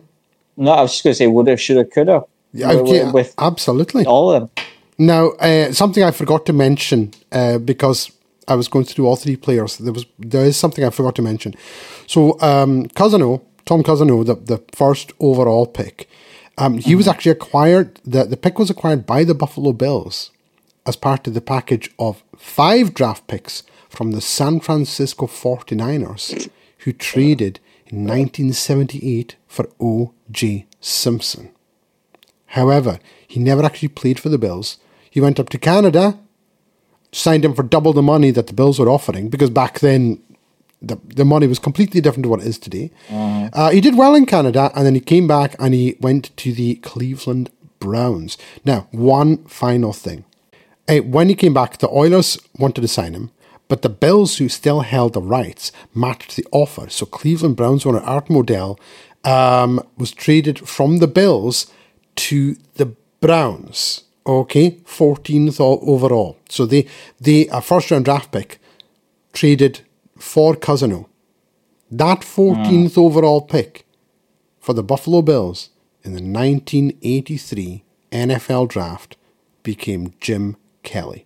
No, 0.55 0.71
I 0.71 0.81
was 0.81 0.91
just 0.91 1.03
going 1.03 1.13
to 1.13 1.15
say 1.15 1.27
would 1.27 1.47
have, 1.47 1.59
should 1.59 1.77
have, 1.77 1.89
could 1.89 2.09
have. 2.09 2.25
Yeah, 2.51 2.75
with, 2.75 3.13
with 3.13 3.33
absolutely. 3.37 4.05
all 4.05 4.31
of 4.31 4.41
them. 4.41 4.65
Now, 4.97 5.29
uh, 5.29 5.71
something 5.71 6.03
I 6.03 6.11
forgot 6.11 6.45
to 6.47 6.53
mention 6.53 7.13
uh, 7.31 7.57
because 7.59 8.11
I 8.49 8.55
was 8.55 8.67
going 8.67 8.85
to 8.85 8.95
do 8.95 9.05
all 9.05 9.15
three 9.15 9.35
players. 9.35 9.77
There 9.77 9.93
was 9.93 10.05
there 10.17 10.45
is 10.45 10.57
something 10.57 10.83
I 10.83 10.89
forgot 10.89 11.15
to 11.15 11.21
mention. 11.21 11.53
So, 12.07 12.39
um, 12.41 12.87
Cousineau, 12.89 13.41
Tom 13.65 13.83
Cousineau, 13.83 14.25
the, 14.25 14.35
the 14.35 14.63
first 14.73 15.11
overall 15.19 15.67
pick, 15.67 16.09
um, 16.57 16.77
he 16.77 16.95
was 16.95 17.07
actually 17.07 17.31
acquired. 17.31 18.01
the 18.03 18.25
The 18.25 18.37
pick 18.37 18.59
was 18.59 18.69
acquired 18.69 19.05
by 19.05 19.23
the 19.23 19.35
Buffalo 19.35 19.71
Bills 19.71 20.31
as 20.85 20.95
part 20.95 21.27
of 21.27 21.33
the 21.33 21.41
package 21.41 21.91
of 21.99 22.23
five 22.35 22.93
draft 22.93 23.27
picks 23.27 23.63
from 23.89 24.11
the 24.11 24.21
San 24.21 24.59
Francisco 24.59 25.27
49ers, 25.27 26.49
who 26.79 26.91
traded 26.93 27.59
in 27.87 28.05
1978 28.05 29.35
for 29.47 29.69
O.J. 29.79 30.65
Simpson. 30.79 31.51
However, 32.47 32.99
he 33.27 33.39
never 33.39 33.63
actually 33.63 33.89
played 33.89 34.19
for 34.19 34.29
the 34.29 34.37
Bills. 34.37 34.77
He 35.09 35.21
went 35.21 35.39
up 35.39 35.49
to 35.49 35.57
Canada, 35.57 36.19
signed 37.11 37.43
him 37.43 37.53
for 37.53 37.63
double 37.63 37.93
the 37.93 38.01
money 38.01 38.31
that 38.31 38.47
the 38.47 38.53
Bills 38.53 38.79
were 38.79 38.89
offering, 38.89 39.29
because 39.29 39.49
back 39.49 39.79
then 39.79 40.21
the, 40.81 40.97
the 41.03 41.25
money 41.25 41.47
was 41.47 41.59
completely 41.59 42.01
different 42.01 42.23
to 42.23 42.29
what 42.29 42.41
it 42.41 42.47
is 42.47 42.57
today. 42.57 42.91
Uh, 43.53 43.69
he 43.71 43.81
did 43.81 43.97
well 43.97 44.15
in 44.15 44.25
Canada, 44.25 44.71
and 44.75 44.85
then 44.85 44.95
he 44.95 45.01
came 45.01 45.27
back 45.27 45.55
and 45.59 45.73
he 45.73 45.97
went 45.99 46.35
to 46.37 46.53
the 46.53 46.75
Cleveland 46.75 47.49
Browns. 47.79 48.37
Now, 48.63 48.87
one 48.91 49.43
final 49.45 49.93
thing. 49.93 50.25
Uh, 50.87 50.97
when 50.97 51.29
he 51.29 51.35
came 51.35 51.53
back, 51.53 51.77
the 51.77 51.89
Oilers 51.89 52.37
wanted 52.57 52.81
to 52.81 52.87
sign 52.87 53.13
him, 53.13 53.31
but 53.67 53.81
the 53.81 53.89
Bills, 53.89 54.37
who 54.37 54.49
still 54.49 54.81
held 54.81 55.13
the 55.13 55.21
rights, 55.21 55.71
matched 55.93 56.35
the 56.35 56.45
offer. 56.51 56.89
So 56.89 57.05
Cleveland 57.05 57.55
Browns 57.55 57.85
owner 57.85 57.99
Art 57.99 58.27
Modell 58.27 58.79
um, 59.23 59.81
was 59.97 60.11
traded 60.11 60.67
from 60.67 60.97
the 60.97 61.07
Bills 61.07 61.67
to 62.15 62.55
the 62.75 62.95
Browns, 63.21 64.03
okay, 64.37 64.71
14th 64.85 65.59
overall. 65.59 66.37
So 66.49 66.65
they, 66.65 66.87
they 67.19 67.47
a 67.47 67.61
first 67.61 67.91
round 67.91 68.05
draft 68.05 68.31
pick, 68.31 68.59
traded 69.33 69.81
for 70.17 70.55
Cousineau. 70.55 71.07
That 71.91 72.21
14th 72.21 72.93
hmm. 72.93 72.99
overall 72.99 73.41
pick 73.41 73.85
for 74.59 74.73
the 74.73 74.83
Buffalo 74.83 75.21
Bills 75.21 75.69
in 76.03 76.11
the 76.11 76.21
1983 76.21 77.83
NFL 78.11 78.69
draft 78.69 79.17
became 79.63 80.13
Jim 80.19 80.55
Kelly. 80.83 81.25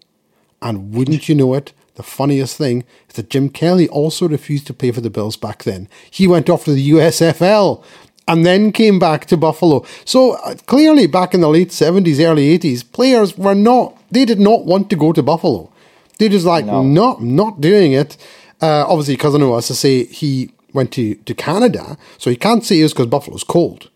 And 0.62 0.94
wouldn't 0.94 1.28
you 1.28 1.36
know 1.36 1.54
it, 1.54 1.74
the 1.96 2.04
funniest 2.04 2.58
thing 2.58 2.86
is 3.10 3.16
that 3.16 3.30
Jim 3.30 3.50
Kelly 3.50 3.88
also 3.90 4.28
refused 4.28 4.68
to 4.68 4.74
play 4.74 4.92
for 4.92 5.02
the 5.02 5.10
Bills 5.10 5.38
back 5.38 5.64
then. 5.64 5.88
He 6.10 6.28
went 6.28 6.50
off 6.50 6.66
to 6.66 6.74
the 6.74 6.92
USFL 6.92 7.84
and 8.28 8.46
then 8.46 8.72
came 8.72 9.00
back 9.00 9.26
to 9.28 9.38
Buffalo. 9.38 9.86
So 10.06 10.34
uh, 10.34 10.56
clearly, 10.66 11.08
back 11.08 11.34
in 11.34 11.42
the 11.42 11.50
late 11.50 11.70
70s, 11.70 12.24
early 12.24 12.58
80s, 12.58 12.90
players 12.92 13.38
were 13.38 13.56
not, 13.56 13.98
they 14.12 14.26
did 14.26 14.40
not 14.40 14.66
want 14.66 14.90
to 14.92 14.96
go 14.96 15.12
to 15.14 15.22
Buffalo. 15.22 15.72
They 16.20 16.30
just 16.30 16.46
like, 16.46 16.66
no, 16.66 16.84
no 16.84 17.18
not 17.20 17.60
doing 17.60 17.94
it. 17.94 18.18
Uh, 18.62 18.86
obviously, 18.88 19.16
because 19.16 19.36
I 19.36 19.40
know, 19.40 19.58
as 19.58 19.70
I 19.70 19.74
say, 19.74 20.06
he 20.06 20.52
went 20.74 20.92
to, 20.94 21.16
to 21.16 21.34
Canada, 21.34 21.98
so 22.18 22.30
he 22.30 22.36
can't 22.36 22.64
say 22.64 22.80
it's 22.80 22.94
because 22.94 23.08
Buffalo's 23.08 23.44
cold. 23.44 23.90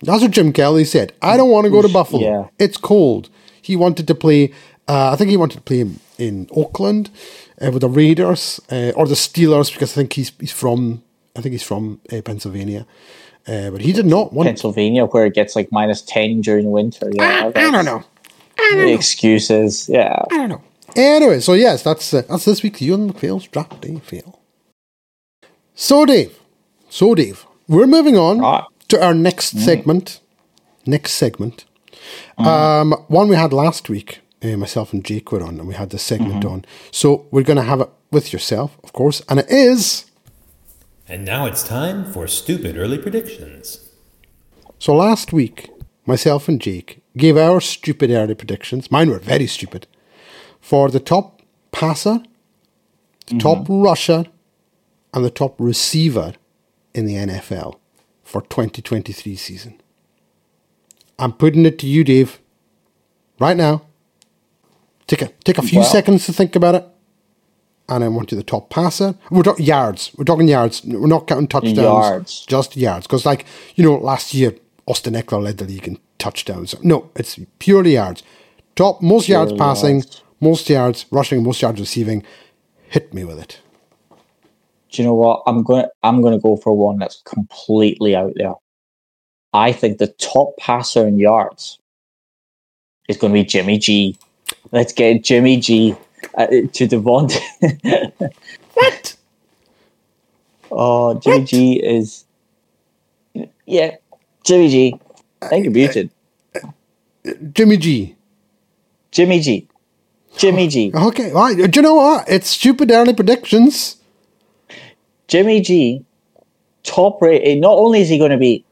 That's 0.00 0.22
what 0.22 0.32
Jim 0.32 0.52
Kelly 0.52 0.84
said. 0.84 1.12
I 1.22 1.36
don't 1.36 1.50
want 1.50 1.64
to 1.64 1.70
go 1.70 1.80
to 1.80 1.88
Buffalo. 1.88 2.22
Yeah. 2.22 2.48
It's 2.58 2.76
cold. 2.76 3.30
He 3.62 3.76
wanted 3.76 4.06
to 4.08 4.14
play, 4.14 4.52
uh, 4.88 5.12
I 5.12 5.16
think 5.16 5.30
he 5.30 5.36
wanted 5.36 5.56
to 5.56 5.62
play 5.62 5.80
in, 5.80 6.00
in 6.18 6.48
Oakland 6.50 7.10
uh, 7.64 7.70
with 7.70 7.80
the 7.80 7.88
Raiders 7.88 8.60
uh, 8.70 8.92
or 8.96 9.06
the 9.06 9.14
Steelers 9.14 9.72
because 9.72 9.92
I 9.92 9.94
think 9.94 10.12
he's, 10.14 10.32
he's 10.40 10.52
from, 10.52 11.02
I 11.36 11.40
think 11.40 11.52
he's 11.52 11.62
from 11.62 12.00
uh, 12.12 12.20
Pennsylvania. 12.20 12.86
Uh, 13.46 13.70
but 13.70 13.82
he 13.82 13.92
did 13.92 14.06
not 14.06 14.32
want 14.32 14.46
Pennsylvania, 14.46 15.04
where 15.04 15.26
it 15.26 15.34
gets 15.34 15.54
like 15.54 15.70
minus 15.70 16.00
10 16.02 16.40
during 16.40 16.70
winter. 16.70 17.10
Yeah, 17.12 17.50
I, 17.54 17.66
I 17.66 17.70
don't 17.70 17.84
know. 17.84 18.02
I 18.58 18.70
don't 18.70 18.78
the 18.78 18.86
know. 18.86 18.94
excuses. 18.94 19.88
Yeah. 19.88 20.22
I 20.30 20.36
don't 20.36 20.48
know. 20.48 20.62
Anyway, 20.96 21.40
so 21.40 21.54
yes, 21.54 21.82
that's 21.82 22.14
uh, 22.14 22.22
that's 22.28 22.44
this 22.44 22.62
week's 22.62 22.80
Euan 22.80 23.06
MacPhail's 23.06 23.46
draft 23.48 23.80
day 23.80 23.98
fail. 23.98 24.40
So 25.74 26.06
Dave, 26.06 26.38
so 26.88 27.14
Dave, 27.14 27.46
we're 27.66 27.86
moving 27.86 28.16
on 28.16 28.64
to 28.88 29.04
our 29.04 29.14
next 29.14 29.58
segment. 29.58 30.20
Next 30.86 31.12
segment, 31.12 31.64
um, 32.38 32.92
one 33.08 33.28
we 33.28 33.36
had 33.36 33.52
last 33.52 33.88
week. 33.88 34.20
Uh, 34.42 34.56
myself 34.58 34.92
and 34.92 35.02
Jake 35.04 35.32
were 35.32 35.42
on, 35.42 35.58
and 35.58 35.66
we 35.66 35.74
had 35.74 35.90
this 35.90 36.02
segment 36.02 36.44
on. 36.44 36.64
So 36.92 37.26
we're 37.30 37.42
going 37.42 37.56
to 37.56 37.62
have 37.62 37.80
it 37.80 37.88
with 38.10 38.32
yourself, 38.32 38.76
of 38.84 38.92
course, 38.92 39.22
and 39.28 39.40
it 39.40 39.50
is. 39.50 40.04
And 41.06 41.24
now 41.24 41.46
it's 41.46 41.62
time 41.62 42.10
for 42.10 42.26
stupid 42.26 42.76
early 42.76 42.98
predictions. 42.98 43.90
So 44.78 44.94
last 44.94 45.32
week, 45.32 45.70
myself 46.06 46.48
and 46.48 46.60
Jake 46.60 47.02
gave 47.16 47.36
our 47.36 47.60
stupid 47.60 48.10
early 48.10 48.34
predictions. 48.34 48.90
Mine 48.90 49.10
were 49.10 49.18
very 49.18 49.46
stupid 49.46 49.86
for 50.60 50.88
the 50.88 51.00
top 51.00 51.42
passer, 51.72 52.22
the 53.26 53.34
mm-hmm. 53.34 53.38
top 53.38 53.66
rusher, 53.68 54.24
and 55.12 55.24
the 55.24 55.30
top 55.30 55.54
receiver 55.58 56.34
in 56.94 57.06
the 57.06 57.14
NFL 57.14 57.76
for 58.22 58.40
2023 58.42 59.36
season. 59.36 59.80
I'm 61.18 61.32
putting 61.32 61.66
it 61.66 61.78
to 61.80 61.86
you, 61.86 62.02
Dave, 62.02 62.40
right 63.38 63.56
now. 63.56 63.82
Take 65.06 65.22
a 65.22 65.28
take 65.44 65.58
a 65.58 65.62
few 65.62 65.80
Well- 65.80 65.88
seconds 65.88 66.24
to 66.26 66.32
think 66.32 66.56
about 66.56 66.74
it, 66.74 66.88
and 67.88 68.02
I 68.04 68.08
want 68.08 68.32
you 68.32 68.36
the 68.36 68.44
top 68.44 68.70
passer. 68.70 69.14
We're 69.30 69.42
talking 69.42 69.66
yards. 69.66 70.10
We're 70.16 70.24
talking 70.24 70.48
yards. 70.48 70.84
We're 70.84 71.06
not 71.06 71.26
counting 71.26 71.48
touchdowns. 71.48 71.76
Yards. 71.76 72.46
Just 72.46 72.76
yards, 72.76 73.06
because 73.06 73.26
like 73.26 73.46
you 73.74 73.84
know, 73.84 73.96
last 73.96 74.34
year 74.34 74.54
Austin 74.86 75.14
Ekeler 75.14 75.42
led 75.42 75.58
the 75.58 75.64
league 75.64 75.88
in 75.88 75.98
touchdowns. 76.18 76.74
No, 76.82 77.10
it's 77.16 77.38
purely 77.58 77.94
yards. 77.94 78.22
Top 78.76 79.02
most 79.02 79.28
yards 79.28 79.52
passing, 79.52 79.96
yards. 79.96 80.22
most 80.40 80.68
yards 80.68 81.06
rushing, 81.10 81.42
most 81.42 81.62
yards 81.62 81.80
receiving. 81.80 82.24
Hit 82.88 83.12
me 83.12 83.24
with 83.24 83.40
it. 83.40 83.60
Do 84.90 85.02
you 85.02 85.08
know 85.08 85.14
what? 85.14 85.42
I'm 85.46 85.62
going. 85.62 85.82
to 85.84 85.90
I'm 86.02 86.22
going 86.22 86.34
to 86.34 86.42
go 86.42 86.56
for 86.56 86.76
one 86.76 86.98
that's 86.98 87.22
completely 87.22 88.14
out 88.14 88.32
there. 88.36 88.54
I 89.52 89.72
think 89.72 89.98
the 89.98 90.08
top 90.08 90.56
passer 90.58 91.06
in 91.06 91.18
yards 91.18 91.78
is 93.08 93.16
going 93.16 93.32
to 93.32 93.38
be 93.40 93.44
Jimmy 93.44 93.78
G. 93.78 94.16
Let's 94.72 94.92
get 94.92 95.24
Jimmy 95.24 95.58
G 95.58 95.96
uh, 96.34 96.46
to 96.46 96.88
Davante. 96.88 97.40
What? 98.74 99.16
oh, 100.72 101.14
Jimmy 101.20 101.44
G 101.44 101.74
is. 101.74 102.24
Yeah, 103.66 103.96
Jimmy 104.44 104.68
G. 104.68 105.00
I 105.40 105.48
think 105.48 105.64
you're 105.64 105.72
muted. 105.72 106.10
Jimmy 107.52 107.76
G. 107.76 108.16
Jimmy 109.12 109.38
G. 109.38 109.68
Jimmy 110.36 110.66
G. 110.68 110.90
Okay, 110.92 111.30
all 111.30 111.42
right. 111.42 111.70
Do 111.70 111.78
you 111.78 111.82
know 111.82 111.94
what? 111.94 112.28
It's 112.28 112.48
stupid 112.48 112.90
early 112.90 113.14
predictions. 113.14 113.96
Jimmy 115.28 115.60
G, 115.60 116.04
top 116.82 117.22
rate. 117.22 117.58
Not 117.60 117.78
only 117.78 118.00
is 118.00 118.08
he 118.08 118.18
going 118.18 118.32
to 118.32 118.36
be 118.36 118.64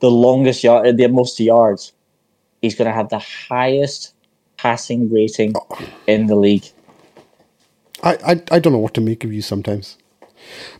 the 0.00 0.10
longest 0.10 0.64
yard, 0.64 0.96
the 0.96 1.08
most 1.08 1.38
yards, 1.38 1.92
he's 2.60 2.74
going 2.74 2.86
to 2.86 2.94
have 2.94 3.08
the 3.08 3.18
highest 3.18 4.14
passing 4.60 5.10
rating 5.10 5.54
in 6.06 6.26
the 6.26 6.34
league. 6.36 6.66
I, 8.02 8.12
I, 8.26 8.42
I 8.50 8.58
don't 8.58 8.74
know 8.74 8.78
what 8.78 8.92
to 8.94 9.00
make 9.00 9.24
of 9.24 9.32
you 9.32 9.40
sometimes. 9.40 9.96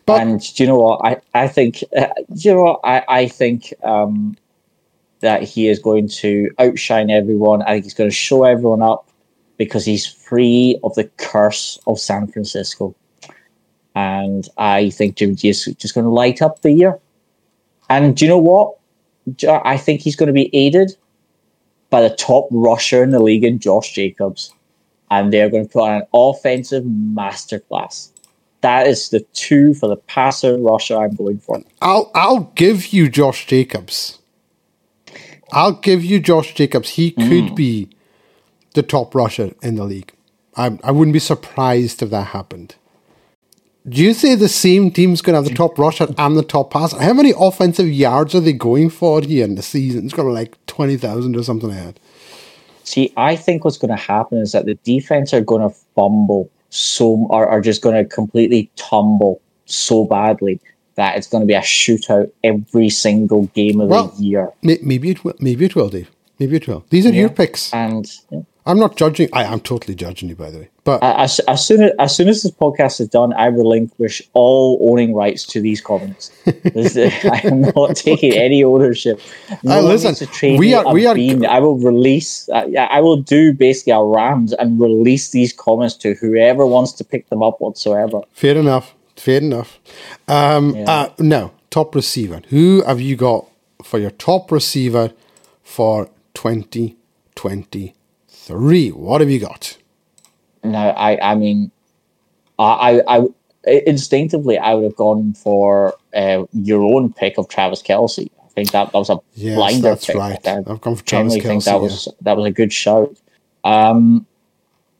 But 0.05 0.21
and 0.21 0.39
do 0.39 0.63
you 0.63 0.67
know 0.67 0.79
what? 0.79 1.01
I 1.03 1.21
I 1.33 1.47
think 1.47 1.83
uh, 1.95 2.07
do 2.33 2.49
you 2.49 2.53
know 2.53 2.63
what? 2.63 2.79
I 2.83 3.03
I 3.07 3.27
think 3.27 3.73
um, 3.83 4.35
that 5.21 5.43
he 5.43 5.67
is 5.67 5.79
going 5.79 6.09
to 6.21 6.49
outshine 6.59 7.09
everyone. 7.09 7.61
I 7.63 7.73
think 7.73 7.85
he's 7.85 7.93
going 7.93 8.09
to 8.09 8.15
show 8.15 8.43
everyone 8.43 8.81
up 8.81 9.09
because 9.57 9.85
he's 9.85 10.05
free 10.05 10.79
of 10.83 10.93
the 10.95 11.05
curse 11.17 11.79
of 11.87 11.99
San 11.99 12.27
Francisco. 12.27 12.95
And 13.93 14.47
I 14.57 14.89
think 14.89 15.17
Jimmy 15.17 15.35
G 15.35 15.49
is 15.49 15.65
just 15.77 15.93
going 15.93 16.05
to 16.05 16.11
light 16.11 16.41
up 16.41 16.61
the 16.61 16.71
year. 16.71 16.99
And 17.89 18.15
do 18.15 18.25
you 18.25 18.29
know 18.29 18.37
what? 18.37 18.77
I 19.47 19.77
think 19.77 20.01
he's 20.01 20.15
going 20.15 20.27
to 20.27 20.33
be 20.33 20.49
aided 20.55 20.95
by 21.91 22.01
the 22.01 22.09
top 22.15 22.47
rusher 22.49 23.03
in 23.03 23.11
the 23.11 23.19
league 23.19 23.43
in 23.43 23.59
Josh 23.59 23.93
Jacobs. 23.93 24.51
And 25.11 25.31
they're 25.31 25.49
going 25.49 25.67
to 25.67 25.71
put 25.71 25.83
on 25.83 25.97
an 25.97 26.07
offensive 26.13 26.85
masterclass. 26.85 28.09
That 28.61 28.87
is 28.87 29.09
the 29.09 29.19
two 29.33 29.73
for 29.73 29.87
the 29.89 29.97
passer 29.97 30.57
rusher 30.57 30.97
I'm 30.97 31.15
going 31.15 31.39
for. 31.39 31.61
I'll 31.81 32.09
I'll 32.15 32.51
give 32.55 32.87
you 32.87 33.09
Josh 33.09 33.45
Jacobs. 33.45 34.19
I'll 35.51 35.73
give 35.73 36.03
you 36.03 36.19
Josh 36.19 36.53
Jacobs. 36.53 36.89
He 36.89 37.11
mm. 37.11 37.27
could 37.27 37.55
be 37.55 37.89
the 38.73 38.83
top 38.83 39.13
rusher 39.13 39.53
in 39.61 39.75
the 39.75 39.83
league. 39.83 40.13
I 40.55 40.77
I 40.83 40.91
wouldn't 40.91 41.13
be 41.13 41.19
surprised 41.19 42.01
if 42.01 42.09
that 42.11 42.27
happened. 42.27 42.75
Do 43.87 44.01
you 44.03 44.13
say 44.13 44.35
the 44.35 44.47
same 44.47 44.91
team's 44.91 45.21
going 45.21 45.33
to 45.33 45.37
have 45.41 45.49
the 45.49 45.55
top 45.55 45.79
rusher 45.79 46.07
and 46.17 46.37
the 46.37 46.43
top 46.43 46.71
passer? 46.71 47.01
How 47.01 47.13
many 47.13 47.33
offensive 47.37 47.89
yards 47.89 48.35
are 48.35 48.39
they 48.39 48.53
going 48.53 48.91
for 48.91 49.21
here 49.21 49.43
in 49.43 49.55
the 49.55 49.63
season? 49.63 50.05
It's 50.05 50.13
got 50.13 50.25
like 50.25 50.63
twenty 50.67 50.97
thousand 50.97 51.35
or 51.35 51.43
something 51.43 51.69
like 51.69 51.79
that. 51.79 51.99
See, 52.83 53.11
I 53.17 53.35
think 53.35 53.65
what's 53.65 53.77
going 53.77 53.89
to 53.89 53.95
happen 54.01 54.37
is 54.37 54.51
that 54.51 54.65
the 54.65 54.75
defense 54.83 55.33
are 55.33 55.41
going 55.41 55.67
to 55.67 55.75
fumble 55.95 56.49
so, 56.69 57.25
or 57.29 57.47
are 57.47 57.61
just 57.61 57.81
going 57.81 57.95
to 57.95 58.07
completely 58.07 58.69
tumble 58.75 59.41
so 59.65 60.05
badly 60.05 60.59
that 60.95 61.17
it's 61.17 61.27
going 61.27 61.41
to 61.41 61.47
be 61.47 61.53
a 61.53 61.61
shootout 61.61 62.29
every 62.43 62.89
single 62.89 63.45
game 63.47 63.81
of 63.81 63.89
Well, 63.89 64.07
the 64.09 64.23
year. 64.23 64.51
May- 64.61 64.79
Maybe 64.83 65.09
it 65.09 65.23
will. 65.23 65.33
Maybe 65.39 65.65
it 65.65 65.75
will, 65.75 65.89
Dave. 65.89 66.11
Maybe 66.37 66.57
it 66.57 66.67
will. 66.67 66.85
These 66.89 67.05
are 67.07 67.13
your 67.13 67.29
picks. 67.29 67.73
And 67.73 68.05
yeah, 68.29 68.41
I'm 68.65 68.77
not 68.79 68.95
judging. 68.95 69.27
I 69.33 69.43
am 69.45 69.59
totally 69.59 69.95
judging 69.95 70.29
you, 70.29 70.35
by 70.35 70.51
the 70.51 70.59
way. 70.59 70.69
But 70.83 71.01
as, 71.03 71.39
as 71.47 71.65
soon 71.65 71.81
as 71.83 71.91
as 71.99 72.15
soon 72.15 72.27
as 72.27 72.43
this 72.43 72.51
podcast 72.51 73.01
is 73.01 73.07
done, 73.07 73.33
I 73.33 73.47
relinquish 73.47 74.21
all 74.33 74.77
owning 74.91 75.13
rights 75.15 75.45
to 75.47 75.61
these 75.61 75.81
comments. 75.81 76.31
I 76.45 77.41
am 77.43 77.61
not 77.61 77.95
taking 77.95 78.33
any 78.33 78.63
ownership. 78.63 79.19
No 79.63 79.79
Uh, 79.79 79.81
listen, 79.81 80.27
we 80.57 80.73
are- 80.75 80.93
we 80.93 81.07
are- 81.07 81.15
bean. 81.15 81.45
I 81.45 81.59
will 81.59 81.77
release. 81.77 82.47
Uh, 82.49 82.65
yeah, 82.69 82.87
I 82.91 83.01
will 83.01 83.17
do 83.17 83.51
basically 83.53 83.93
a 83.93 84.03
Rams 84.03 84.53
and 84.53 84.79
release 84.79 85.31
these 85.31 85.53
comments 85.53 85.95
to 85.97 86.13
whoever 86.15 86.65
wants 86.65 86.91
to 86.93 87.03
pick 87.03 87.29
them 87.29 87.41
up 87.41 87.59
whatsoever. 87.61 88.21
Fair 88.31 88.57
enough. 88.57 88.93
Fair 89.15 89.37
enough. 89.41 89.79
Um, 90.27 90.75
Yeah. 90.75 90.91
uh, 90.91 91.09
now, 91.19 91.51
top 91.71 91.95
receiver. 91.95 92.41
Who 92.49 92.83
have 92.85 93.01
you 93.01 93.15
got 93.15 93.45
for 93.83 93.97
your 93.99 94.11
top 94.11 94.51
receiver 94.51 95.11
for 95.63 96.09
2023? 98.51 98.89
What 98.89 99.21
have 99.21 99.29
you 99.29 99.39
got? 99.39 99.77
Now, 100.63 100.89
I, 100.89 101.31
I 101.31 101.35
mean, 101.35 101.71
I, 102.59 103.01
I, 103.07 103.19
I 103.67 103.81
instinctively 103.85 104.57
I 104.57 104.73
would 104.73 104.83
have 104.83 104.95
gone 104.95 105.33
for 105.33 105.95
uh, 106.13 106.43
your 106.53 106.83
own 106.83 107.13
pick 107.13 107.37
of 107.37 107.47
Travis 107.47 107.81
Kelce. 107.81 108.29
I 108.43 108.47
think 108.53 108.71
that, 108.71 108.91
that 108.91 108.97
was 108.97 109.09
a 109.09 109.17
Yes, 109.33 109.55
blinder 109.55 109.81
that's 109.81 110.05
pick. 110.05 110.15
right. 110.15 110.47
I 110.47 110.57
I've 110.57 110.81
gone 110.81 110.95
for 110.95 111.03
Travis 111.03 111.35
Kelce. 111.35 111.39
I 111.39 111.47
think 111.47 111.63
that 111.65 111.81
was 111.81 112.07
that 112.21 112.37
was 112.37 112.45
a 112.45 112.51
good 112.51 112.71
shout. 112.71 113.15
Um, 113.63 114.25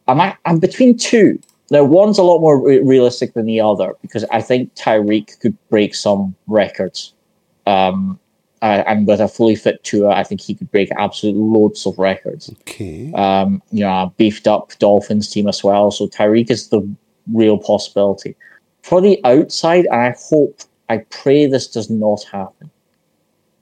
I'm 0.07 0.33
I'm 0.45 0.59
between 0.59 0.97
two. 0.97 1.39
Now, 1.69 1.83
one's 1.85 2.17
a 2.17 2.23
lot 2.23 2.39
more 2.39 2.61
re- 2.61 2.79
realistic 2.81 3.33
than 3.33 3.45
the 3.45 3.61
other 3.61 3.95
because 4.01 4.25
I 4.31 4.41
think 4.41 4.73
Tyreek 4.75 5.39
could 5.39 5.57
break 5.69 5.95
some 5.95 6.35
records. 6.47 7.13
Um, 7.65 8.19
uh, 8.61 8.83
and 8.85 9.07
with 9.07 9.19
a 9.19 9.27
fully 9.27 9.55
fit 9.55 9.83
Tua, 9.83 10.09
I 10.09 10.23
think 10.23 10.41
he 10.41 10.53
could 10.53 10.71
break 10.71 10.91
absolute 10.97 11.35
loads 11.35 11.85
of 11.85 11.97
records. 11.97 12.49
Okay. 12.61 13.11
Um, 13.13 13.61
you 13.71 13.81
know, 13.81 13.89
a 13.89 14.13
beefed 14.17 14.47
up 14.47 14.71
Dolphins 14.77 15.29
team 15.29 15.47
as 15.47 15.63
well. 15.63 15.89
So 15.89 16.07
Tyreek 16.07 16.51
is 16.51 16.69
the 16.69 16.87
real 17.33 17.57
possibility. 17.57 18.35
For 18.83 19.01
the 19.01 19.19
outside, 19.23 19.85
and 19.91 20.01
I 20.01 20.15
hope, 20.29 20.61
I 20.89 20.99
pray 21.09 21.45
this 21.45 21.67
does 21.67 21.89
not 21.89 22.23
happen. 22.23 22.69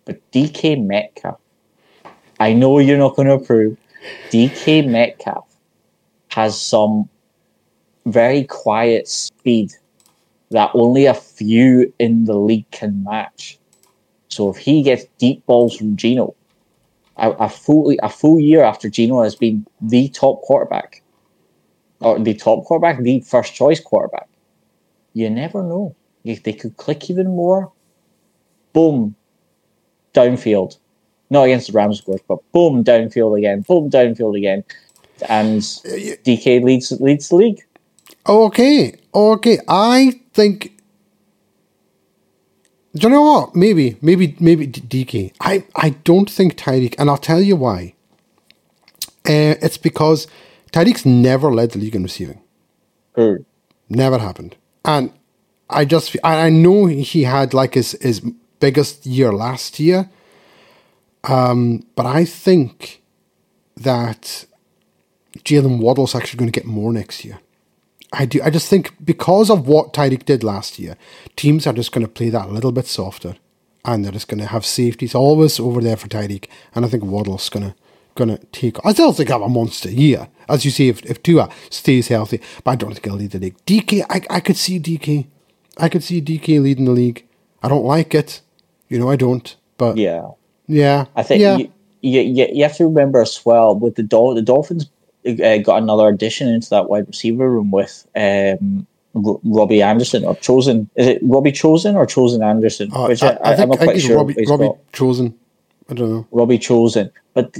But 0.05 0.19
DK 0.31 0.83
Metcalf, 0.83 1.39
I 2.39 2.53
know 2.53 2.79
you're 2.79 2.97
not 2.97 3.15
going 3.15 3.27
to 3.27 3.35
approve. 3.35 3.77
DK 4.31 4.87
Metcalf 4.87 5.47
has 6.29 6.59
some 6.59 7.09
very 8.05 8.43
quiet 8.45 9.07
speed 9.07 9.71
that 10.51 10.71
only 10.73 11.05
a 11.05 11.13
few 11.13 11.93
in 11.99 12.25
the 12.25 12.35
league 12.35 12.69
can 12.71 13.03
match. 13.03 13.58
So 14.29 14.49
if 14.49 14.57
he 14.57 14.83
gets 14.83 15.05
deep 15.17 15.45
balls 15.45 15.75
from 15.75 15.97
Gino, 15.97 16.35
a, 17.17 17.31
a 17.31 17.49
full 17.49 17.93
a 18.01 18.09
full 18.09 18.39
year 18.39 18.63
after 18.63 18.89
Gino 18.89 19.21
has 19.23 19.35
been 19.35 19.65
the 19.81 20.09
top 20.09 20.41
quarterback, 20.41 21.01
or 21.99 22.19
the 22.19 22.33
top 22.33 22.63
quarterback, 22.65 23.01
the 23.01 23.19
first 23.21 23.53
choice 23.53 23.79
quarterback, 23.79 24.29
you 25.13 25.29
never 25.29 25.63
know. 25.63 25.95
If 26.23 26.43
they 26.43 26.53
could 26.53 26.77
click 26.77 27.09
even 27.09 27.27
more, 27.27 27.71
boom, 28.73 29.15
downfield. 30.13 30.77
Not 31.29 31.43
against 31.43 31.67
the 31.67 31.73
Rams, 31.73 31.99
of 31.99 32.05
course, 32.05 32.21
but 32.27 32.39
boom, 32.51 32.83
downfield 32.83 33.37
again, 33.37 33.61
boom, 33.61 33.89
downfield 33.89 34.37
again, 34.37 34.63
and 35.27 35.61
DK 35.61 36.63
leads 36.63 36.91
leads 36.99 37.29
the 37.29 37.35
league. 37.35 37.61
Okay, 38.27 38.95
okay. 39.13 39.59
I 39.67 40.19
think. 40.33 40.78
Do 42.95 43.07
you 43.07 43.09
know 43.09 43.21
what? 43.21 43.55
Maybe, 43.55 43.97
maybe, 44.01 44.35
maybe 44.39 44.67
DK. 44.67 45.33
I, 45.41 45.63
I 45.75 45.91
don't 46.03 46.29
think 46.29 46.57
Tyreek, 46.57 46.95
and 46.97 47.09
I'll 47.09 47.17
tell 47.17 47.41
you 47.41 47.55
why. 47.55 47.93
Uh, 49.27 49.55
it's 49.61 49.77
because 49.77 50.27
Tyreek's 50.71 51.05
never 51.05 51.53
led 51.53 51.71
the 51.71 51.79
league 51.79 51.95
in 51.95 52.03
receiving. 52.03 52.41
Heard. 53.15 53.45
Never 53.89 54.17
happened. 54.17 54.55
And 54.83 55.11
I 55.69 55.85
just, 55.85 56.15
I 56.23 56.49
know 56.49 56.87
he 56.87 57.23
had 57.23 57.53
like 57.53 57.75
his, 57.75 57.91
his 58.01 58.21
biggest 58.59 59.05
year 59.05 59.31
last 59.31 59.79
year. 59.79 60.09
Um, 61.25 61.85
but 61.95 62.05
I 62.05 62.25
think 62.25 63.01
that 63.77 64.45
Jalen 65.39 65.79
Waddle's 65.79 66.15
actually 66.15 66.39
going 66.39 66.51
to 66.51 66.59
get 66.59 66.65
more 66.65 66.91
next 66.91 67.23
year. 67.23 67.39
I 68.11 68.25
do. 68.25 68.41
I 68.41 68.49
just 68.49 68.69
think 68.69 68.93
because 69.03 69.49
of 69.49 69.67
what 69.67 69.93
Tyreek 69.93 70.25
did 70.25 70.43
last 70.43 70.79
year, 70.79 70.95
teams 71.35 71.67
are 71.67 71.73
just 71.73 71.91
going 71.91 72.05
to 72.05 72.11
play 72.11 72.29
that 72.29 72.47
a 72.47 72.51
little 72.51 72.71
bit 72.71 72.87
softer, 72.87 73.35
and 73.85 74.03
they're 74.03 74.11
just 74.11 74.27
going 74.27 74.39
to 74.39 74.47
have 74.47 74.65
safeties 74.65 75.13
always 75.13 75.59
over 75.59 75.79
there 75.81 75.97
for 75.97 76.07
Tyreek. 76.07 76.47
And 76.73 76.85
I 76.85 76.89
think 76.89 77.03
Waddle's 77.03 77.49
going 77.49 77.69
to 77.69 77.75
going 78.15 78.35
to 78.35 78.43
take. 78.47 78.83
I 78.85 78.93
still 78.93 79.13
think 79.13 79.29
I 79.29 79.33
have 79.33 79.41
a 79.43 79.49
monster 79.49 79.89
year, 79.91 80.27
as 80.47 80.65
you 80.65 80.71
say, 80.71 80.87
if 80.87 81.03
if 81.05 81.21
Tua 81.23 81.49
stays 81.69 82.07
healthy, 82.07 82.41
but 82.63 82.71
I 82.71 82.75
don't 82.75 82.91
think 82.93 83.05
he'll 83.05 83.15
lead 83.15 83.31
the 83.31 83.39
league. 83.39 83.57
DK, 83.65 84.03
I 84.09 84.21
I 84.29 84.39
could 84.39 84.57
see 84.57 84.79
DK, 84.79 85.27
I 85.77 85.87
could 85.89 86.03
see 86.03 86.21
DK 86.21 86.61
leading 86.61 86.85
the 86.85 86.91
league. 86.91 87.25
I 87.61 87.67
don't 87.67 87.85
like 87.85 88.15
it, 88.15 88.41
you 88.87 88.97
know, 88.99 89.09
I 89.09 89.15
don't. 89.15 89.55
But 89.77 89.97
Yeah. 89.97 90.31
yeah, 90.67 91.05
I 91.15 91.23
think 91.23 91.41
yeah. 91.41 91.57
you, 91.57 91.71
you, 92.01 92.21
you, 92.21 92.47
you 92.53 92.63
have 92.63 92.75
to 92.77 92.85
remember 92.85 93.21
as 93.21 93.45
well 93.45 93.75
with 93.75 93.95
the 93.95 94.03
Dol- 94.03 94.35
the 94.35 94.41
Dolphins 94.41 94.89
uh, 95.25 95.57
got 95.57 95.81
another 95.81 96.07
addition 96.07 96.47
into 96.47 96.69
that 96.69 96.89
wide 96.89 97.07
receiver 97.07 97.49
room 97.49 97.71
with 97.71 98.07
um, 98.15 98.87
R- 99.15 99.39
Robbie 99.43 99.81
Anderson 99.81 100.23
or 100.23 100.35
Chosen. 100.37 100.89
Is 100.95 101.07
it 101.07 101.19
Robbie 101.23 101.51
Chosen 101.51 101.95
or 101.95 102.05
Chosen 102.05 102.41
Anderson? 102.41 102.91
Uh, 102.93 103.07
Which 103.07 103.23
I, 103.23 103.37
I 103.43 103.51
am 103.51 103.57
think, 103.57 103.69
not 103.69 103.81
I 103.81 103.83
quite 103.85 104.01
sure. 104.01 104.17
Robbie, 104.17 104.45
Robbie 104.47 104.67
got. 104.67 104.93
chosen. 104.93 105.37
I 105.89 105.93
don't 105.93 106.11
know. 106.11 106.27
Robbie 106.31 106.59
Chosen, 106.59 107.11
but 107.33 107.57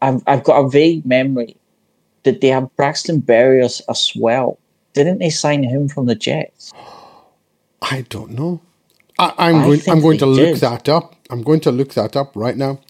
I've 0.00 0.22
I've 0.26 0.44
got 0.44 0.64
a 0.64 0.68
vague 0.68 1.04
memory 1.04 1.56
that 2.22 2.40
they 2.40 2.48
have 2.48 2.74
Braxton 2.76 3.22
Berrios 3.22 3.82
as 3.88 4.12
well. 4.16 4.58
Didn't 4.94 5.18
they 5.18 5.30
sign 5.30 5.62
him 5.62 5.88
from 5.88 6.06
the 6.06 6.14
Jets? 6.14 6.72
I 7.82 8.06
don't 8.08 8.32
know. 8.32 8.60
I, 9.18 9.32
I'm 9.38 9.56
I 9.56 9.64
going. 9.64 9.80
I'm 9.88 10.00
going 10.00 10.18
to 10.18 10.26
look 10.26 10.54
did. 10.54 10.60
that 10.60 10.88
up. 10.88 11.14
I'm 11.30 11.42
going 11.42 11.60
to 11.60 11.72
look 11.72 11.94
that 11.94 12.16
up 12.16 12.32
right 12.36 12.56
now. 12.56 12.80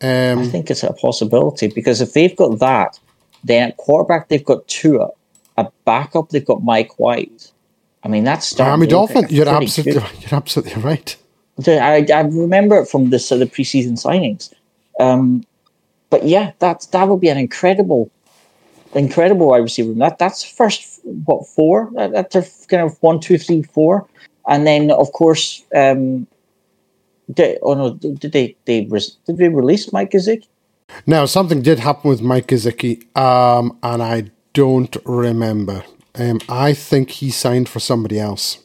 Um, 0.00 0.38
I 0.38 0.46
think 0.46 0.70
it's 0.70 0.84
a 0.84 0.92
possibility 0.92 1.68
because 1.68 2.00
if 2.00 2.12
they've 2.12 2.36
got 2.36 2.58
that, 2.60 2.98
then 3.44 3.68
at 3.68 3.76
quarterback 3.76 4.28
they've 4.28 4.44
got 4.44 4.66
Tua, 4.68 5.10
a 5.56 5.68
backup 5.84 6.30
they've 6.30 6.44
got 6.44 6.62
Mike 6.62 6.98
White. 6.98 7.52
I 8.02 8.08
mean 8.08 8.24
that's 8.24 8.46
starting 8.46 8.70
Miami 8.70 8.86
Dolphin. 8.86 9.26
You're 9.28 9.48
absolutely. 9.48 9.92
good. 9.94 10.10
You're 10.20 10.34
absolutely 10.34 10.82
right. 10.82 11.16
I, 11.66 12.06
I 12.14 12.20
remember 12.20 12.76
it 12.76 12.86
from 12.88 13.10
this 13.10 13.32
uh, 13.32 13.36
the 13.36 13.46
preseason 13.46 13.92
signings, 13.92 14.52
um, 15.00 15.44
but 16.10 16.24
yeah, 16.24 16.52
that's 16.58 16.86
that 16.86 17.08
would 17.08 17.20
be 17.20 17.28
an 17.28 17.38
incredible, 17.38 18.10
incredible 18.94 19.48
wide 19.48 19.58
receiver. 19.58 19.88
room. 19.88 19.98
That 19.98 20.18
that's 20.18 20.44
first 20.44 21.00
what 21.24 21.46
four? 21.46 21.90
That, 21.94 22.12
that's 22.12 22.36
a 22.36 22.66
kind 22.68 22.82
of 22.82 22.96
one, 23.02 23.18
two, 23.20 23.38
three, 23.38 23.62
four, 23.62 24.06
and 24.48 24.66
then 24.66 24.90
of 24.92 25.10
course, 25.12 25.64
um, 25.74 26.26
did, 27.32 27.58
oh 27.62 27.74
no, 27.74 27.94
did 27.94 28.32
they 28.32 28.56
they 28.64 28.82
did 28.82 29.36
they 29.36 29.48
release 29.48 29.92
Mike 29.92 30.12
Gesicki? 30.12 30.46
Now 31.06 31.26
something 31.26 31.62
did 31.62 31.78
happen 31.80 32.10
with 32.10 32.20
Mike 32.22 32.46
Gesicki, 32.48 33.04
um, 33.16 33.78
and 33.82 34.02
I 34.02 34.30
don't 34.52 34.96
remember. 35.04 35.84
Um, 36.14 36.40
I 36.48 36.72
think 36.74 37.10
he 37.10 37.30
signed 37.30 37.68
for 37.68 37.80
somebody 37.80 38.18
else. 38.18 38.58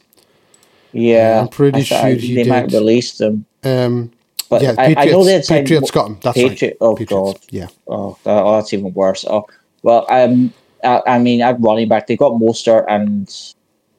Yeah, 0.92 1.40
I'm 1.40 1.48
pretty 1.48 1.80
I 1.80 1.82
sure 1.82 2.06
he 2.14 2.34
they 2.34 2.44
might 2.44 2.68
did. 2.68 2.74
release 2.78 3.18
them. 3.18 3.44
Um, 3.62 4.12
But 4.48 4.62
yeah, 4.62 4.74
I, 4.78 4.94
I 4.96 5.04
know 5.06 5.24
they 5.24 5.32
had 5.34 5.44
Patriots. 5.44 5.48
signed 5.48 5.66
Patriots 5.66 5.90
got 5.90 6.06
him. 6.08 6.18
That's 6.22 6.36
Patriot. 6.36 6.70
right. 6.70 6.76
Oh 6.80 6.94
Patriots. 6.96 7.32
god. 7.32 7.40
Yeah. 7.50 7.68
Oh, 7.88 8.16
that, 8.24 8.42
oh, 8.42 8.56
that's 8.56 8.72
even 8.72 8.92
worse. 8.94 9.24
Oh 9.28 9.46
well, 9.82 10.06
um, 10.10 10.52
I, 10.82 11.02
I 11.06 11.18
mean, 11.18 11.42
at 11.42 11.60
running 11.60 11.88
back, 11.88 12.06
they 12.06 12.16
got 12.16 12.32
Mostert 12.32 12.84
and 12.88 13.32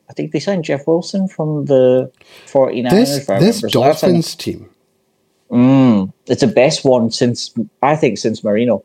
I 0.10 0.14
think 0.14 0.32
they 0.32 0.40
signed 0.40 0.64
Jeff 0.66 0.88
Wilson 0.88 1.28
from 1.28 1.66
the 1.66 2.12
49ers. 2.48 2.90
This 2.92 3.10
this 3.28 3.28
remember. 3.30 3.54
So 3.54 3.68
Dolphins 3.70 4.36
team. 4.36 4.70
Mm, 5.56 6.14
it's 6.28 6.42
the 6.42 6.48
best 6.48 6.84
one 6.86 7.12
since 7.12 7.54
I 7.82 7.96
think 7.96 8.18
since 8.18 8.44
Marino. 8.44 8.84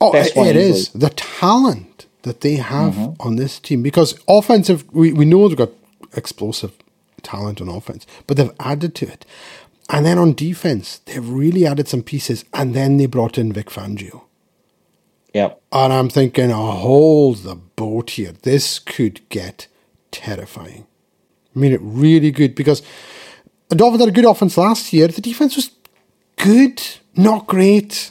Oh, 0.00 0.12
Best 0.12 0.36
it, 0.36 0.46
it 0.48 0.56
is 0.56 0.90
the 0.90 1.10
talent 1.10 2.06
that 2.22 2.40
they 2.42 2.56
have 2.56 2.94
Mm-hmm. 2.94 3.22
on 3.26 3.36
this 3.36 3.58
team 3.58 3.82
because 3.82 4.18
offensive. 4.28 4.84
We 4.92 5.12
we 5.12 5.24
know 5.24 5.48
they've 5.48 5.58
got 5.58 5.72
explosive 6.16 6.72
talent 7.22 7.60
on 7.60 7.68
offense, 7.68 8.06
but 8.26 8.36
they've 8.36 8.52
added 8.60 8.94
to 8.96 9.06
it, 9.08 9.26
and 9.90 10.06
then 10.06 10.18
on 10.18 10.34
defense 10.34 10.98
they've 11.06 11.28
really 11.28 11.66
added 11.66 11.88
some 11.88 12.02
pieces, 12.02 12.44
and 12.52 12.74
then 12.74 12.96
they 12.98 13.06
brought 13.06 13.38
in 13.38 13.52
Vic 13.52 13.68
Fangio. 13.70 14.22
Yep. 15.34 15.60
And 15.72 15.92
I'm 15.92 16.08
thinking, 16.08 16.52
oh, 16.52 16.70
hold 16.72 17.38
the 17.38 17.56
boat 17.56 18.10
here. 18.10 18.32
This 18.42 18.78
could 18.78 19.28
get 19.30 19.66
terrifying. 20.12 20.86
I 21.56 21.58
mean, 21.58 21.72
it 21.72 21.80
really 21.82 22.30
good 22.30 22.54
because 22.54 22.82
the 23.68 23.74
Dolphins 23.76 24.00
had 24.02 24.08
a 24.10 24.12
good 24.12 24.24
offense 24.26 24.56
last 24.56 24.92
year. 24.92 25.08
The 25.08 25.20
defense 25.20 25.56
was 25.56 25.70
good, 26.36 26.82
not 27.16 27.46
great. 27.46 28.10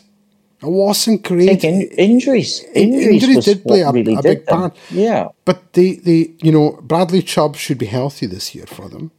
It 0.62 0.70
wasn't 0.70 1.24
great. 1.24 1.64
in, 1.66 1.82
injuries, 1.98 2.64
In- 2.74 2.94
injuries, 2.94 3.24
injuries 3.24 3.46
did 3.46 3.64
play 3.64 3.82
a- 3.82 3.92
really 3.92 4.16
a 4.16 4.22
big 4.22 4.46
them. 4.46 4.60
part. 4.60 4.78
Yeah. 4.90 5.28
But 5.44 5.74
they, 5.74 5.96
they, 5.96 6.32
you 6.42 6.52
know, 6.54 6.80
Bradley 6.82 7.22
Chubb 7.22 7.56
should 7.58 7.78
be 7.78 7.86
healthy 7.88 8.28
this 8.28 8.56
year 8.56 8.66
for 8.66 8.88
them. 8.88 9.12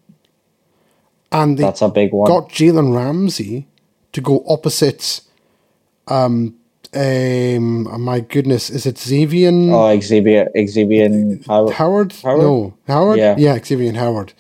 And 1.31 1.59
they 1.59 1.65
That's 1.65 1.83
a 1.83 1.89
big 1.89 2.13
one. 2.13 2.29
got 2.29 2.49
Jalen 2.49 2.95
Ramsey 2.95 3.67
to 4.13 4.21
go 4.21 4.43
opposite. 4.49 5.21
Um, 6.07 6.55
um, 6.95 7.89
oh 7.89 7.99
my 7.99 8.21
goodness, 8.21 8.71
is 8.71 8.87
it 8.87 8.97
Xavier 8.99 9.51
Oh, 9.53 9.99
Xavier, 10.01 10.49
Xavier 10.67 11.39
Howard. 11.47 11.75
Howard? 11.75 12.13
Howard? 12.23 12.41
No, 12.41 12.75
Howard. 12.87 13.19
Yeah. 13.19 13.35
yeah, 13.37 13.59
Xavier 13.63 13.93
Howard. 13.95 14.33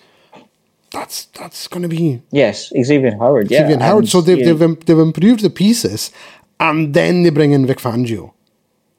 That's 0.94 1.24
that's 1.38 1.66
going 1.66 1.82
to 1.82 1.88
be 1.88 2.22
Yes, 2.30 2.72
Xavier 2.88 3.16
Howard. 3.18 3.50
Yeah, 3.50 3.62
Xavier 3.66 3.80
Howard. 3.80 4.04
and, 4.04 4.08
So 4.08 4.20
they've 4.20 4.44
they've 4.46 4.86
they've 4.86 4.98
improved 5.10 5.42
the 5.42 5.50
pieces, 5.50 6.12
and 6.60 6.94
then 6.94 7.24
they 7.24 7.30
bring 7.30 7.50
in 7.52 7.66
Vic 7.66 7.78
Fangio 7.78 8.32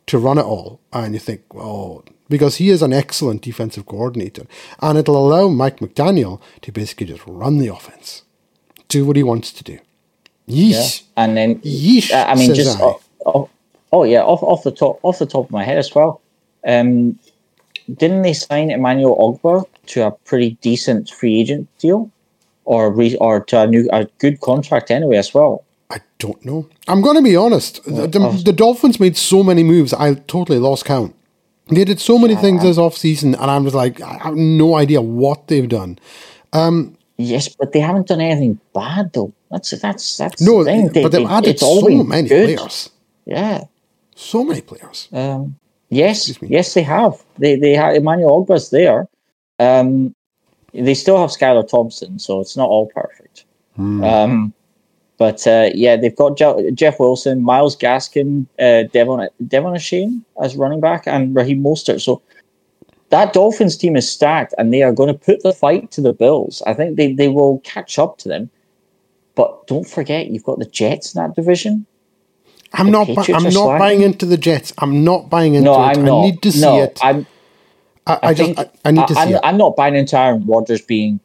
to 0.07 0.17
run 0.17 0.37
it 0.37 0.43
all, 0.43 0.79
and 0.91 1.13
you 1.13 1.19
think, 1.19 1.41
oh, 1.55 2.03
because 2.27 2.57
he 2.57 2.69
is 2.69 2.81
an 2.81 2.91
excellent 2.91 3.41
defensive 3.41 3.85
coordinator, 3.85 4.45
and 4.81 4.97
it'll 4.97 5.17
allow 5.17 5.47
Mike 5.47 5.79
McDaniel 5.79 6.41
to 6.61 6.71
basically 6.71 7.07
just 7.07 7.23
run 7.25 7.59
the 7.59 7.69
offense, 7.69 8.23
do 8.89 9.05
what 9.05 9.15
he 9.15 9.23
wants 9.23 9.51
to 9.53 9.63
do. 9.63 9.79
yeah. 10.47 10.87
And 11.15 11.37
then 11.37 11.59
Yeesh, 11.61 12.11
I 12.13 12.35
mean, 12.35 12.53
just 12.53 12.77
I. 12.77 12.83
oh, 12.83 13.01
oh, 13.25 13.49
oh 13.93 14.03
yeah, 14.03 14.21
off 14.21 14.43
off 14.43 14.63
the 14.63 14.71
top 14.71 14.99
off 15.01 15.17
the 15.19 15.25
top 15.25 15.45
of 15.45 15.51
my 15.51 15.63
head 15.63 15.77
as 15.77 15.95
well. 15.95 16.21
Um, 16.67 17.17
didn't 17.93 18.21
they 18.23 18.33
sign 18.33 18.71
Emmanuel 18.71 19.15
Ogbah 19.17 19.65
to 19.87 20.07
a 20.07 20.11
pretty 20.11 20.51
decent 20.61 21.09
free 21.09 21.39
agent 21.39 21.67
deal, 21.79 22.09
or 22.65 22.91
re, 22.91 23.15
or 23.17 23.43
to 23.45 23.61
a 23.61 23.67
new 23.67 23.87
a 23.93 24.05
good 24.19 24.39
contract 24.41 24.91
anyway 24.91 25.17
as 25.17 25.33
well? 25.33 25.63
I 25.89 26.01
don't 26.17 26.43
know. 26.43 26.67
I'm 26.87 27.01
going 27.01 27.15
to 27.15 27.21
be 27.21 27.35
honest. 27.35 27.83
The, 27.85 28.07
the, 28.07 28.19
oh. 28.19 28.31
the 28.31 28.51
Dolphins 28.53 28.99
made 28.99 29.15
so 29.15 29.43
many 29.43 29.63
moves, 29.63 29.93
I 29.93 30.15
totally 30.15 30.57
lost 30.59 30.85
count. 30.85 31.15
They 31.67 31.83
did 31.83 31.99
so 31.99 32.17
many 32.19 32.35
things 32.35 32.61
this 32.63 32.77
off 32.77 32.95
season, 32.95 33.33
and 33.35 33.49
I'm 33.49 33.63
just 33.63 33.75
like, 33.75 34.01
I 34.01 34.17
have 34.19 34.35
no 34.35 34.75
idea 34.75 35.01
what 35.01 35.47
they've 35.47 35.69
done. 35.69 35.99
Um, 36.53 36.97
Yes, 37.17 37.47
but 37.47 37.71
they 37.71 37.79
haven't 37.79 38.07
done 38.07 38.19
anything 38.19 38.59
bad 38.73 39.13
though. 39.13 39.31
That's 39.49 39.71
that's 39.79 40.17
that's 40.17 40.41
No, 40.41 40.63
the 40.63 40.71
thing. 40.71 40.87
They- 40.89 41.03
but 41.03 41.11
they've 41.13 41.25
they- 41.27 41.33
added 41.33 41.59
so 41.59 42.03
many 42.03 42.27
good. 42.27 42.57
players. 42.57 42.89
Yeah. 43.25 43.63
So 44.15 44.43
many 44.43 44.61
players. 44.61 45.07
Um, 45.13 45.55
yes, 45.89 46.41
yes, 46.41 46.73
they 46.73 46.83
have. 46.83 47.23
They 47.37 47.55
they 47.55 47.73
have 47.73 47.95
Emmanuel 47.95 48.45
Ogbah's 48.45 48.69
there. 48.69 49.07
Um, 49.59 50.15
they 50.73 50.93
still 50.93 51.19
have 51.19 51.29
Skylar 51.29 51.67
Thompson, 51.67 52.19
so 52.19 52.39
it's 52.41 52.57
not 52.57 52.69
all 52.69 52.87
perfect. 52.87 53.45
Hmm. 53.75 54.03
Um, 54.03 54.53
but 55.17 55.47
uh, 55.47 55.69
yeah, 55.73 55.95
they've 55.95 56.15
got 56.15 56.37
Je- 56.37 56.71
Jeff 56.71 56.99
Wilson, 56.99 57.41
Myles 57.41 57.77
Gaskin, 57.77 58.47
uh, 58.59 58.83
Devon 58.91 59.29
Devon 59.47 59.73
Achane 59.73 60.21
as 60.41 60.55
running 60.55 60.81
back, 60.81 61.07
and 61.07 61.35
Raheem 61.35 61.63
Mostert. 61.63 62.01
So 62.01 62.21
that 63.09 63.33
Dolphins 63.33 63.77
team 63.77 63.95
is 63.95 64.11
stacked, 64.11 64.53
and 64.57 64.73
they 64.73 64.81
are 64.81 64.91
going 64.91 65.07
to 65.07 65.19
put 65.19 65.41
the 65.43 65.53
fight 65.53 65.91
to 65.91 66.01
the 66.01 66.13
Bills. 66.13 66.61
I 66.65 66.73
think 66.73 66.97
they 66.97 67.13
they 67.13 67.29
will 67.29 67.59
catch 67.59 67.97
up 67.97 68.17
to 68.19 68.29
them. 68.29 68.49
But 69.35 69.67
don't 69.67 69.87
forget, 69.87 70.27
you've 70.27 70.43
got 70.43 70.59
the 70.59 70.65
Jets 70.65 71.13
in 71.13 71.21
that 71.21 71.35
division. 71.35 71.85
I'm 72.79 72.85
The 72.87 72.91
not. 72.91 73.07
Bu- 73.07 73.15
Patriots 73.15 73.37
I'm 73.37 73.43
not 73.43 73.51
slacking. 73.53 73.79
buying 73.79 74.01
into 74.01 74.25
the 74.25 74.37
Jets. 74.37 74.73
I'm 74.77 75.03
not 75.03 75.29
buying 75.29 75.55
into 75.55 75.65
No, 75.65 75.75
it. 75.83 75.85
I'm 75.97 76.05
not. 76.05 76.19
I 76.19 76.21
need 76.21 76.41
to 76.43 76.51
see 76.51 76.61
no, 76.61 76.81
it. 76.83 76.99
I'm 77.01 77.25
I, 78.07 78.19
I, 78.23 78.33
just. 78.33 78.55
think- 78.55 78.59
I, 78.59 78.69
I 78.89 78.91
need 78.91 79.07
to 79.07 79.13
see 79.15 79.19
I'm, 79.21 79.29
it. 79.33 79.41
I'm 79.43 79.57
not 79.57 79.75
buying 79.75 79.95
into 79.95 80.17
Aaron 80.19 80.45
Rodgers 80.45 80.81
being 80.81 81.19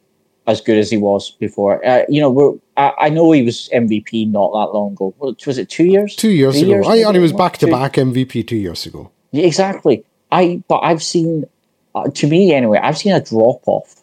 as 0.47 0.59
good 0.61 0.77
as 0.77 0.89
he 0.89 0.97
was 0.97 1.31
before. 1.31 1.85
Uh, 1.85 2.03
you 2.09 2.19
know, 2.19 2.29
we're, 2.31 2.53
I, 2.75 2.91
I 3.01 3.09
know 3.09 3.31
he 3.31 3.43
was 3.43 3.69
MVP 3.73 4.29
not 4.31 4.51
that 4.51 4.73
long 4.77 4.93
ago. 4.93 5.13
Was 5.19 5.57
it 5.59 5.69
two 5.69 5.83
years? 5.85 6.15
Two 6.15 6.31
years 6.31 6.55
Three 6.55 6.63
ago, 6.63 6.71
years 6.71 6.87
I, 6.87 6.95
ago? 6.95 7.07
and 7.09 7.15
he 7.17 7.21
was 7.21 7.33
back 7.33 7.57
to 7.59 7.67
back 7.67 7.93
MVP 7.93 8.47
two 8.47 8.55
years 8.57 8.85
ago. 8.87 9.11
Yeah, 9.31 9.45
exactly. 9.45 10.03
I 10.31 10.63
but 10.67 10.79
I've 10.79 11.03
seen, 11.03 11.45
uh, 11.93 12.09
to 12.09 12.27
me 12.27 12.53
anyway, 12.53 12.79
I've 12.81 12.97
seen 12.97 13.13
a 13.13 13.21
drop 13.21 13.61
off. 13.67 14.01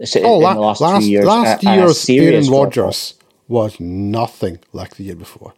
in 0.00 0.06
Oh, 0.24 0.40
the 0.40 0.44
la- 0.46 0.54
last, 0.54 0.80
last 0.80 1.04
two 1.04 1.10
years. 1.10 1.24
last 1.26 1.62
a- 1.62 1.68
and 1.68 1.78
a 1.80 1.82
year's 1.82 2.10
Aaron. 2.10 2.46
Rodgers 2.52 3.14
was 3.46 3.78
nothing 3.78 4.58
like 4.72 4.96
the 4.96 5.04
year 5.04 5.14
before. 5.16 5.52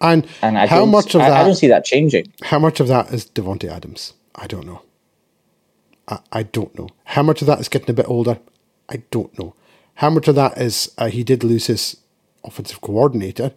And, 0.00 0.26
and 0.42 0.58
I 0.58 0.66
how 0.66 0.84
much 0.84 1.14
of 1.14 1.22
I, 1.22 1.30
that? 1.30 1.40
I 1.40 1.44
don't 1.44 1.54
see 1.54 1.68
that 1.68 1.84
changing. 1.84 2.32
How 2.42 2.58
much 2.58 2.80
of 2.80 2.88
that 2.88 3.12
is 3.12 3.26
Davante 3.26 3.68
Adams? 3.68 4.12
I 4.34 4.46
don't 4.46 4.66
know. 4.66 4.82
I, 6.08 6.18
I 6.32 6.42
don't 6.42 6.76
know. 6.78 6.88
How 7.04 7.22
much 7.22 7.40
of 7.40 7.46
that 7.46 7.60
is 7.60 7.68
getting 7.68 7.90
a 7.90 7.94
bit 7.94 8.08
older? 8.08 8.38
I 8.88 9.02
don't 9.10 9.36
know. 9.38 9.54
How 9.94 10.10
much 10.10 10.28
of 10.28 10.34
that 10.34 10.58
is 10.58 10.92
uh, 10.98 11.08
he 11.08 11.24
did 11.24 11.42
lose 11.42 11.66
his 11.66 11.96
offensive 12.44 12.80
coordinator? 12.80 13.52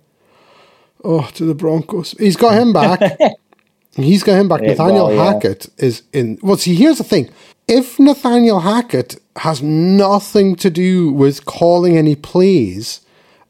Oh, 1.03 1.29
to 1.33 1.45
the 1.45 1.55
Broncos. 1.55 2.11
He's 2.17 2.37
got 2.37 2.57
him 2.57 2.73
back. 2.73 2.99
He's 3.95 4.23
got 4.23 4.39
him 4.39 4.47
back. 4.47 4.61
Yeah, 4.61 4.69
Nathaniel 4.69 5.07
well, 5.07 5.15
yeah. 5.15 5.33
Hackett 5.33 5.69
is 5.77 6.03
in. 6.13 6.39
Well, 6.41 6.57
see, 6.57 6.75
here's 6.75 6.99
the 6.99 7.03
thing. 7.03 7.29
If 7.67 7.99
Nathaniel 7.99 8.61
Hackett 8.61 9.21
has 9.37 9.61
nothing 9.61 10.55
to 10.57 10.69
do 10.69 11.11
with 11.11 11.45
calling 11.45 11.97
any 11.97 12.15
plays, 12.15 13.01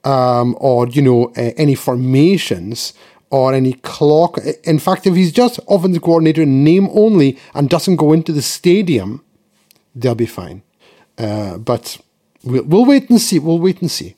um, 0.04 0.56
or 0.60 0.88
you 0.88 1.02
know 1.02 1.26
uh, 1.38 1.52
any 1.58 1.76
formations 1.76 2.94
or 3.32 3.54
any 3.54 3.74
clock. 3.74 4.38
In 4.64 4.80
fact, 4.80 5.06
if 5.06 5.16
he's 5.16 5.32
just 5.32 5.60
offensive 5.68 6.02
coordinator 6.02 6.42
in 6.42 6.64
name 6.64 6.90
only 6.94 7.38
and 7.54 7.70
doesn't 7.70 7.98
go 7.98 8.12
into 8.14 8.32
the 8.32 8.42
stadium, 8.42 9.24
they'll 9.96 10.16
be 10.16 10.26
fine. 10.26 10.64
Uh, 11.18 11.58
but 11.58 11.98
we'll, 12.44 12.64
we'll 12.64 12.86
wait 12.86 13.10
and 13.10 13.22
see. 13.22 13.38
We'll 13.40 13.60
wait 13.60 13.82
and 13.82 13.92
see. 13.92 14.16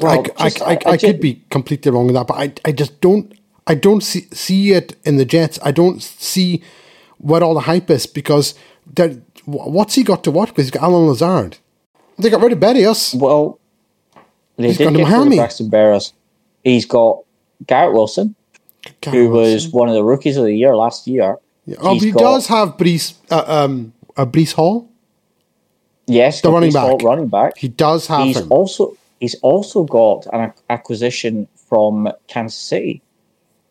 Well, 0.00 0.24
I, 0.38 0.48
just- 0.48 0.62
I, 0.62 0.72
I, 0.72 0.78
I- 0.92 0.96
could 0.96 1.20
be 1.20 1.42
completely 1.50 1.90
wrong 1.92 2.06
with 2.06 2.14
that, 2.14 2.26
but 2.26 2.34
I, 2.34 2.52
I 2.64 2.72
just 2.72 3.00
don't. 3.00 3.32
I 3.66 3.74
don't 3.74 4.00
see 4.02 4.22
see 4.32 4.72
it 4.72 4.96
in 5.04 5.16
the 5.16 5.26
Jets. 5.26 5.58
I 5.62 5.72
don't 5.72 6.02
see 6.02 6.62
what 7.18 7.42
all 7.42 7.52
the 7.52 7.60
hype 7.60 7.90
is 7.90 8.06
because 8.06 8.54
what's 9.44 9.94
he 9.94 10.02
got 10.02 10.24
to 10.24 10.30
work 10.30 10.56
with? 10.56 10.64
He's 10.66 10.70
got 10.70 10.84
Allen 10.84 11.06
Lazard. 11.06 11.58
They 12.18 12.30
got 12.30 12.40
rid 12.40 12.52
of 12.52 12.60
Berrios. 12.60 13.14
Well, 13.14 13.57
they 14.58 14.68
He's 14.68 14.78
did 14.78 14.94
get 14.94 15.06
rid 15.08 15.26
of. 15.26 15.36
Braxton 15.36 15.70
Berrios. 15.70 16.12
He's 16.64 16.84
got 16.86 17.20
Garrett 17.66 17.92
Wilson, 17.94 18.34
who 19.10 19.30
was 19.30 19.68
one 19.68 19.88
of 19.88 19.94
the 19.94 20.04
rookies 20.04 20.36
of 20.36 20.44
the 20.44 20.54
year 20.54 20.76
last 20.76 21.06
year. 21.06 21.38
Oh, 21.78 21.94
He's 21.94 22.02
he 22.04 22.10
got- 22.12 22.20
does 22.20 22.46
have 22.48 22.76
Brees, 22.76 23.14
uh, 23.30 23.44
um, 23.46 23.92
uh, 24.16 24.24
Breece 24.26 24.52
Hall. 24.52 24.88
Yes, 26.06 26.40
The 26.40 26.50
running 26.50 26.70
Breece 26.70 26.80
Hall, 26.80 26.96
back. 26.96 27.04
running 27.06 27.28
back. 27.28 27.56
He 27.58 27.68
does 27.68 28.06
have 28.06 28.24
he's 28.26 28.38
him. 28.38 28.50
also 28.50 28.96
he's 29.20 29.34
also 29.42 29.84
got 29.84 30.26
an 30.32 30.52
acquisition 30.70 31.46
from 31.68 32.08
Kansas 32.28 32.58
City 32.58 33.02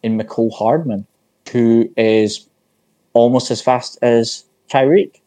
in 0.04 0.18
Mecole 0.20 0.54
Hardman, 0.54 1.08
who 1.52 1.90
is 1.98 2.48
almost 3.14 3.50
as 3.50 3.60
fast 3.62 3.98
as 4.04 4.46
Tyreek. 4.70 5.20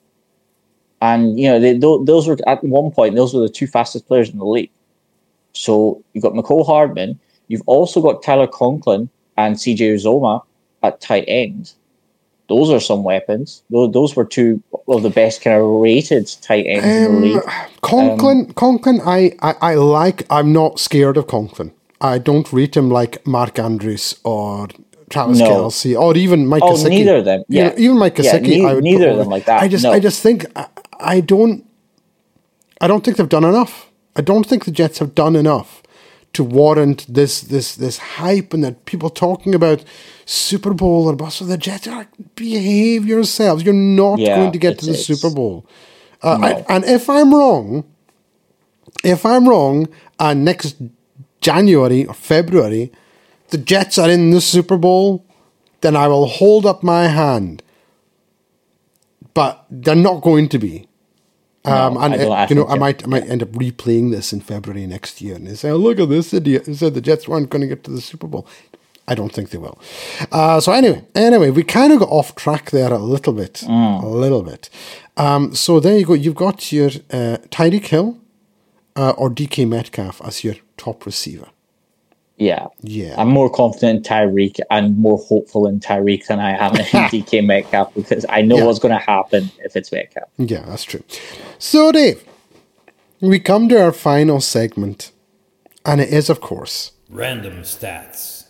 And 1.03 1.41
you 1.41 1.49
know, 1.49 1.59
they, 1.59 1.77
tho- 1.77 2.05
those 2.05 2.29
were 2.29 2.39
at 2.47 2.63
one 2.63 2.93
point 2.93 3.17
those 3.17 3.35
were 3.35 3.41
the 3.41 3.49
two 3.49 3.67
fastest 3.67 4.07
players 4.07 4.31
in 4.31 4.39
the 4.39 4.45
league. 4.47 4.71
So 5.53 6.03
you've 6.13 6.23
got 6.23 6.33
Mecole 6.35 6.65
Hardman. 6.67 7.19
You've 7.49 7.63
also 7.67 8.01
got 8.01 8.23
Tyler 8.23 8.47
Conklin 8.47 9.09
and 9.37 9.57
CJ 9.57 9.95
Uzomah 9.97 10.43
at 10.83 11.01
tight 11.01 11.25
end. 11.27 11.73
Those 12.49 12.71
are 12.71 12.81
some 12.81 13.05
weapons. 13.05 13.63
Those, 13.71 13.93
those 13.93 14.17
were 14.17 14.25
two 14.25 14.63
of 14.89 15.03
the 15.03 15.11
best 15.11 15.41
kind 15.43 15.61
of 15.61 15.67
rated 15.67 16.27
tight 16.43 16.65
ends 16.67 16.85
in 16.87 17.03
the 17.03 17.09
Um, 17.09 17.23
league. 17.23 17.43
Conklin, 17.83 18.53
Conklin, 18.55 19.01
I, 19.05 19.33
I, 19.41 19.55
I 19.61 19.75
like. 19.75 20.27
I'm 20.31 20.53
not 20.53 20.81
scared 20.81 21.17
of 21.17 21.27
Conklin. 21.29 21.73
I 22.01 22.19
don't 22.19 22.53
rate 22.53 22.77
him 22.77 22.91
like 22.91 23.25
Mark 23.27 23.59
Andrews 23.59 24.19
or 24.25 24.67
Travis 25.11 25.39
No. 25.39 25.49
Kelce 25.49 26.01
or 26.01 26.17
even 26.17 26.47
Mike 26.47 26.63
Oh, 26.65 26.83
neither 26.89 27.17
of 27.17 27.25
them. 27.25 27.45
You 27.49 27.65
know, 27.65 27.71
Yeah. 27.77 27.79
even 27.85 27.99
Mike 27.99 28.19
Yeah, 28.19 28.39
Gesicki. 28.39 28.63
nei- 28.63 28.65
I 28.65 28.75
would 28.75 28.85
neither 28.85 29.11
of 29.11 29.19
them 29.19 29.29
like 29.29 29.45
that. 29.45 29.63
I 29.63 29.69
just, 29.69 29.85
No. 29.85 29.93
I 29.93 30.01
just 30.01 30.23
think 30.23 30.47
I, 30.57 30.67
I 30.99 31.21
don't. 31.21 31.65
I 32.81 32.87
don't 32.89 33.05
think 33.05 33.17
they've 33.19 33.29
done 33.29 33.45
enough. 33.45 33.90
I 34.17 34.23
don't 34.23 34.45
think 34.47 34.65
the 34.65 34.71
Jets 34.73 34.99
have 34.99 35.15
done 35.15 35.37
enough 35.37 35.83
to 36.33 36.45
warrant 36.45 37.07
this 37.13 37.41
this 37.41 37.75
this 37.75 37.99
hype 37.99 38.55
and 38.55 38.63
that 38.65 38.85
people 38.85 39.11
talking 39.11 39.55
about 39.55 39.85
Super 40.27 40.75
Bowl 40.75 41.07
or 41.09 41.17
bust. 41.17 41.39
So 41.39 41.45
the 41.45 41.59
Jets 41.59 41.87
are 41.89 42.07
behave 42.37 43.07
yourselves. 43.07 43.65
You're 43.65 43.75
not 43.75 44.19
Yeah, 44.19 44.37
going 44.37 44.53
to 44.53 44.59
get 44.59 44.79
to 44.81 44.87
the 44.87 44.95
Super 44.95 45.31
Bowl. 45.35 45.67
Uh, 46.23 46.37
No. 46.37 46.47
I- 46.47 46.65
and 46.69 46.85
if 46.85 47.09
I'm 47.11 47.35
wrong, 47.35 47.85
if 49.03 49.25
I'm 49.25 49.49
wrong, 49.49 49.89
and 50.19 50.45
next 50.45 50.77
January 51.41 52.05
or 52.07 52.15
February, 52.15 52.93
the 53.49 53.59
Jets 53.59 53.99
are 53.99 54.11
in 54.11 54.31
the 54.31 54.41
Super 54.41 54.77
Bowl, 54.77 55.25
then 55.81 55.97
I 55.97 56.07
will 56.09 56.27
hold 56.27 56.67
up 56.67 56.83
my 56.83 57.09
hand. 57.09 57.63
But 59.35 59.65
they're 59.71 59.95
not 59.95 60.23
going 60.23 60.49
to 60.51 60.59
be. 60.59 60.87
Um, 61.65 61.95
No, 61.95 62.01
and 62.01 62.15
I 62.15 62.17
don't- 62.17 62.33
uh, 62.33 62.47
you 62.49 62.57
know, 62.57 62.67
I 62.69 62.77
might, 62.79 63.05
I 63.05 63.07
might 63.07 63.29
end 63.29 63.43
up 63.43 63.51
replaying 63.51 64.11
this 64.13 64.33
in 64.33 64.41
February 64.41 64.87
next 64.87 65.21
year, 65.21 65.35
and 65.37 65.47
they 65.47 65.55
say, 65.55 65.71
oh, 65.71 65.77
"Look 65.77 66.01
at 66.01 66.09
this 66.09 66.33
idiot 66.33 66.65
who 66.67 66.75
said 66.75 66.95
the 66.95 67.01
Jets 67.03 67.29
weren't 67.29 67.51
going 67.51 67.61
to 67.61 67.69
get 67.69 67.85
to 67.85 67.91
the 67.91 68.01
Super 68.01 68.27
Bowl." 68.27 68.47
I 69.07 69.15
don't 69.15 69.33
think 69.33 69.51
they 69.51 69.59
will. 69.59 69.77
Uh, 70.31 70.61
so 70.61 70.71
anyway, 70.73 71.03
anyway, 71.15 71.51
we 71.51 71.63
kind 71.65 71.93
of 71.93 71.99
got 71.99 72.09
off 72.11 72.35
track 72.37 72.71
there 72.71 72.93
a 72.93 72.99
little 72.99 73.33
bit, 73.33 73.55
Mm. 73.67 74.03
a 74.05 74.07
little 74.07 74.43
bit. 74.43 74.71
Um, 75.17 75.53
so 75.55 75.81
there 75.81 75.99
you 75.99 76.07
go. 76.07 76.15
You've 76.15 76.37
got 76.37 76.71
your 76.73 76.91
uh, 77.11 77.39
Tyreek 77.51 77.87
Hill 77.89 78.17
uh, 78.97 79.11
or 79.19 79.29
DK 79.29 79.67
Metcalf 79.69 80.23
as 80.25 80.45
your 80.45 80.55
top 80.77 81.05
receiver. 81.05 81.49
Yeah. 82.41 82.69
Yeah. 82.81 83.15
I'm 83.19 83.29
more 83.29 83.51
confident 83.51 83.99
in 83.99 84.03
Tyreek 84.13 84.61
and 84.71 84.97
more 84.97 85.19
hopeful 85.19 85.67
in 85.67 85.79
Tyreek 85.79 86.27
than 86.27 86.41
I 86.41 86.53
am 86.53 86.75
in 86.75 86.85
DK 87.13 87.45
Metcalf 87.45 87.93
because 87.95 88.25
I 88.31 88.41
know 88.41 88.57
Yeah. 88.57 88.65
what's 88.65 88.79
going 88.79 88.95
to 88.99 89.05
happen 89.05 89.51
if 89.59 89.77
it's 89.77 89.93
Metcalf. 89.93 90.29
Yeah, 90.39 90.65
that's 90.67 90.85
true. 90.85 91.03
So, 91.59 91.93
Dave, 91.93 92.25
we 93.21 93.39
come 93.41 93.69
to 93.69 93.79
our 93.81 93.93
final 93.93 94.41
segment, 94.41 95.13
and 95.85 96.01
it 96.01 96.09
is, 96.09 96.31
of 96.31 96.41
course, 96.41 96.93
Random 97.11 97.59
stats. 97.63 98.47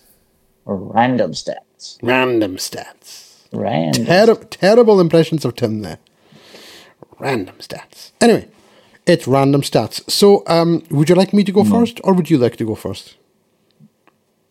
Random 0.64 1.32
stats. 1.32 1.98
random 2.02 2.56
stats. 2.56 3.46
Random. 3.52 4.06
Ter- 4.06 4.44
terrible 4.44 5.00
impressions 5.00 5.44
of 5.44 5.56
Tim 5.56 5.80
there. 5.80 5.98
Random 7.18 7.56
stats. 7.58 8.12
Anyway, 8.20 8.46
it's 9.06 9.26
random 9.26 9.62
stats. 9.62 10.08
So, 10.08 10.44
um, 10.46 10.84
would 10.90 11.08
you 11.08 11.16
like 11.16 11.32
me 11.32 11.42
to 11.42 11.50
go 11.52 11.64
first, 11.64 12.00
or 12.04 12.12
would 12.14 12.30
you 12.30 12.38
like 12.38 12.56
to 12.58 12.64
go 12.64 12.76
first? 12.76 13.16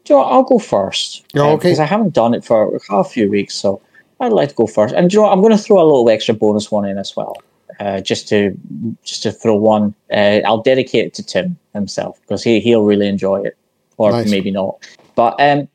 You 0.09 0.15
know 0.15 0.23
what? 0.23 0.31
I'll 0.31 0.43
go 0.43 0.59
first. 0.59 1.25
Oh, 1.35 1.41
uh, 1.41 1.53
okay. 1.53 1.69
Because 1.69 1.79
I 1.79 1.85
haven't 1.85 2.13
done 2.13 2.33
it 2.33 2.43
for 2.43 2.79
a 2.89 3.03
few 3.03 3.29
weeks, 3.29 3.55
so 3.55 3.81
I'd 4.19 4.33
like 4.33 4.49
to 4.49 4.55
go 4.55 4.67
first. 4.67 4.93
And 4.95 5.11
you 5.11 5.19
know 5.19 5.23
what? 5.23 5.33
I'm 5.33 5.41
going 5.41 5.55
to 5.55 5.63
throw 5.63 5.81
a 5.81 5.83
little 5.83 6.09
extra 6.09 6.33
bonus 6.33 6.71
one 6.71 6.85
in 6.85 6.97
as 6.97 7.15
well, 7.15 7.37
uh, 7.79 8.01
just 8.01 8.27
to 8.29 8.57
just 9.03 9.23
to 9.23 9.31
throw 9.31 9.55
one. 9.55 9.93
Uh, 10.11 10.41
I'll 10.45 10.61
dedicate 10.61 11.05
it 11.05 11.13
to 11.15 11.23
Tim 11.23 11.57
himself 11.73 12.19
because 12.21 12.43
he 12.43 12.59
he'll 12.59 12.85
really 12.85 13.07
enjoy 13.07 13.43
it, 13.43 13.57
or 13.97 14.11
Nice. 14.11 14.29
maybe 14.29 14.51
not. 14.51 14.85
But 15.15 15.39
um, 15.39 15.67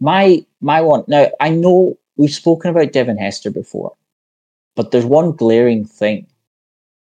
my 0.00 0.44
my 0.60 0.80
one 0.80 1.04
now 1.08 1.28
I 1.40 1.50
know 1.50 1.98
we've 2.16 2.30
spoken 2.30 2.70
about 2.70 2.92
Devin 2.92 3.18
Hester 3.18 3.50
before, 3.50 3.94
but 4.76 4.90
there's 4.90 5.06
one 5.06 5.32
glaring 5.32 5.84
thing 5.84 6.26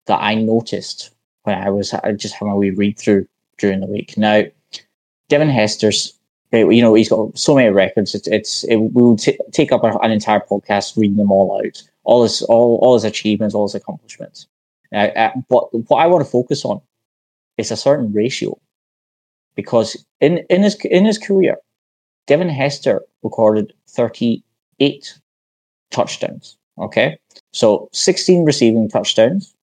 that 0.06 0.20
I 0.20 0.34
noticed 0.34 1.10
when 1.44 1.56
I 1.56 1.70
was 1.70 1.94
I 1.94 2.12
just 2.12 2.34
having 2.34 2.52
a 2.52 2.56
wee 2.56 2.70
read 2.70 2.98
through 2.98 3.26
during 3.58 3.80
the 3.80 3.86
week. 3.86 4.16
Now, 4.16 4.42
Devin 5.28 5.48
Hester's, 5.50 6.14
you 6.59 6.82
know, 6.82 6.94
he's 6.94 7.09
got 7.09 7.36
so 7.38 7.55
many 7.55 7.70
records. 7.70 8.14
It's, 8.14 8.28
it's 8.28 8.64
it, 8.64 8.76
we 8.76 9.02
would 9.02 9.18
t- 9.18 9.38
take 9.52 9.72
up 9.72 9.82
an 9.84 10.11
entire 10.11 10.40
podcast 10.40 10.96
reading 10.96 11.16
them 11.16 11.30
all 11.30 11.61
out, 11.61 11.82
all 12.05 12.22
his 12.22 12.42
all 12.42 12.78
all 12.82 12.94
his 12.94 13.05
achievements, 13.05 13.55
all 13.55 13.66
his 13.66 13.74
accomplishments. 13.74 14.46
Now, 14.92 15.07
uh, 15.07 15.32
but 15.48 15.72
what 15.88 15.98
I 15.98 16.07
want 16.07 16.24
to 16.24 16.30
focus 16.30 16.64
on 16.64 16.80
is 17.57 17.70
a 17.70 17.76
certain 17.76 18.12
ratio, 18.12 18.59
because 19.55 20.05
in 20.20 20.44
in 20.50 20.62
his 20.62 20.76
in 20.84 21.05
his 21.05 21.18
career, 21.18 21.57
Devin 22.26 22.48
Hester 22.48 23.02
recorded 23.22 23.72
thirty 23.88 24.42
eight 24.80 25.18
touchdowns. 25.90 26.57
Okay, 26.78 27.18
so 27.52 27.88
sixteen 27.92 28.44
receiving 28.44 28.88
touchdowns. 28.88 29.55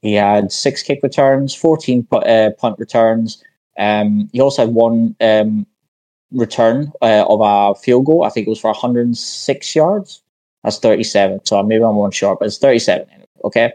He 0.00 0.14
had 0.14 0.50
six 0.50 0.82
kick 0.82 1.00
returns, 1.02 1.54
fourteen 1.54 2.06
uh, 2.12 2.50
punt 2.58 2.78
returns. 2.78 3.42
Um, 3.78 4.28
he 4.32 4.40
also 4.40 4.66
had 4.66 4.74
one 4.74 5.16
um, 5.20 5.66
return 6.32 6.92
uh, 7.02 7.24
of 7.28 7.40
a 7.42 7.78
field 7.78 8.06
goal. 8.06 8.24
I 8.24 8.30
think 8.30 8.46
it 8.46 8.50
was 8.50 8.60
for 8.60 8.70
106 8.70 9.76
yards. 9.76 10.22
That's 10.64 10.78
37. 10.78 11.44
So 11.44 11.62
maybe 11.62 11.84
I'm 11.84 11.96
one 11.96 12.10
short, 12.10 12.38
but 12.38 12.46
it's 12.46 12.58
37. 12.58 13.06
Okay. 13.44 13.72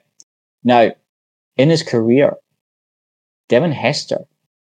Now, 0.63 0.91
in 1.57 1.69
his 1.69 1.83
career, 1.83 2.35
Devin 3.49 3.71
Hester 3.71 4.25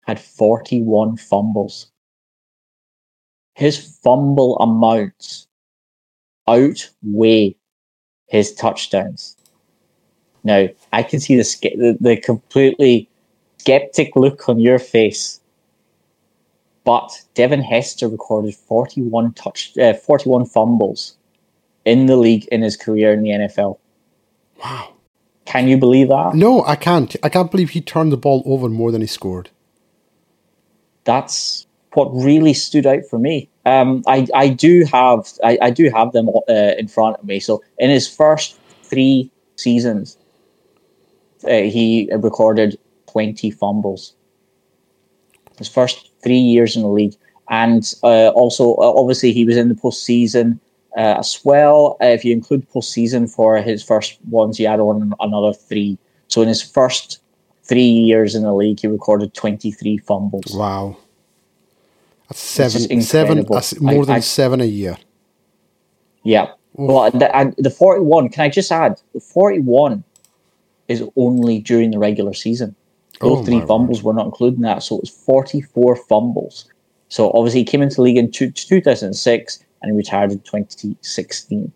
had 0.07 0.20
41 0.20 1.16
fumbles. 1.16 1.91
His 3.55 3.99
fumble 4.03 4.59
amounts 4.59 5.47
outweigh 6.49 7.57
his 8.26 8.53
touchdowns. 8.55 9.37
Now, 10.43 10.68
I 10.93 11.03
can 11.03 11.20
see 11.20 11.37
the, 11.37 11.43
the, 11.76 11.97
the 12.01 12.16
completely 12.16 13.09
skeptic 13.59 14.14
look 14.14 14.49
on 14.49 14.61
your 14.61 14.78
face 14.78 15.41
but 16.85 17.22
Devin 17.35 17.62
Hester 17.62 18.09
recorded 18.09 18.55
41 18.55 19.32
touch, 19.32 19.76
uh, 19.78 19.95
41 19.95 20.47
fumbles 20.47 21.16
in 21.85 22.07
the 22.07 22.16
league 22.16 22.47
in 22.53 22.62
his 22.62 22.76
career 22.76 23.12
in 23.12 23.22
the 23.22 23.30
NFL. 23.30 23.78
Wow. 24.62 24.95
Can 25.47 25.68
you 25.68 25.76
believe 25.76 26.09
that? 26.09 26.35
No, 26.35 26.64
I 26.64 26.76
can't. 26.76 27.14
I 27.22 27.28
can't 27.28 27.51
believe 27.51 27.70
he 27.70 27.80
turned 27.80 28.12
the 28.12 28.16
ball 28.16 28.43
over 28.47 28.68
more 28.68 28.91
than 28.91 29.01
he 29.01 29.07
scored. 29.07 29.51
That's 31.05 31.66
what 31.93 32.07
really 32.07 32.55
stood 32.55 32.87
out 32.87 33.05
for 33.09 33.18
me. 33.18 33.49
Um, 33.66 34.03
I, 34.07 34.26
I 34.35 34.49
do 34.49 34.85
have 34.91 35.28
I, 35.43 35.59
I 35.61 35.70
do 35.70 35.91
have 35.91 36.12
them 36.12 36.28
uh, 36.28 36.53
in 36.78 36.89
front 36.89 37.16
of 37.18 37.24
me. 37.24 37.41
So 37.41 37.62
in 37.78 37.91
his 37.91 38.09
first 38.09 38.59
three 38.82 39.30
seasons, 39.57 40.16
uh, 41.45 41.49
he 41.49 42.11
recorded 42.12 42.78
20 43.09 43.51
fumbles. 43.51 44.14
His 45.59 45.68
first 45.68 46.11
three 46.22 46.38
years 46.38 46.76
in 46.76 46.82
the 46.82 46.88
league. 46.88 47.14
And 47.48 47.92
uh, 48.02 48.28
also, 48.30 48.74
uh, 48.76 48.92
obviously, 49.00 49.32
he 49.32 49.44
was 49.44 49.57
in 49.57 49.68
the 49.68 49.74
postseason 49.74 50.59
uh, 50.96 51.18
as 51.18 51.40
well. 51.44 51.96
Uh, 52.00 52.07
if 52.07 52.24
you 52.24 52.32
include 52.32 52.68
postseason 52.70 53.30
for 53.30 53.59
his 53.59 53.82
first 53.82 54.18
ones, 54.30 54.59
he 54.59 54.64
had 54.64 54.80
on 54.80 55.12
another 55.20 55.52
three. 55.52 55.98
So 56.28 56.42
in 56.42 56.48
his 56.48 56.62
first 56.62 57.20
three 57.64 57.82
years 57.82 58.34
in 58.34 58.42
the 58.42 58.55
league, 58.55 58.80
he 58.80 58.86
recorded 58.86 59.34
23 59.34 59.98
fumbles. 59.98 60.55
Wow. 60.55 60.96
That's 62.28 62.40
seven, 62.40 63.02
seven 63.02 63.46
more 63.80 64.02
I, 64.02 64.07
than 64.07 64.16
I, 64.16 64.20
seven 64.20 64.61
a 64.61 64.64
year. 64.64 64.96
Yeah. 66.22 66.44
Oof. 66.80 66.88
Well, 66.88 67.11
the, 67.11 67.34
and 67.36 67.55
the 67.59 67.70
41, 67.70 68.30
can 68.30 68.44
I 68.44 68.48
just 68.48 68.72
add, 68.72 69.00
the 69.12 69.20
41 69.20 70.02
is 70.88 71.05
only 71.16 71.61
during 71.61 71.90
the 71.90 71.98
regular 71.98 72.34
season. 72.34 72.74
Those 73.20 73.40
oh, 73.40 73.44
three 73.44 73.60
fumbles 73.60 74.02
were 74.02 74.12
not 74.12 74.26
including 74.26 74.62
that. 74.62 74.82
So 74.82 74.96
it 74.96 75.02
was 75.02 75.10
44 75.10 75.96
fumbles. 75.96 76.66
So 77.08 77.30
obviously 77.32 77.60
he 77.60 77.64
came 77.64 77.82
into 77.82 77.96
the 77.96 78.02
league 78.02 78.16
in 78.16 78.30
two, 78.30 78.50
2006 78.50 79.64
and 79.82 79.90
he 79.90 79.96
retired 79.96 80.32
in 80.32 80.40
2016. 80.40 81.72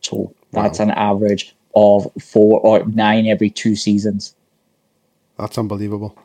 So 0.00 0.34
that's 0.52 0.78
wow. 0.78 0.84
an 0.84 0.90
average 0.92 1.54
of 1.74 2.10
four 2.20 2.60
or 2.60 2.84
nine 2.86 3.26
every 3.26 3.50
two 3.50 3.74
seasons. 3.76 4.34
That's 5.38 5.58
unbelievable. 5.58 6.16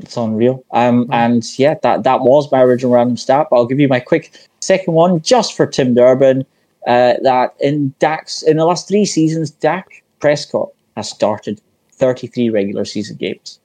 It's 0.00 0.16
unreal. 0.16 0.64
Um, 0.72 1.08
And 1.12 1.44
yeah, 1.58 1.74
that, 1.82 2.04
that 2.04 2.20
was 2.20 2.50
my 2.50 2.62
original 2.62 2.92
random 2.92 3.16
stat. 3.16 3.48
But 3.50 3.56
I'll 3.56 3.66
give 3.66 3.80
you 3.80 3.88
my 3.88 4.00
quick 4.00 4.32
second 4.60 4.94
one 4.94 5.20
just 5.20 5.56
for 5.56 5.66
Tim 5.66 5.94
Durbin. 5.94 6.44
Uh, 6.86 7.14
that 7.22 7.54
in 7.60 7.94
Dak's 7.98 8.42
in 8.42 8.56
the 8.56 8.64
last 8.64 8.88
three 8.88 9.04
seasons, 9.04 9.50
Dak 9.50 10.02
Prescott 10.18 10.70
has 10.96 11.10
started 11.10 11.60
33 12.00 12.50
regular 12.50 12.84
season 12.84 13.16
games. 13.16 13.60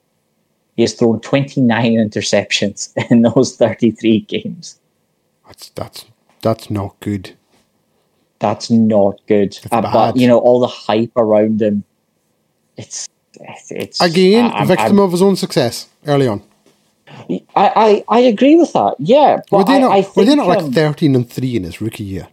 He 0.76 0.84
has 0.84 0.94
thrown 0.94 1.22
29 1.22 1.94
interceptions 1.94 2.92
in 3.10 3.22
those 3.22 3.56
33 3.56 4.22
games. 4.22 4.80
That's 5.48 5.70
that's 5.70 6.06
that's 6.42 6.70
not 6.70 7.00
good. 7.00 7.36
That's 8.40 8.70
not 8.70 9.20
good. 9.28 9.58
Uh, 9.72 9.82
but 9.82 10.18
you 10.18 10.28
know 10.28 10.40
all 10.40 10.60
the 10.60 10.68
hype 10.68 11.16
around 11.16 11.62
him. 11.62 11.84
It's 12.78 13.08
it's 13.70 14.02
again 14.02 14.52
uh, 14.52 14.66
victim 14.66 15.00
I'm, 15.00 15.00
of 15.00 15.12
his 15.12 15.22
own 15.22 15.36
success 15.36 15.88
early 16.06 16.28
on. 16.28 16.44
I, 17.08 17.44
I, 17.56 18.04
I 18.10 18.20
agree 18.20 18.56
with 18.56 18.74
that. 18.74 18.96
Yeah, 19.00 19.40
were 19.52 19.64
they 19.64 19.80
not, 19.80 19.92
I, 19.92 20.00
I 20.00 20.08
were 20.16 20.26
they 20.26 20.36
not 20.36 20.48
like 20.48 20.60
um, 20.60 20.72
thirteen 20.74 21.16
and 21.16 21.30
three 21.30 21.56
in 21.56 21.64
his 21.64 21.80
rookie 21.80 22.04
year? 22.04 22.28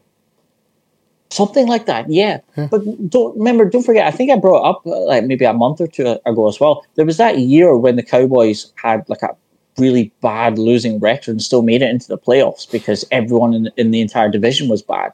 Something 1.32 1.66
like 1.66 1.86
that. 1.86 2.08
Yeah. 2.10 2.40
yeah. 2.56 2.68
But 2.70 2.82
don't 3.08 3.36
remember, 3.36 3.64
don't 3.68 3.82
forget. 3.82 4.06
I 4.06 4.10
think 4.10 4.30
I 4.30 4.36
brought 4.36 4.68
up 4.68 4.86
uh, 4.86 5.04
like 5.04 5.24
maybe 5.24 5.44
a 5.44 5.52
month 5.52 5.80
or 5.80 5.86
two 5.86 6.18
ago 6.26 6.48
as 6.48 6.60
well. 6.60 6.84
There 6.94 7.06
was 7.06 7.16
that 7.16 7.38
year 7.38 7.76
when 7.76 7.96
the 7.96 8.02
Cowboys 8.02 8.72
had 8.76 9.08
like 9.08 9.22
a 9.22 9.36
really 9.78 10.12
bad 10.20 10.58
losing 10.58 10.98
record 10.98 11.32
and 11.32 11.42
still 11.42 11.62
made 11.62 11.82
it 11.82 11.90
into 11.90 12.08
the 12.08 12.18
playoffs 12.18 12.70
because 12.70 13.04
everyone 13.10 13.54
in, 13.54 13.70
in 13.76 13.90
the 13.90 14.00
entire 14.00 14.28
division 14.28 14.68
was 14.68 14.82
bad. 14.82 15.12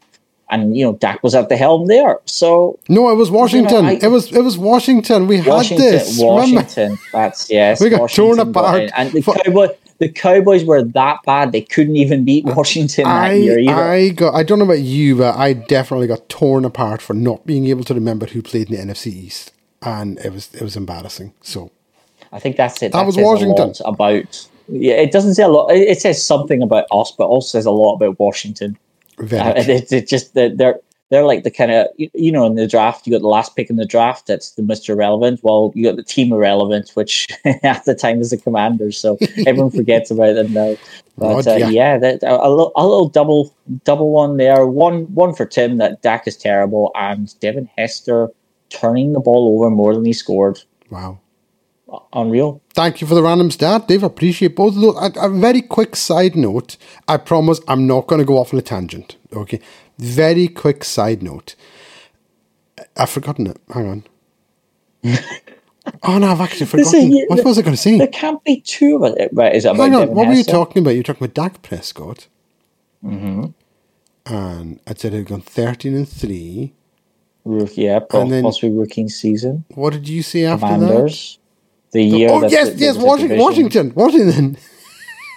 And 0.51 0.77
you 0.77 0.85
know, 0.85 0.95
Dak 0.95 1.23
was 1.23 1.35
at 1.35 1.51
the 1.51 1.59
helm 1.59 1.87
there. 1.89 2.19
So 2.25 2.79
no, 2.89 3.11
it 3.11 3.17
was 3.17 3.31
Washington. 3.31 3.77
You 3.77 3.83
know, 3.83 3.89
I, 3.89 3.99
it 4.03 4.09
was 4.09 4.33
it 4.33 4.41
was 4.41 4.57
Washington. 4.57 5.27
We 5.27 5.43
Washington, 5.43 5.85
had 5.85 6.01
this. 6.01 6.19
Washington. 6.19 6.83
Remember? 6.83 7.03
That's 7.13 7.51
yes. 7.51 7.83
We 7.83 7.91
got 7.91 8.01
Washington 8.01 8.37
torn 8.37 8.49
apart. 8.49 8.91
And 8.97 9.13
the 9.13 9.21
Cowboys 9.21 9.71
the 9.99 10.09
Cowboys 10.09 10.65
were 10.65 10.83
that 10.83 11.23
bad 11.25 11.53
they 11.53 11.61
couldn't 11.61 11.97
even 11.97 12.25
beat 12.25 12.45
Washington 12.45 13.05
that 13.05 13.31
I, 13.31 13.33
year 13.35 13.59
either. 13.59 13.73
I 13.73 14.09
got 14.11 14.35
I 14.35 14.43
don't 14.43 14.59
know 14.59 14.65
about 14.65 14.81
you, 14.81 15.17
but 15.17 15.37
I 15.37 15.53
definitely 15.53 16.07
got 16.07 16.29
torn 16.29 16.65
apart 16.65 17.03
for 17.03 17.15
not 17.15 17.47
being 17.47 17.67
able 17.67 17.85
to 17.85 17.95
remember 17.95 18.27
who 18.27 18.43
played 18.43 18.71
in 18.71 18.89
the 18.89 18.95
NFC 18.95 19.09
East, 19.09 19.53
and 19.83 20.19
it 20.21 20.33
was 20.33 20.55
it 20.55 20.63
was 20.63 20.77
embarrassing. 20.77 21.35
So 21.43 21.73
I 22.33 22.39
think 22.39 22.57
that's 22.57 22.83
it. 22.83 22.93
That, 22.93 23.01
that 23.01 23.07
was 23.07 23.17
Washington 23.17 23.73
about. 23.85 24.49
Yeah, 24.71 24.95
it 24.95 25.13
doesn't 25.13 25.35
say 25.35 25.43
a 25.43 25.49
lot. 25.49 25.69
It 25.69 25.99
says 25.99 26.25
something 26.25 26.63
about 26.63 26.85
us, 26.93 27.13
but 27.17 27.27
also 27.27 27.59
says 27.59 27.65
a 27.65 27.71
lot 27.71 27.95
about 27.95 28.19
Washington. 28.19 28.79
Very 29.19 29.43
uh, 29.43 29.55
it, 29.57 29.91
it, 29.91 30.07
just 30.09 30.35
they're 30.35 30.79
they're 31.11 31.25
like 31.25 31.43
the 31.43 31.51
kind 31.51 31.71
of 31.71 31.87
you 31.97 32.31
know 32.31 32.47
in 32.47 32.55
the 32.55 32.67
draft 32.67 33.07
you 33.07 33.13
got 33.13 33.23
the 33.23 33.29
last 33.29 33.57
pick 33.57 33.71
in 33.71 33.77
the 33.77 33.87
draft 33.87 34.27
that's 34.27 34.53
the 34.53 34.63
Mr. 34.63 34.97
Relevant. 34.97 35.41
Well, 35.43 35.73
you 35.75 35.85
got 35.85 35.97
the 35.97 36.03
team 36.03 36.33
irrelevant, 36.33 36.91
which 36.95 37.27
at 37.63 37.85
the 37.85 37.95
time 37.95 38.19
was 38.19 38.31
the 38.31 38.37
Commanders, 38.37 38.99
so 38.99 39.19
everyone 39.47 39.71
forgets 39.71 40.11
about 40.11 40.35
them 40.35 40.53
now. 40.53 40.77
But 41.19 41.49
uh, 41.49 41.57
yeah, 41.57 41.99
that, 41.99 42.23
a, 42.23 42.47
a, 42.47 42.49
little, 42.49 42.71
a 42.77 42.87
little 42.87 43.09
double 43.09 43.53
double 43.83 44.13
one 44.13 44.37
there. 44.37 44.69
One 44.69 45.13
one 45.13 45.35
for 45.35 45.47
Tim 45.47 45.79
that 45.79 46.01
Dak 46.01 46.29
is 46.29 46.37
terrible, 46.37 46.93
and 46.95 47.35
Devin 47.41 47.69
Hester 47.77 48.29
turning 48.69 49.15
the 49.15 49.19
ball 49.21 49.57
over 49.57 49.69
more 49.69 49.95
than 49.95 50.05
he 50.05 50.13
scored. 50.13 50.61
Wow. 50.91 51.19
Unreal. 52.13 52.61
Thank 52.75 53.01
you 53.01 53.07
for 53.07 53.15
the 53.15 53.23
random 53.23 53.51
stat, 53.51 53.89
Dave. 53.89 54.05
I 54.05 54.09
appreciate 54.09 54.55
both 54.55 54.77
of 54.77 54.83
those. 54.83 54.97
A, 54.97 55.27
a 55.27 55.29
very 55.29 55.63
quick 55.63 55.97
side 55.97 56.37
note. 56.37 56.77
I 57.09 57.17
promise 57.17 57.61
I'm 57.67 57.87
not 57.87 58.07
going 58.07 58.21
to 58.21 58.25
go 58.25 58.39
off 58.39 58.53
on 58.53 58.61
a 58.61 58.63
tangent. 58.63 59.17
Okay. 59.33 59.61
Very 59.99 60.49
quick 60.49 60.85
side 60.85 61.23
note. 61.23 61.55
I've 62.97 63.11
forgotten 63.11 63.49
it. 63.49 63.61
Hang 63.73 63.89
on. 63.89 64.05
oh 66.03 66.19
no, 66.19 66.29
I've 66.29 66.41
actually 66.41 66.67
forgotten. 66.67 67.13
What 67.29 67.45
was 67.45 67.59
I 67.59 67.63
going 67.63 67.75
to 67.75 67.81
say? 67.81 67.99
There 67.99 68.07
can't 68.07 68.43
be 68.45 68.61
two 68.61 68.97
of 68.97 69.17
it. 69.17 69.31
Right, 69.33 69.55
is 69.55 69.65
it 69.65 69.75
Hang 69.75 69.95
on, 69.95 70.15
what 70.15 70.29
were 70.29 70.35
you 70.35 70.45
talking 70.45 70.83
about? 70.83 70.93
You're 70.93 71.03
talking 71.03 71.25
about 71.25 71.35
Dak 71.35 71.63
Prescott. 71.63 72.29
Mm-hmm. 73.05 73.47
And 74.27 74.81
I 74.87 74.95
said 74.95 75.15
it 75.15 75.19
had 75.19 75.27
gone 75.27 75.41
13 75.41 75.95
and 75.95 76.09
3. 76.09 76.73
Rookie, 77.45 77.83
yeah, 77.83 78.01
and 78.13 78.31
then, 78.31 78.43
possibly 78.43 78.77
rookie 78.77 79.09
season. 79.09 79.65
What 79.75 79.95
did 79.95 80.07
you 80.07 80.23
say 80.23 80.45
after 80.45 80.67
Commanders, 80.67 81.39
that? 81.93 81.99
The 81.99 82.05
year. 82.05 82.29
Oh, 82.31 82.47
yes, 82.47 82.75
yes, 82.77 82.97
Washington, 82.99 83.39
Washington. 83.39 83.93
Washington. 83.95 84.59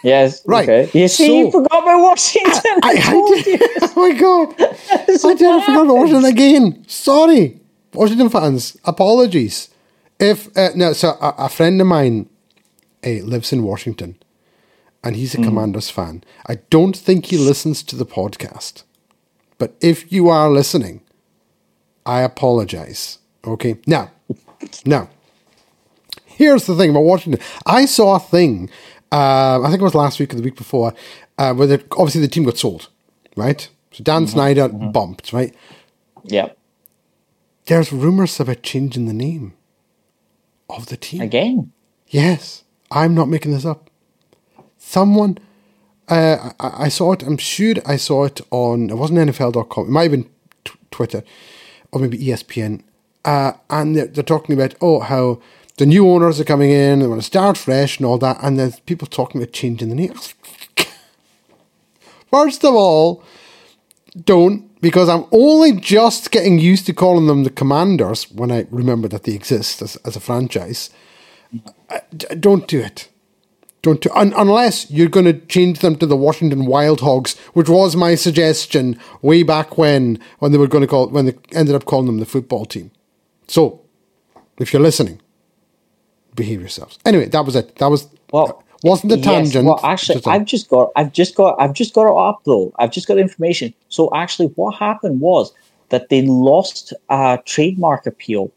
Yes. 0.04 0.42
Right. 0.46 0.68
Okay. 0.68 1.00
You 1.00 1.08
see, 1.08 1.28
so, 1.28 1.34
you 1.34 1.52
forgot 1.52 1.84
about 1.84 2.02
Washington. 2.02 2.80
I, 2.84 2.90
I, 2.90 2.92
I 2.92 3.42
did. 3.44 3.62
oh 3.82 3.94
my 3.96 4.20
god! 4.20 4.56
I 4.60 5.34
did. 5.36 5.50
I 5.50 5.66
forgot 5.66 5.86
about 5.86 5.96
Washington 5.96 6.26
again. 6.26 6.86
Sorry, 6.88 7.60
Washington 7.94 8.30
fans. 8.30 8.78
Apologies. 8.86 9.70
If 10.20 10.56
uh, 10.58 10.70
no, 10.76 10.94
so 10.94 11.10
a, 11.22 11.36
a, 11.40 11.50
friend 11.50 11.80
of 11.82 11.88
mine 11.88 12.30
uh, 13.06 13.10
lives 13.24 13.54
in 13.54 13.64
Washington, 13.64 14.16
and 15.04 15.16
he's 15.16 15.36
a 15.36 15.38
mm. 15.38 15.44
Commanders 15.44 15.90
fan. 15.90 16.24
I 16.48 16.56
don't 16.70 16.96
think 16.96 17.26
he 17.26 17.38
listens 17.38 17.84
to 17.84 17.96
the 17.96 18.06
podcast, 18.06 18.84
but 19.58 19.76
if 19.82 20.12
you 20.12 20.30
are 20.30 20.50
listening, 20.50 21.02
I 22.06 22.22
apologize. 22.22 23.20
Okay. 23.46 23.78
Now, 23.86 24.12
now. 24.86 25.10
Here's 26.26 26.66
the 26.66 26.76
thing 26.76 26.90
about 26.90 27.02
Washington. 27.02 27.40
I 27.68 27.86
saw 27.86 28.16
a 28.16 28.20
thing 28.20 28.70
uh, 29.12 29.62
I 29.62 29.68
think 29.70 29.82
it 29.82 29.84
was 29.84 29.96
last 29.96 30.20
week 30.20 30.34
or 30.34 30.38
the 30.38 30.44
week 30.44 30.56
before, 30.56 30.94
uh, 31.38 31.54
where 31.54 31.68
the, 31.68 31.84
obviously 31.92 32.22
the 32.22 32.28
team 32.28 32.44
got 32.44 32.58
sold, 32.58 32.90
right? 33.36 33.68
So 33.92 34.04
Dan 34.04 34.24
mm-hmm. 34.24 34.32
Snyder 34.32 34.70
mm-hmm. 34.70 34.92
bumped, 34.92 35.34
right? 35.34 35.54
Yeah. 36.24 36.50
There's 37.66 37.92
rumors 37.92 38.40
about 38.40 38.64
changing 38.64 39.06
the 39.08 39.14
name. 39.14 39.54
of 40.70 40.86
the 40.88 40.98
team. 40.98 41.22
Again. 41.22 41.72
Yes, 42.08 42.64
I'm 42.90 43.14
not 43.14 43.30
making 43.30 43.52
this 43.52 43.66
up. 43.66 43.90
Someone, 44.78 45.38
uh, 46.08 46.52
I, 46.60 46.86
I 46.86 46.90
saw 46.90 47.14
it, 47.14 47.24
I'm 47.24 47.38
sure 47.38 47.76
I 47.86 47.98
saw 47.98 48.26
it 48.26 48.42
on, 48.52 48.90
it 48.90 48.96
wasn't 48.96 49.20
NFL.com, 49.20 49.88
it 49.88 49.90
might 49.90 50.04
have 50.04 50.12
been 50.12 50.30
t- 50.64 50.74
Twitter 50.90 51.24
or 51.92 52.00
maybe 52.00 52.18
ESPN. 52.18 52.84
Uh, 53.24 53.54
and 53.70 53.96
they're, 53.96 54.08
they're 54.08 54.24
talking 54.24 54.56
about, 54.56 54.76
oh, 54.82 55.00
how 55.02 55.42
the 55.78 55.86
new 55.86 56.08
owners 56.10 56.40
are 56.40 56.46
coming 56.46 56.72
in, 56.72 57.00
they 57.00 57.08
want 57.08 57.22
to 57.22 57.26
start 57.26 57.58
fresh 57.58 57.98
and 57.98 58.06
all 58.06 58.18
that. 58.20 58.38
And 58.42 58.60
there's 58.60 58.80
people 58.82 59.08
talking 59.08 59.42
about 59.42 59.54
changing 59.54 59.90
the 59.90 59.96
name. 59.96 60.14
First 62.30 62.64
of 62.64 62.74
all, 62.74 63.24
don't 64.26 64.72
because 64.82 65.10
I'm 65.10 65.26
only 65.32 65.74
just 65.74 66.32
getting 66.32 66.60
used 66.60 66.86
to 66.88 66.94
calling 66.94 67.28
them 67.28 67.44
the 67.44 67.50
Commanders 67.50 68.32
when 68.32 68.52
I 68.52 68.66
remember 68.72 69.08
that 69.10 69.24
they 69.24 69.34
exist 69.34 69.82
as, 69.82 69.96
as 69.98 70.16
a 70.16 70.20
franchise. 70.20 70.90
Uh, 71.90 72.00
don't 72.40 72.68
do 72.68 72.80
it. 72.80 73.10
Don't 73.84 74.02
do 74.02 74.10
un- 74.14 74.34
unless 74.36 74.90
you're 74.92 75.08
going 75.08 75.26
to 75.26 75.40
change 75.48 75.80
them 75.80 75.96
to 75.98 76.06
the 76.06 76.16
Washington 76.16 76.66
Wild 76.66 77.02
Hogs, 77.02 77.38
which 77.54 77.70
was 77.70 77.96
my 77.96 78.16
suggestion 78.16 79.00
way 79.22 79.44
back 79.44 79.78
when 79.78 80.20
when 80.40 80.52
they 80.52 80.58
were 80.58 80.68
going 80.68 80.82
to 80.82 80.88
call 80.88 81.10
when 81.10 81.26
they 81.26 81.36
ended 81.54 81.76
up 81.76 81.86
calling 81.86 82.08
them 82.08 82.20
the 82.20 82.26
football 82.26 82.66
team. 82.66 82.92
So, 83.48 83.82
if 84.60 84.74
you're 84.74 84.82
listening, 84.82 85.21
behave 86.36 86.60
yourselves. 86.60 86.98
Anyway, 87.06 87.28
that 87.30 87.46
was 87.46 87.56
it. 87.56 87.76
That 87.76 87.88
was 87.88 88.08
Well, 88.32 88.64
wasn't 88.84 89.14
a 89.14 89.18
yes, 89.18 89.26
tangent. 89.26 89.66
Well, 89.66 89.80
actually, 89.84 90.16
just 90.16 90.28
I've 90.28 90.46
just 90.46 90.70
got, 90.70 90.92
I've 90.96 91.14
just 91.14 91.36
got, 91.36 91.56
I've 91.60 91.74
just 91.74 91.94
got 91.94 92.08
it 92.08 92.30
up 92.30 92.42
though. 92.46 92.74
I've 92.80 92.92
just 92.92 93.08
got 93.08 93.18
information. 93.18 93.74
So 93.90 94.10
actually, 94.16 94.48
what 94.56 94.76
happened 94.76 95.22
was 95.22 95.54
that 95.90 96.10
they 96.10 96.24
lost 96.24 96.94
a 97.10 97.40
trademark 97.46 98.06
appeal 98.08 98.52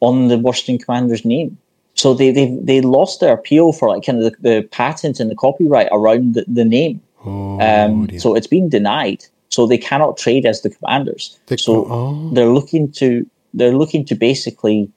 on 0.00 0.28
the 0.28 0.36
Washington 0.36 0.84
Commanders 0.84 1.24
name. 1.24 1.56
So 1.94 2.14
they 2.14 2.30
they 2.30 2.58
they 2.62 2.80
lost 2.80 3.20
their 3.20 3.32
appeal 3.32 3.72
for 3.72 3.88
like 3.88 4.04
kind 4.04 4.22
of 4.22 4.32
the, 4.32 4.36
the 4.40 4.62
patent 4.68 5.20
and 5.20 5.30
the 5.30 5.34
copyright 5.34 5.88
around 5.92 6.34
the, 6.34 6.44
the 6.48 6.64
name. 6.64 7.00
Oh, 7.24 7.60
Um, 7.60 8.08
so 8.18 8.34
it's 8.34 8.46
been 8.46 8.68
denied. 8.68 9.24
So 9.48 9.66
they 9.66 9.78
cannot 9.78 10.16
trade 10.16 10.46
as 10.46 10.62
the 10.62 10.70
Commanders. 10.70 11.38
They 11.46 11.56
so 11.56 11.86
oh. 11.88 12.30
they're 12.32 12.48
looking 12.48 12.90
to 12.92 13.26
they're 13.54 13.76
looking 13.76 14.04
to 14.06 14.14
basically 14.14 14.90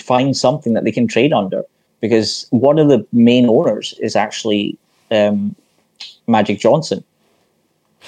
find 0.00 0.36
something 0.36 0.74
that 0.74 0.84
they 0.84 0.92
can 0.92 1.06
trade 1.06 1.32
under 1.32 1.64
because 2.00 2.46
one 2.50 2.78
of 2.78 2.88
the 2.88 3.06
main 3.12 3.48
owners 3.48 3.94
is 4.00 4.16
actually 4.16 4.76
um, 5.10 5.54
Magic 6.26 6.58
Johnson, 6.58 7.04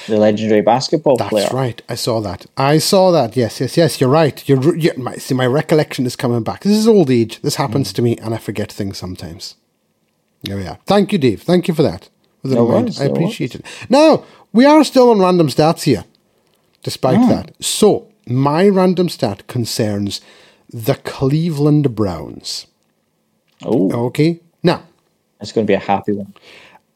the 0.06 0.16
legendary 0.18 0.62
basketball 0.62 1.16
That's 1.16 1.30
player. 1.30 1.48
right. 1.52 1.82
I 1.88 1.94
saw 1.94 2.20
that. 2.20 2.46
I 2.56 2.78
saw 2.78 3.10
that. 3.12 3.36
Yes, 3.36 3.60
yes, 3.60 3.76
yes. 3.76 4.00
You're 4.00 4.08
right. 4.10 4.46
You're, 4.48 4.64
r- 4.64 4.74
you 4.76 4.92
my, 4.96 5.16
see, 5.16 5.34
my 5.34 5.46
recollection 5.46 6.06
is 6.06 6.16
coming 6.16 6.42
back. 6.42 6.62
This 6.62 6.76
is 6.78 6.88
old 6.88 7.10
age. 7.10 7.40
This 7.42 7.56
happens 7.56 7.92
Mm. 7.92 7.94
to 7.96 8.02
me, 8.02 8.16
and 8.18 8.34
I 8.34 8.38
forget 8.38 8.72
things 8.72 8.96
sometimes. 8.98 9.56
There 10.42 10.56
we 10.56 10.66
are. 10.66 10.78
Thank 10.86 11.12
you, 11.12 11.18
Dave. 11.18 11.42
Thank 11.42 11.68
you 11.68 11.74
for 11.74 11.82
that. 11.82 12.08
With 12.42 12.54
No 12.54 12.64
worries, 12.64 13.00
I 13.00 13.06
no 13.06 13.12
appreciate 13.12 13.54
it. 13.54 13.64
Now 13.88 14.24
we 14.52 14.64
are 14.64 14.82
still 14.82 15.10
on 15.10 15.20
random 15.20 15.48
stats 15.48 15.82
here, 15.84 16.04
despite 16.82 17.18
Mm. 17.18 17.28
that. 17.28 17.52
So 17.64 18.08
my 18.26 18.66
random 18.68 19.08
stat 19.08 19.46
concerns 19.46 20.20
the 20.72 20.94
Cleveland 21.04 21.94
Browns. 21.94 22.66
Oh, 23.64 24.06
Okay. 24.06 24.40
Now, 24.62 24.82
it's 25.40 25.52
going 25.52 25.66
to 25.66 25.70
be 25.70 25.74
a 25.74 25.78
happy 25.78 26.12
one. 26.12 26.32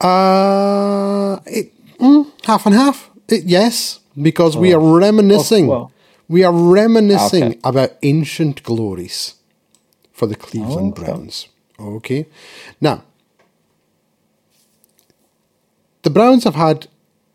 Uh, 0.01 1.39
it, 1.47 1.73
mm, 1.99 2.31
half 2.45 2.65
and 2.67 2.75
half. 2.75 3.11
It, 3.29 3.45
yes, 3.45 4.01
because 4.21 4.57
we 4.57 4.73
are 4.73 4.81
reminiscing. 4.81 5.67
Oh, 5.67 5.69
well. 5.69 5.93
we 6.29 6.45
are 6.45 6.53
reminiscing 6.53 7.45
Okay. 7.45 7.59
about 7.65 7.91
ancient 8.03 8.63
glories 8.63 9.35
for 10.13 10.27
the 10.27 10.37
Cleveland 10.37 10.93
Okay. 10.93 11.05
Browns. 11.05 11.49
Okay. 11.79 12.27
Now, 12.81 13.03
the 16.03 16.11
Browns 16.11 16.45
have 16.45 16.55
had 16.55 16.87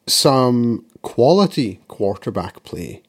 some 0.07 0.85
quality 1.01 1.79
quarterback 1.87 2.63
play 2.63 3.01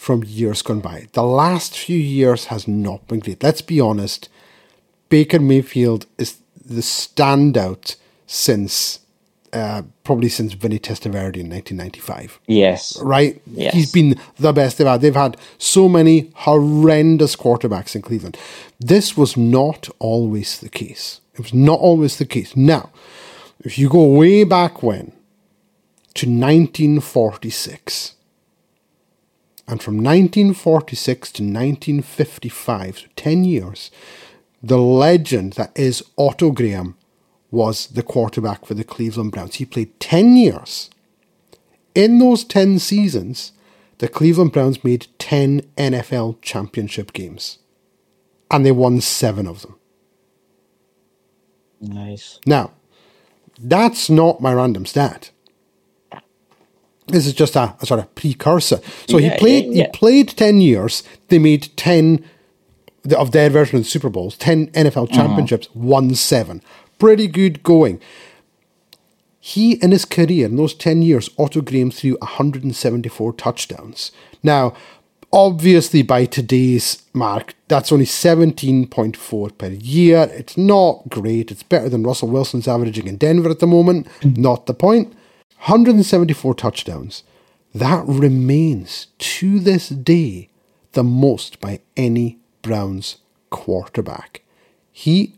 from 0.00 0.24
years 0.24 0.62
gone 0.62 0.80
by. 0.80 1.06
The 1.12 1.22
last 1.22 1.76
few 1.76 1.98
years 1.98 2.46
has 2.46 2.66
not 2.66 3.06
been 3.06 3.20
great. 3.20 3.42
Let's 3.42 3.60
be 3.60 3.78
honest. 3.80 4.30
Baker 5.10 5.38
Mayfield 5.38 6.06
is 6.16 6.38
the 6.64 6.80
standout 6.80 7.96
since 8.26 9.00
uh, 9.52 9.82
probably 10.04 10.30
since 10.30 10.54
Vinny 10.54 10.78
Testaverde 10.78 11.36
in 11.40 11.50
1995 11.50 12.38
Yes. 12.46 12.96
right? 13.02 13.42
Yes. 13.46 13.74
He's 13.74 13.92
been 13.92 14.18
the 14.38 14.52
best 14.54 14.78
they've 14.78 14.86
had. 14.86 15.02
They've 15.02 15.14
had 15.14 15.36
so 15.58 15.86
many 15.86 16.30
horrendous 16.34 17.36
quarterbacks 17.36 17.94
in 17.94 18.00
Cleveland. 18.00 18.38
This 18.78 19.18
was 19.18 19.36
not 19.36 19.90
always 19.98 20.60
the 20.60 20.70
case. 20.70 21.20
It 21.34 21.40
was 21.40 21.52
not 21.52 21.78
always 21.78 22.16
the 22.16 22.24
case. 22.26 22.56
Now, 22.56 22.88
if 23.64 23.78
you 23.78 23.90
go 23.90 24.04
way 24.04 24.44
back 24.44 24.82
when 24.82 25.12
to 26.14 26.26
1946, 26.26 28.14
and 29.70 29.80
from 29.80 29.98
1946 29.98 31.30
to 31.30 31.42
1955, 31.44 32.98
so 32.98 33.06
10 33.14 33.44
years, 33.44 33.92
the 34.60 34.78
legend 34.78 35.52
that 35.52 35.70
is 35.78 36.02
Otto 36.18 36.50
Graham 36.50 36.96
was 37.52 37.86
the 37.86 38.02
quarterback 38.02 38.66
for 38.66 38.74
the 38.74 38.82
Cleveland 38.82 39.30
Browns. 39.30 39.54
He 39.54 39.64
played 39.64 40.00
10 40.00 40.34
years. 40.34 40.90
In 41.94 42.18
those 42.18 42.42
10 42.42 42.80
seasons, 42.80 43.52
the 43.98 44.08
Cleveland 44.08 44.50
Browns 44.50 44.82
made 44.82 45.06
10 45.20 45.60
NFL 45.76 46.42
championship 46.42 47.12
games. 47.12 47.60
And 48.50 48.66
they 48.66 48.72
won 48.72 49.00
seven 49.00 49.46
of 49.46 49.62
them. 49.62 49.76
Nice. 51.80 52.40
Now, 52.44 52.72
that's 53.56 54.10
not 54.10 54.40
my 54.40 54.52
random 54.52 54.84
stat. 54.84 55.30
This 57.10 57.26
is 57.26 57.34
just 57.34 57.56
a, 57.56 57.74
a 57.80 57.86
sort 57.86 58.00
of 58.00 58.14
precursor. 58.14 58.80
So 59.08 59.18
Yeah, 59.18 59.30
he 59.34 59.38
played 59.38 59.64
yeah, 59.66 59.72
yeah. 59.72 59.84
he 59.92 59.98
played 59.98 60.28
10 60.30 60.60
years. 60.60 61.02
They 61.28 61.38
made 61.38 61.68
10 61.76 62.24
of 63.16 63.32
their 63.32 63.48
version 63.50 63.76
of 63.78 63.84
the 63.84 63.88
Super 63.90 64.08
Bowls, 64.10 64.36
10 64.36 64.68
NFL 64.68 65.04
Uh-huh. 65.04 65.16
championships, 65.16 65.68
won 65.74 66.14
7. 66.14 66.62
Pretty 66.98 67.26
good 67.28 67.62
going. 67.62 67.98
He, 69.42 69.72
in 69.82 69.90
his 69.90 70.04
career, 70.04 70.46
in 70.46 70.56
those 70.56 70.74
10 70.74 71.00
years, 71.02 71.30
Otto 71.38 71.62
Graham 71.62 71.90
threw 71.90 72.16
174 72.20 73.32
touchdowns. 73.32 74.12
Now, 74.42 74.74
obviously, 75.32 76.02
by 76.02 76.26
today's 76.26 77.02
mark, 77.14 77.54
that's 77.68 77.90
only 77.90 78.04
17.4 78.04 79.56
per 79.56 79.68
year. 79.68 80.28
It's 80.34 80.58
not 80.58 81.08
great. 81.08 81.50
It's 81.50 81.62
better 81.62 81.88
than 81.88 82.02
Russell 82.02 82.28
Wilson's 82.28 82.68
averaging 82.68 83.06
in 83.06 83.16
Denver 83.16 83.48
at 83.50 83.60
the 83.60 83.66
moment. 83.66 84.06
Not 84.22 84.66
the 84.66 84.74
point. 84.74 85.14
174 85.60 86.54
touchdowns. 86.54 87.22
That 87.74 88.04
remains, 88.06 89.08
to 89.18 89.60
this 89.60 89.90
day, 89.90 90.48
the 90.92 91.04
most 91.04 91.60
by 91.60 91.80
any 91.96 92.38
Browns 92.62 93.18
quarterback. 93.50 94.42
He 94.90 95.34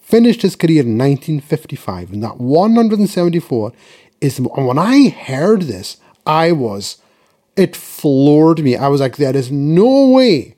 finished 0.00 0.42
his 0.42 0.56
career 0.56 0.80
in 0.80 0.96
1955, 0.98 2.12
and 2.12 2.22
that 2.22 2.38
174 2.38 3.72
is. 4.20 4.38
And 4.38 4.66
when 4.66 4.78
I 4.78 5.10
heard 5.10 5.62
this, 5.62 5.98
I 6.26 6.52
was. 6.52 6.96
It 7.54 7.76
floored 7.76 8.62
me. 8.62 8.76
I 8.76 8.88
was 8.88 9.00
like, 9.00 9.16
there 9.16 9.36
is 9.36 9.50
no 9.50 10.08
way 10.08 10.56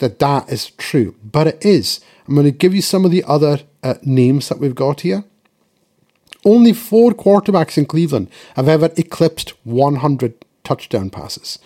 that 0.00 0.18
that 0.18 0.48
is 0.48 0.70
true. 0.70 1.14
But 1.24 1.46
it 1.46 1.64
is. 1.64 2.00
I'm 2.26 2.34
going 2.34 2.44
to 2.44 2.52
give 2.52 2.74
you 2.74 2.82
some 2.82 3.04
of 3.04 3.10
the 3.10 3.24
other 3.24 3.60
uh, 3.82 3.94
names 4.02 4.48
that 4.48 4.58
we've 4.58 4.74
got 4.74 5.00
here. 5.00 5.24
Only 6.44 6.72
four 6.72 7.12
quarterbacks 7.12 7.76
in 7.76 7.86
Cleveland 7.86 8.30
have 8.56 8.68
ever 8.68 8.90
eclipsed 8.96 9.54
100 9.64 10.44
touchdown 10.64 11.10
passes. 11.10 11.58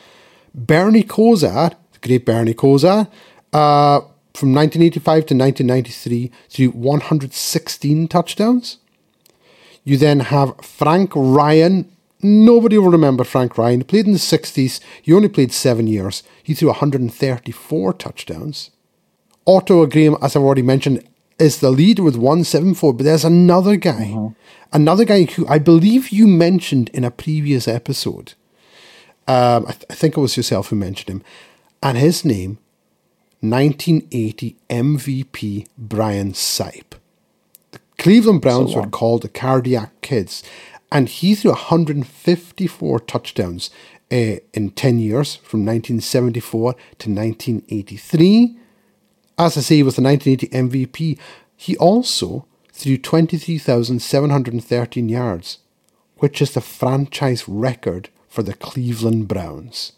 Bernie 0.54 1.02
Kosar, 1.02 1.74
the 1.92 1.98
great 2.06 2.24
Bernie 2.24 2.54
Kosar, 2.54 3.08
uh, 3.52 4.00
from 4.34 4.54
1985 4.54 5.26
to 5.26 5.34
1993 5.34 6.30
threw 6.48 6.70
116 6.70 8.08
touchdowns. 8.08 8.78
You 9.84 9.96
then 9.96 10.20
have 10.20 10.56
Frank 10.62 11.12
Ryan. 11.14 11.90
Nobody 12.22 12.78
will 12.78 12.90
remember 12.90 13.24
Frank 13.24 13.58
Ryan. 13.58 13.80
He 13.80 13.84
played 13.84 14.06
in 14.06 14.12
the 14.12 14.18
60s. 14.18 14.80
He 15.02 15.12
only 15.12 15.28
played 15.28 15.52
seven 15.52 15.86
years. 15.86 16.22
He 16.42 16.54
threw 16.54 16.68
134 16.68 17.92
touchdowns. 17.94 18.70
Otto 19.46 19.84
Graham, 19.86 20.16
as 20.22 20.36
I've 20.36 20.42
already 20.42 20.62
mentioned, 20.62 21.06
is 21.42 21.58
the 21.58 21.70
lead 21.70 21.98
with 21.98 22.16
174. 22.16 22.94
But 22.94 23.04
there's 23.04 23.24
another 23.24 23.76
guy, 23.76 24.34
another 24.72 25.04
guy 25.04 25.24
who 25.24 25.46
I 25.48 25.58
believe 25.58 26.10
you 26.10 26.26
mentioned 26.26 26.90
in 26.90 27.04
a 27.04 27.10
previous 27.10 27.68
episode. 27.68 28.34
Um, 29.28 29.66
I, 29.66 29.72
th- 29.72 29.84
I 29.90 29.94
think 29.94 30.16
it 30.16 30.20
was 30.20 30.36
yourself 30.36 30.68
who 30.68 30.76
mentioned 30.76 31.08
him. 31.08 31.22
And 31.82 31.98
his 31.98 32.24
name, 32.24 32.58
1980 33.40 34.56
MVP 34.70 35.66
Brian 35.76 36.32
Sipe. 36.32 36.94
The 37.72 37.80
Cleveland 37.98 38.40
Browns 38.40 38.74
were 38.74 38.86
called 38.86 39.22
the 39.22 39.28
Cardiac 39.28 40.00
Kids. 40.00 40.42
And 40.90 41.08
he 41.08 41.34
threw 41.34 41.50
154 41.50 43.00
touchdowns 43.00 43.70
uh, 44.12 44.36
in 44.52 44.70
10 44.70 44.98
years 44.98 45.36
from 45.36 45.60
1974 45.60 46.72
to 46.72 47.10
1983. 47.10 48.58
As 49.42 49.58
I 49.58 49.60
say, 49.60 49.76
he 49.76 49.82
was 49.82 49.96
the 49.96 50.02
1980 50.02 50.86
MVP. 50.86 51.18
He 51.56 51.76
also 51.78 52.46
threw 52.72 52.96
23,713 52.96 55.08
yards, 55.08 55.58
which 56.18 56.40
is 56.40 56.52
the 56.52 56.60
franchise 56.60 57.48
record 57.48 58.08
for 58.28 58.44
the 58.44 58.54
Cleveland 58.54 59.26
Browns. 59.26 59.94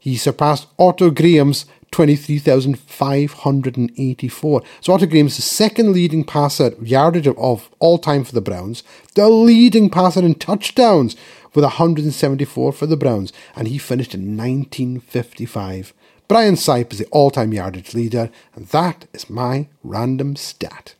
He 0.00 0.16
surpassed 0.16 0.66
Otto 0.80 1.12
Graham's 1.12 1.64
23,584. 1.92 4.62
So 4.80 4.94
Otto 4.94 5.06
Graham's 5.06 5.36
the 5.36 5.42
second 5.42 5.92
leading 5.92 6.24
passer 6.24 6.74
yardage 6.82 7.28
of, 7.28 7.38
of 7.38 7.70
all 7.78 7.98
time 7.98 8.24
for 8.24 8.32
the 8.32 8.40
Browns, 8.40 8.82
the 9.14 9.28
leading 9.28 9.90
passer 9.90 10.24
in 10.24 10.34
touchdowns 10.34 11.14
with 11.54 11.62
174 11.62 12.72
for 12.72 12.86
the 12.86 12.96
Browns, 12.96 13.32
and 13.54 13.68
he 13.68 13.78
finished 13.78 14.12
in 14.12 14.36
1955. 14.36 15.94
Brian 16.28 16.54
Sipe 16.54 16.92
is 16.92 16.98
the 16.98 17.06
all-time 17.06 17.52
yardage 17.52 17.94
leader, 17.94 18.30
and 18.54 18.66
that 18.68 19.06
is 19.12 19.28
my 19.28 19.68
random 19.82 20.36
stat. 20.36 20.94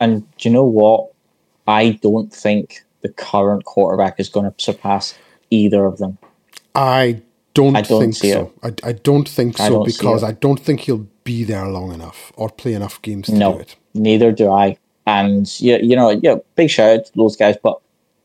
And 0.00 0.22
do 0.36 0.48
you 0.48 0.52
know 0.52 0.64
what? 0.64 1.10
I 1.66 1.98
don't 2.02 2.32
think 2.32 2.84
the 3.00 3.08
current 3.08 3.64
quarterback 3.64 4.20
is 4.20 4.28
going 4.28 4.50
to 4.50 4.54
surpass 4.58 5.14
either 5.50 5.86
of 5.86 5.98
them. 5.98 6.18
I 6.74 7.22
don't, 7.54 7.76
I 7.76 7.82
don't 7.82 8.00
think 8.00 8.16
see 8.16 8.32
so. 8.32 8.52
I, 8.62 8.74
I 8.82 8.92
don't 8.92 9.28
think 9.28 9.58
I 9.60 9.68
so 9.68 9.74
don't 9.74 9.86
because. 9.86 10.22
I 10.22 10.32
don't 10.32 10.60
think 10.60 10.80
he'll 10.80 11.06
be 11.22 11.44
there 11.44 11.66
long 11.68 11.92
enough 11.94 12.32
or 12.36 12.50
play 12.50 12.74
enough 12.74 13.00
games 13.00 13.26
to 13.26 13.34
No, 13.34 13.54
do 13.54 13.60
it. 13.60 13.76
neither 13.94 14.32
do 14.32 14.50
I. 14.50 14.76
And 15.06 15.48
yeah, 15.60 15.76
you 15.76 15.96
know, 15.96 16.10
yeah, 16.10 16.36
big 16.56 16.68
shout 16.70 16.98
out 16.98 17.06
to 17.06 17.12
those 17.14 17.36
guys, 17.36 17.56
but 17.62 17.80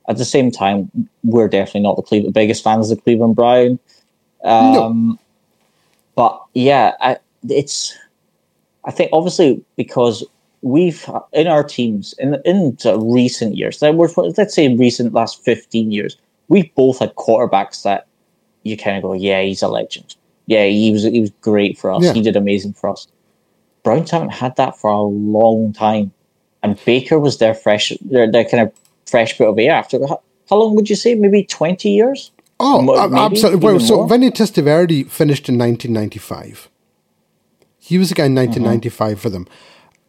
at 0.07 0.17
the 0.17 0.26
same 0.26 0.49
time, 0.49 0.89
we're 1.24 1.47
definitely 1.47 1.82
not 1.82 1.95
the 1.95 2.01
Cleveland 2.01 2.34
biggest 2.34 2.63
fans 2.63 2.89
of 2.89 2.97
the 2.97 3.03
Cleveland 3.03 3.36
Brown. 3.36 3.80
Um, 4.43 5.20
But 6.20 6.38
yeah, 6.53 6.95
I, 6.99 7.15
it's. 7.47 7.97
I 8.84 8.91
think 8.91 9.09
obviously 9.13 9.63
because 9.78 10.26
we've 10.61 11.09
in 11.32 11.47
our 11.47 11.63
teams 11.63 12.13
in 12.20 12.36
in 12.43 12.78
recent 12.97 13.55
years, 13.55 13.80
that 13.80 13.95
let's 14.38 14.53
say 14.53 14.65
in 14.65 14.78
recent 14.78 15.13
last 15.13 15.41
fifteen 15.45 15.93
years, 15.93 16.17
we've 16.49 16.76
both 16.76 16.99
had 16.99 17.15
quarterbacks 17.15 17.84
that 17.84 18.05
you 18.63 18.76
kind 18.76 18.97
of 18.97 19.03
go, 19.03 19.13
yeah, 19.13 19.41
he's 19.41 19.61
a 19.61 19.70
legend. 19.70 20.17
Yeah, 20.47 20.65
he 20.65 20.91
was 20.91 21.03
he 21.03 21.22
was 21.22 21.32
great 21.39 21.78
for 21.78 21.89
us. 21.89 22.03
Yeah. 22.03 22.11
He 22.11 22.22
did 22.22 22.36
amazing 22.36 22.74
for 22.74 22.89
us. 22.89 23.07
Browns 23.84 24.11
haven't 24.11 24.34
had 24.34 24.57
that 24.57 24.78
for 24.78 24.91
a 24.91 25.01
long 25.01 25.72
time, 25.72 26.11
and 26.63 26.78
Baker 26.84 27.17
was 27.17 27.38
their 27.38 27.53
fresh, 27.53 27.93
their, 28.01 28.30
their 28.30 28.43
kind 28.43 28.63
of 28.63 28.74
fresh 29.05 29.38
bit 29.38 29.47
of 29.47 29.57
air 29.57 29.72
after. 29.72 30.05
How, 30.05 30.22
how 30.49 30.57
long 30.57 30.76
would 30.76 30.89
you 30.89 30.97
say? 30.97 31.15
Maybe 31.15 31.45
twenty 31.45 31.91
years. 31.91 32.30
Oh, 32.60 32.82
maybe 32.82 33.16
absolutely. 33.20 33.60
Well, 33.60 33.80
so 33.80 33.95
more? 33.97 34.07
Testaverde 34.32 35.10
finished 35.10 35.47
in 35.49 35.57
1995. 35.57 36.70
He 37.80 37.97
was 37.97 38.10
the 38.10 38.16
guy 38.16 38.26
in 38.26 38.38
Uh-huh. 38.38 38.47
1995 38.47 39.20
for 39.20 39.30
them. 39.30 39.47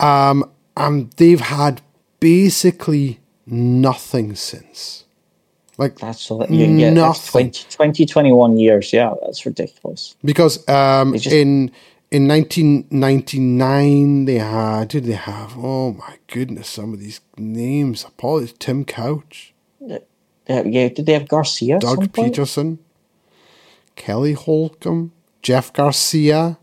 Um, 0.01 0.44
and 0.76 1.11
they've 1.16 1.40
had 1.40 1.80
basically 2.18 3.20
nothing 3.46 4.34
since. 4.34 5.05
Like, 5.78 5.98
That's 5.98 6.20
so 6.20 6.38
that 6.38 6.51
you 6.51 6.76
get 6.78 6.94
that's 6.94 7.30
20, 7.30 7.64
20, 7.70 8.05
21 8.07 8.59
years. 8.59 8.92
Yeah, 8.92 9.14
that's 9.22 9.46
ridiculous. 9.46 10.14
because 10.24 10.68
um, 10.68 11.14
just- 11.14 11.26
in 11.28 11.70
in 12.11 12.26
1999 12.26 14.24
they 14.24 14.38
had 14.38 14.92
who 14.92 15.01
did 15.01 15.05
they 15.05 15.12
have 15.14 15.55
oh 15.57 15.92
my 15.92 16.16
goodness 16.26 16.68
some 16.68 16.92
of 16.92 16.98
these 16.98 17.20
names 17.38 18.05
apologies 18.05 18.53
Tim 18.59 18.84
Couch 18.84 19.49
Yeah, 20.49 20.62
yeah. 20.64 20.88
Did 20.88 21.07
they 21.07 21.12
have 21.12 21.28
Garcia? 21.28 21.78
Doug? 21.78 22.12
Pederson 22.12 22.78
Kelly 23.97 24.32
Holcomb 24.32 25.12
Jeff 25.43 25.72
Garcia 25.72 26.59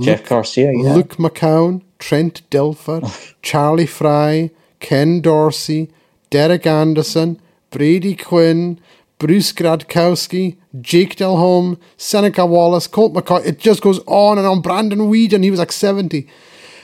Jeff 0.00 0.28
Garcia. 0.28 0.72
Yeah. 0.72 0.94
Luke 0.94 1.16
McCown, 1.16 1.82
Trent 1.98 2.48
Dilfer, 2.50 3.34
Charlie 3.42 3.86
Frye, 3.86 4.50
Ken 4.80 5.20
Dorsey, 5.20 5.90
Derek 6.30 6.66
Anderson, 6.66 7.40
Brady 7.70 8.14
Quinn, 8.14 8.80
Bruce 9.18 9.52
Gradkowski, 9.52 10.56
Jake 10.80 11.16
Delhomme, 11.16 11.78
Seneca 11.96 12.46
Wallace, 12.46 12.86
Colt 12.86 13.12
McCoy. 13.12 13.44
It 13.44 13.58
just 13.58 13.82
goes 13.82 14.00
on 14.06 14.38
and 14.38 14.46
on. 14.46 14.60
Brandon 14.60 15.00
Weeden, 15.00 15.42
he 15.42 15.50
was 15.50 15.58
like 15.58 15.72
70. 15.72 16.28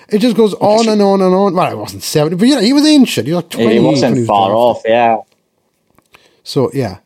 It 0.08 0.18
just 0.18 0.36
goes 0.36 0.54
on 0.54 0.88
and 0.88 1.00
on 1.00 1.20
and 1.22 1.34
on. 1.34 1.54
Well, 1.54 1.70
he 1.70 1.76
wasn't 1.76 2.02
70, 2.02 2.36
but 2.36 2.48
you 2.48 2.56
know, 2.56 2.60
he 2.60 2.72
was 2.72 2.86
ancient. 2.86 3.26
He 3.26 3.32
was 3.32 3.44
like 3.44 3.50
20. 3.50 3.72
he 3.72 3.78
wasn't 3.78 4.26
far 4.26 4.52
off. 4.52 4.82
Yeah. 4.84 5.18
So 6.44 6.70
yeah, 6.72 6.98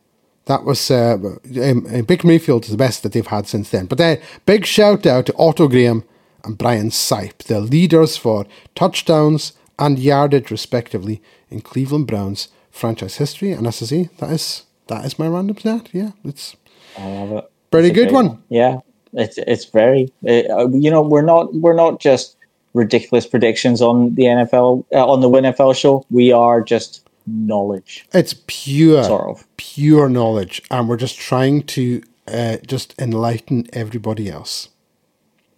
that 0.47 0.65
was 0.65 0.91
uh, 0.91 1.15
um, 1.15 1.87
uh, 1.93 2.03
Big 2.03 2.25
Mayfield 2.25 2.65
is 2.65 2.71
the 2.71 2.77
best 2.77 3.03
that 3.03 3.13
they've 3.13 3.27
had 3.27 3.47
since 3.47 3.71
then. 3.71 3.87
But 3.87 3.99
then 3.99 4.21
big 4.45 4.67
shout 4.67 5.07
out 5.07 5.27
to 5.27 5.37
Otto 5.37 5.69
Graham 5.69 6.05
and 6.45 6.59
Brian 6.59 6.91
Sipe, 6.91 7.39
the 7.45 7.61
leaders 7.61 8.17
for 8.17 8.47
touchdowns 8.75 9.53
and 9.79 9.99
yardage 9.99 10.51
respectively 10.51 11.23
in 11.51 11.61
Cleveland 11.61 12.07
Browns 12.07 12.49
franchise 12.71 13.17
history. 13.17 13.53
And 13.53 13.67
as 13.67 13.83
I 13.83 13.87
say, 13.87 14.11
that 14.19 14.31
is 14.31 14.65
that 14.89 15.05
is 15.05 15.19
my 15.19 15.29
random 15.29 15.57
stat. 15.57 15.89
Yeah, 15.93 16.11
it's 16.25 16.57
I 16.99 17.07
love 17.07 17.33
it. 17.33 17.53
pretty 17.71 17.91
good 17.91 18.09
great 18.09 18.15
one. 18.15 18.43
Yeah, 18.49 18.81
it's 19.13 19.39
it's 19.39 19.67
very. 19.67 20.13
Uh, 20.27 20.69
you 20.71 20.91
know, 20.91 21.03
we're 21.03 21.23
not 21.23 21.55
we're 21.55 21.75
not 21.75 22.01
just 22.01 22.37
ridiculous 22.75 23.27
predictions 23.27 23.81
on 23.83 24.15
the 24.15 24.25
NFL 24.25 24.85
uh, 24.93 25.07
on 25.07 25.21
the 25.21 25.29
WinFL 25.29 25.77
show. 25.77 26.05
We 26.11 26.33
are 26.33 26.61
just 26.61 27.08
knowledge, 27.29 28.07
It's 28.13 28.35
pure, 28.47 29.05
sort 29.05 29.29
of. 29.29 29.47
pure 29.57 30.09
knowledge, 30.09 30.63
and 30.71 30.89
we're 30.89 30.97
just 30.97 31.19
trying 31.19 31.63
to 31.65 32.03
uh, 32.27 32.57
just 32.67 32.95
enlighten 32.99 33.67
everybody 33.73 34.29
else. 34.31 34.69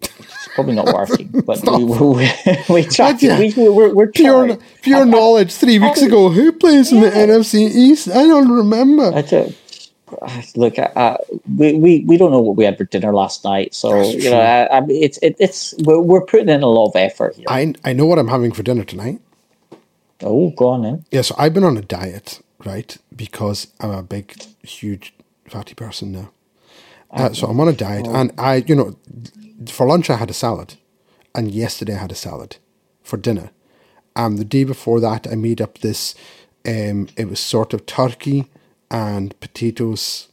It's 0.01 0.49
probably 0.55 0.73
not 0.75 0.87
working, 0.87 1.29
but 1.45 1.61
we, 1.65 1.83
we, 1.83 2.31
we 2.69 2.83
try. 2.85 3.15
Yeah. 3.19 3.39
We, 3.39 3.53
we're, 3.55 3.93
we're 3.93 4.07
Pure, 4.07 4.57
pure 4.81 5.05
knowledge. 5.05 5.53
Three 5.53 5.77
weeks 5.79 6.01
ago, 6.01 6.29
who 6.29 6.51
plays 6.51 6.91
in 6.91 7.01
the 7.01 7.09
NFC 7.11 7.69
East? 7.69 8.07
I 8.09 8.23
don't 8.23 8.51
remember. 8.51 9.11
I 9.13 9.21
do. 9.21 9.53
Look, 10.55 10.77
uh, 10.77 11.17
we, 11.55 11.73
we 11.73 12.03
we 12.05 12.17
don't 12.17 12.31
know 12.31 12.41
what 12.41 12.57
we 12.57 12.65
had 12.65 12.77
for 12.77 12.83
dinner 12.83 13.13
last 13.13 13.45
night, 13.45 13.73
so 13.73 14.01
you 14.01 14.29
know, 14.29 14.41
I, 14.41 14.77
I 14.77 14.81
mean, 14.81 15.01
it's 15.01 15.17
it, 15.19 15.37
it's 15.39 15.73
we're, 15.85 16.01
we're 16.01 16.25
putting 16.25 16.49
in 16.49 16.63
a 16.63 16.67
lot 16.67 16.87
of 16.89 16.95
effort 16.97 17.35
here. 17.37 17.45
I 17.47 17.73
I 17.85 17.93
know 17.93 18.05
what 18.05 18.19
I'm 18.19 18.27
having 18.27 18.51
for 18.51 18.61
dinner 18.61 18.83
tonight. 18.83 19.21
Oh, 20.23 20.51
go 20.51 20.69
on 20.69 20.83
then. 20.83 21.05
Yeah, 21.11 21.21
so 21.21 21.35
I've 21.37 21.53
been 21.53 21.63
on 21.63 21.77
a 21.77 21.81
diet, 21.81 22.41
right? 22.65 22.97
Because 23.15 23.67
I'm 23.79 23.91
a 23.91 24.03
big, 24.03 24.35
huge, 24.63 25.13
fatty 25.47 25.73
person 25.73 26.11
now. 26.11 26.31
Uh, 27.11 27.33
so 27.33 27.47
I'm 27.47 27.59
on 27.59 27.67
a 27.67 27.73
diet, 27.73 28.07
and 28.07 28.31
I, 28.37 28.63
you 28.67 28.75
know, 28.75 28.95
for 29.67 29.85
lunch 29.85 30.09
I 30.09 30.15
had 30.15 30.29
a 30.29 30.33
salad, 30.33 30.75
and 31.35 31.51
yesterday 31.51 31.95
I 31.95 31.99
had 31.99 32.11
a 32.11 32.15
salad 32.15 32.57
for 33.03 33.17
dinner. 33.17 33.51
Um, 34.15 34.37
the 34.37 34.45
day 34.45 34.63
before 34.63 34.99
that 35.01 35.27
I 35.29 35.35
made 35.35 35.61
up 35.61 35.79
this. 35.79 36.15
Um, 36.65 37.07
it 37.17 37.27
was 37.27 37.39
sort 37.39 37.73
of 37.73 37.87
turkey 37.87 38.45
and 38.91 39.37
potatoes 39.39 40.27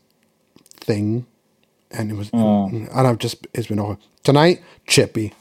thing, 0.77 1.27
and 1.91 2.11
it 2.11 2.15
was, 2.15 2.31
and 2.33 2.89
I've 2.93 3.19
just 3.19 3.47
it's 3.55 3.69
been 3.69 3.79
all 3.81 3.99
tonight. 4.25 4.61
Chippy, 4.87 5.33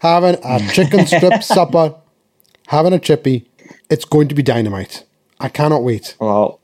having 0.00 0.36
a 0.44 0.60
chicken 0.72 1.06
strip 1.06 1.42
supper, 1.54 1.94
having 2.68 2.92
a 2.92 2.98
chippy. 2.98 3.48
It's 3.94 4.04
going 4.04 4.26
to 4.26 4.34
be 4.34 4.42
dynamite. 4.42 5.04
I 5.38 5.48
cannot 5.48 5.84
wait. 5.84 6.16
Well, 6.18 6.58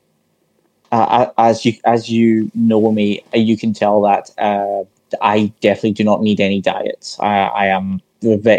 uh, 0.91 1.27
as 1.39 1.65
you 1.65 1.75
as 1.85 2.09
you 2.11 2.51
know 2.57 2.91
me, 2.91 3.23
uh, 3.33 3.39
you 3.39 3.57
can 3.57 3.73
tell 3.73 4.03
that 4.03 4.31
uh, 4.37 4.83
I 5.23 5.53
definitely 5.61 5.93
do 5.93 6.03
not 6.05 6.23
need 6.23 6.41
any 6.41 6.61
diets. 6.61 7.17
I, 7.21 7.37
I 7.63 7.67
am 7.67 8.03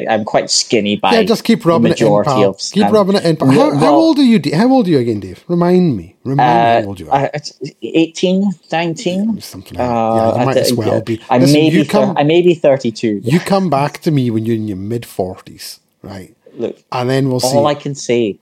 I'm 0.10 0.24
quite 0.24 0.50
skinny 0.50 0.96
by 0.96 1.12
Yeah, 1.16 1.24
just 1.24 1.44
keep 1.44 1.64
the 1.64 1.68
rubbing 1.70 1.92
it 1.92 2.00
in, 2.02 2.06
majority 2.08 2.30
pal. 2.30 2.50
of 2.52 2.56
Keep 2.58 2.62
stand- 2.62 2.94
rubbing 2.94 3.16
it 3.18 3.26
in. 3.26 3.36
Pal. 3.36 3.52
How, 3.52 3.76
how 3.78 3.94
old 3.94 4.18
are 4.20 4.24
you? 4.24 4.40
How 4.56 4.72
old 4.72 4.88
are 4.88 4.90
you 4.90 5.00
again, 5.00 5.20
Dave? 5.20 5.44
Remind 5.50 5.98
me. 5.98 6.16
Remind 6.24 6.48
me 6.64 6.70
Uh, 6.72 6.82
how 6.82 6.88
old 6.88 7.00
you 7.02 7.10
are. 7.12 7.20
I, 7.26 7.30
it's 7.34 7.52
18, 7.82 8.52
19? 8.72 9.42
Something 9.42 9.78
like 9.78 9.88
that. 9.88 9.94
Uh, 9.94 10.16
Yeah, 10.16 10.28
you 10.36 10.42
I 10.42 10.46
might 10.46 10.54
thi- 10.54 10.60
as 10.62 10.74
well 10.74 10.94
yeah. 10.96 11.00
be. 11.02 11.22
I 11.30 11.38
Listen, 11.40 11.54
may 11.60 11.70
be 11.70 11.86
come, 11.86 12.18
I 12.18 12.24
may 12.24 12.42
be 12.42 12.56
32. 12.56 13.20
you 13.24 13.40
come 13.42 13.70
back 13.70 14.00
to 14.06 14.12
me 14.12 14.32
when 14.32 14.46
you're 14.46 14.56
in 14.56 14.68
your 14.70 14.78
mid 14.78 15.06
forties, 15.06 15.80
right? 16.02 16.34
Look, 16.54 16.78
And 16.92 17.10
then 17.10 17.30
we'll 17.30 17.40
see. 17.42 17.56
all 17.58 17.68
I 17.68 17.76
can 17.76 17.94
say, 17.96 18.40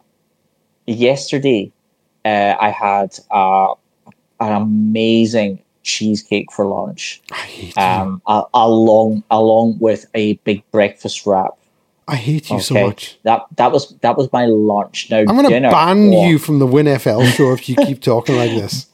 yesterday, 0.90 1.72
uh, 2.26 2.56
I 2.60 2.70
had 2.70 3.18
uh, 3.32 3.74
an 4.40 4.54
amazing 4.54 5.62
cheesecake 5.84 6.52
for 6.52 6.66
lunch, 6.66 7.22
I 7.32 7.36
hate 7.36 7.76
you. 7.76 7.82
um, 7.82 8.22
a- 8.28 8.44
along 8.54 9.24
along 9.32 9.78
with 9.80 10.06
a 10.14 10.34
big 10.44 10.64
breakfast 10.72 11.26
wrap. 11.26 11.52
I 12.08 12.16
hate 12.16 12.50
you 12.50 12.60
so 12.60 12.76
much. 12.76 13.20
That 13.24 13.46
that 13.58 13.72
was 13.72 13.96
that 14.02 14.18
was 14.18 14.32
my 14.34 14.46
lunch. 14.46 15.10
Now 15.12 15.20
I'm 15.20 15.28
going 15.28 15.44
to 15.44 15.70
ban 15.70 16.12
you 16.12 16.40
from 16.40 16.60
the 16.60 16.66
Win 16.66 16.88
FL 17.00 17.24
show 17.26 17.54
if 17.54 17.70
you 17.70 17.76
keep 17.86 18.02
talking 18.02 18.36
like 18.36 18.52
this. 18.52 18.88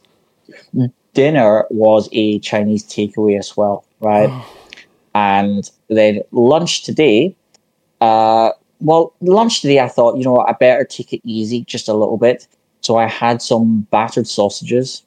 dinner 1.13 1.65
was 1.69 2.09
a 2.11 2.39
Chinese 2.39 2.83
takeaway 2.83 3.39
as 3.39 3.55
well, 3.55 3.85
right? 4.01 4.29
and 5.15 5.71
then 5.89 6.21
lunch 6.31 6.83
today, 6.83 7.35
uh, 8.01 8.51
well, 8.85 9.13
lunch 9.21 9.61
today, 9.61 9.79
I 9.79 9.87
thought, 9.89 10.17
you 10.17 10.23
know 10.23 10.33
what, 10.33 10.47
I 10.49 10.53
better 10.53 10.85
take 10.85 11.11
it 11.13 11.21
easy 11.23 11.63
just 11.65 11.87
a 11.89 11.93
little 11.93 12.17
bit. 12.17 12.47
So 12.81 12.97
I 12.97 13.07
had 13.07 13.41
some 13.41 13.87
battered 13.91 14.27
sausages 14.27 15.03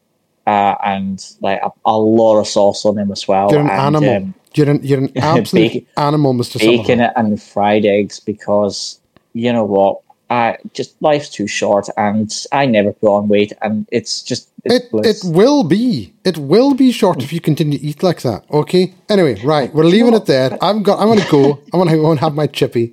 uh, 0.46 0.74
and 0.84 1.24
like 1.40 1.60
a, 1.62 1.70
a 1.84 1.96
lot 1.96 2.38
of 2.40 2.48
sauce 2.48 2.84
on 2.84 2.96
them 2.96 3.12
as 3.12 3.28
well. 3.28 3.48
You're 3.50 3.60
an 3.60 3.70
and, 3.70 3.96
animal. 3.96 4.16
um, 4.16 4.34
You're 4.55 4.70
an, 4.70 4.80
you're 4.82 4.98
an 4.98 5.12
absolute 5.16 5.72
Bacon- 5.72 5.86
animal, 5.96 6.34
Mr. 6.34 6.59
bacon 6.59 6.84
Sullivan. 6.86 7.00
it 7.00 7.12
and 7.16 7.42
fried 7.42 7.84
eggs 7.84 8.18
because 8.20 9.00
you 9.32 9.52
know 9.52 9.64
what? 9.64 10.00
I 10.30 10.59
just 10.74 11.00
life's 11.00 11.30
too 11.30 11.46
short 11.46 11.86
and 11.96 12.30
I 12.52 12.66
never 12.66 12.92
put 12.92 13.14
on 13.16 13.28
weight 13.28 13.52
and 13.62 13.86
it's 13.90 14.22
just 14.22 14.50
it's 14.64 14.84
It, 14.92 15.06
it 15.06 15.18
will 15.24 15.64
be. 15.64 16.12
It 16.24 16.36
will 16.36 16.74
be 16.74 16.92
short 16.92 17.22
if 17.22 17.32
you 17.32 17.40
continue 17.40 17.78
to 17.78 17.84
eat 17.84 18.02
like 18.02 18.20
that. 18.22 18.44
Okay. 18.50 18.92
Anyway, 19.09 19.40
right. 19.42 19.72
We're 19.72 19.84
leaving 19.84 20.12
it 20.12 20.26
there. 20.26 20.59
I'm 20.60 20.82
got. 20.82 20.98
I'm 21.00 21.06
going 21.06 21.20
to 21.20 21.30
go. 21.30 21.60
I'm 21.72 21.88
to 21.88 21.96
go 21.96 22.10
and 22.10 22.20
have 22.20 22.34
my 22.34 22.46
chippy, 22.46 22.92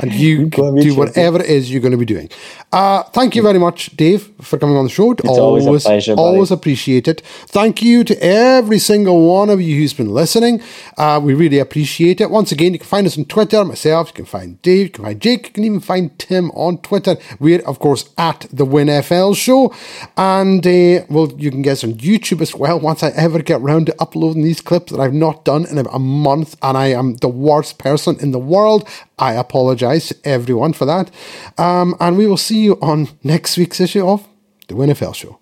and 0.00 0.12
you 0.12 0.50
can 0.50 0.74
do 0.76 0.94
whatever 0.94 1.40
it 1.40 1.46
is 1.46 1.70
you're 1.70 1.80
going 1.80 1.92
to 1.92 1.98
be 1.98 2.04
doing. 2.04 2.28
Uh, 2.72 3.02
thank 3.04 3.36
you 3.36 3.42
very 3.42 3.58
much, 3.58 3.96
Dave, 3.96 4.30
for 4.40 4.58
coming 4.58 4.76
on 4.76 4.84
the 4.84 4.90
show. 4.90 5.12
It's 5.12 5.24
always 5.24 5.66
a 5.66 5.88
pleasure, 5.88 6.14
always 6.14 6.50
appreciate 6.50 7.08
it. 7.08 7.20
Thank 7.46 7.82
you 7.82 8.04
to 8.04 8.14
every 8.22 8.78
single 8.78 9.26
one 9.26 9.50
of 9.50 9.60
you 9.60 9.76
who's 9.76 9.94
been 9.94 10.12
listening. 10.12 10.62
Uh, 10.98 11.20
we 11.22 11.34
really 11.34 11.58
appreciate 11.58 12.20
it. 12.20 12.30
Once 12.30 12.52
again, 12.52 12.72
you 12.72 12.78
can 12.78 12.88
find 12.88 13.06
us 13.06 13.16
on 13.16 13.24
Twitter. 13.26 13.64
Myself, 13.64 14.08
you 14.08 14.14
can 14.14 14.24
find 14.24 14.60
Dave, 14.62 14.86
you 14.86 14.90
can 14.90 15.04
find 15.04 15.20
Jake, 15.20 15.46
you 15.46 15.52
can 15.52 15.64
even 15.64 15.80
find 15.80 16.18
Tim 16.18 16.50
on 16.50 16.78
Twitter. 16.78 17.16
We're 17.38 17.60
of 17.60 17.78
course 17.78 18.10
at 18.18 18.46
the 18.52 18.66
WinFL 18.66 19.36
Show, 19.36 19.72
and 20.16 20.66
uh, 20.66 21.06
well, 21.08 21.32
you 21.38 21.50
can 21.50 21.62
get 21.62 21.72
us 21.72 21.84
on 21.84 21.94
YouTube 21.94 22.40
as 22.40 22.54
well. 22.54 22.80
Once 22.80 23.02
I 23.02 23.10
ever 23.10 23.40
get 23.42 23.60
round 23.60 23.86
to 23.86 23.94
uploading 24.00 24.42
these 24.42 24.60
clips 24.60 24.92
that 24.92 25.00
I've 25.00 25.14
not 25.14 25.44
done 25.44 25.64
in 25.66 25.78
about 25.78 25.94
a 25.94 25.98
month, 26.00 26.56
and 26.62 26.76
I 26.76 26.88
am 26.88 27.14
the 27.16 27.28
worst 27.28 27.78
person 27.78 28.18
in 28.20 28.32
the 28.32 28.38
world. 28.38 28.88
I 29.18 29.32
apologize 29.34 29.75
to 29.76 30.16
everyone 30.24 30.72
for 30.72 30.84
that. 30.86 31.10
Um, 31.58 31.94
and 32.00 32.16
we 32.16 32.26
will 32.26 32.36
see 32.36 32.60
you 32.60 32.78
on 32.80 33.08
next 33.22 33.56
week's 33.56 33.80
issue 33.80 34.06
of 34.06 34.26
the 34.68 34.74
WinFL 34.74 35.14
Show. 35.14 35.38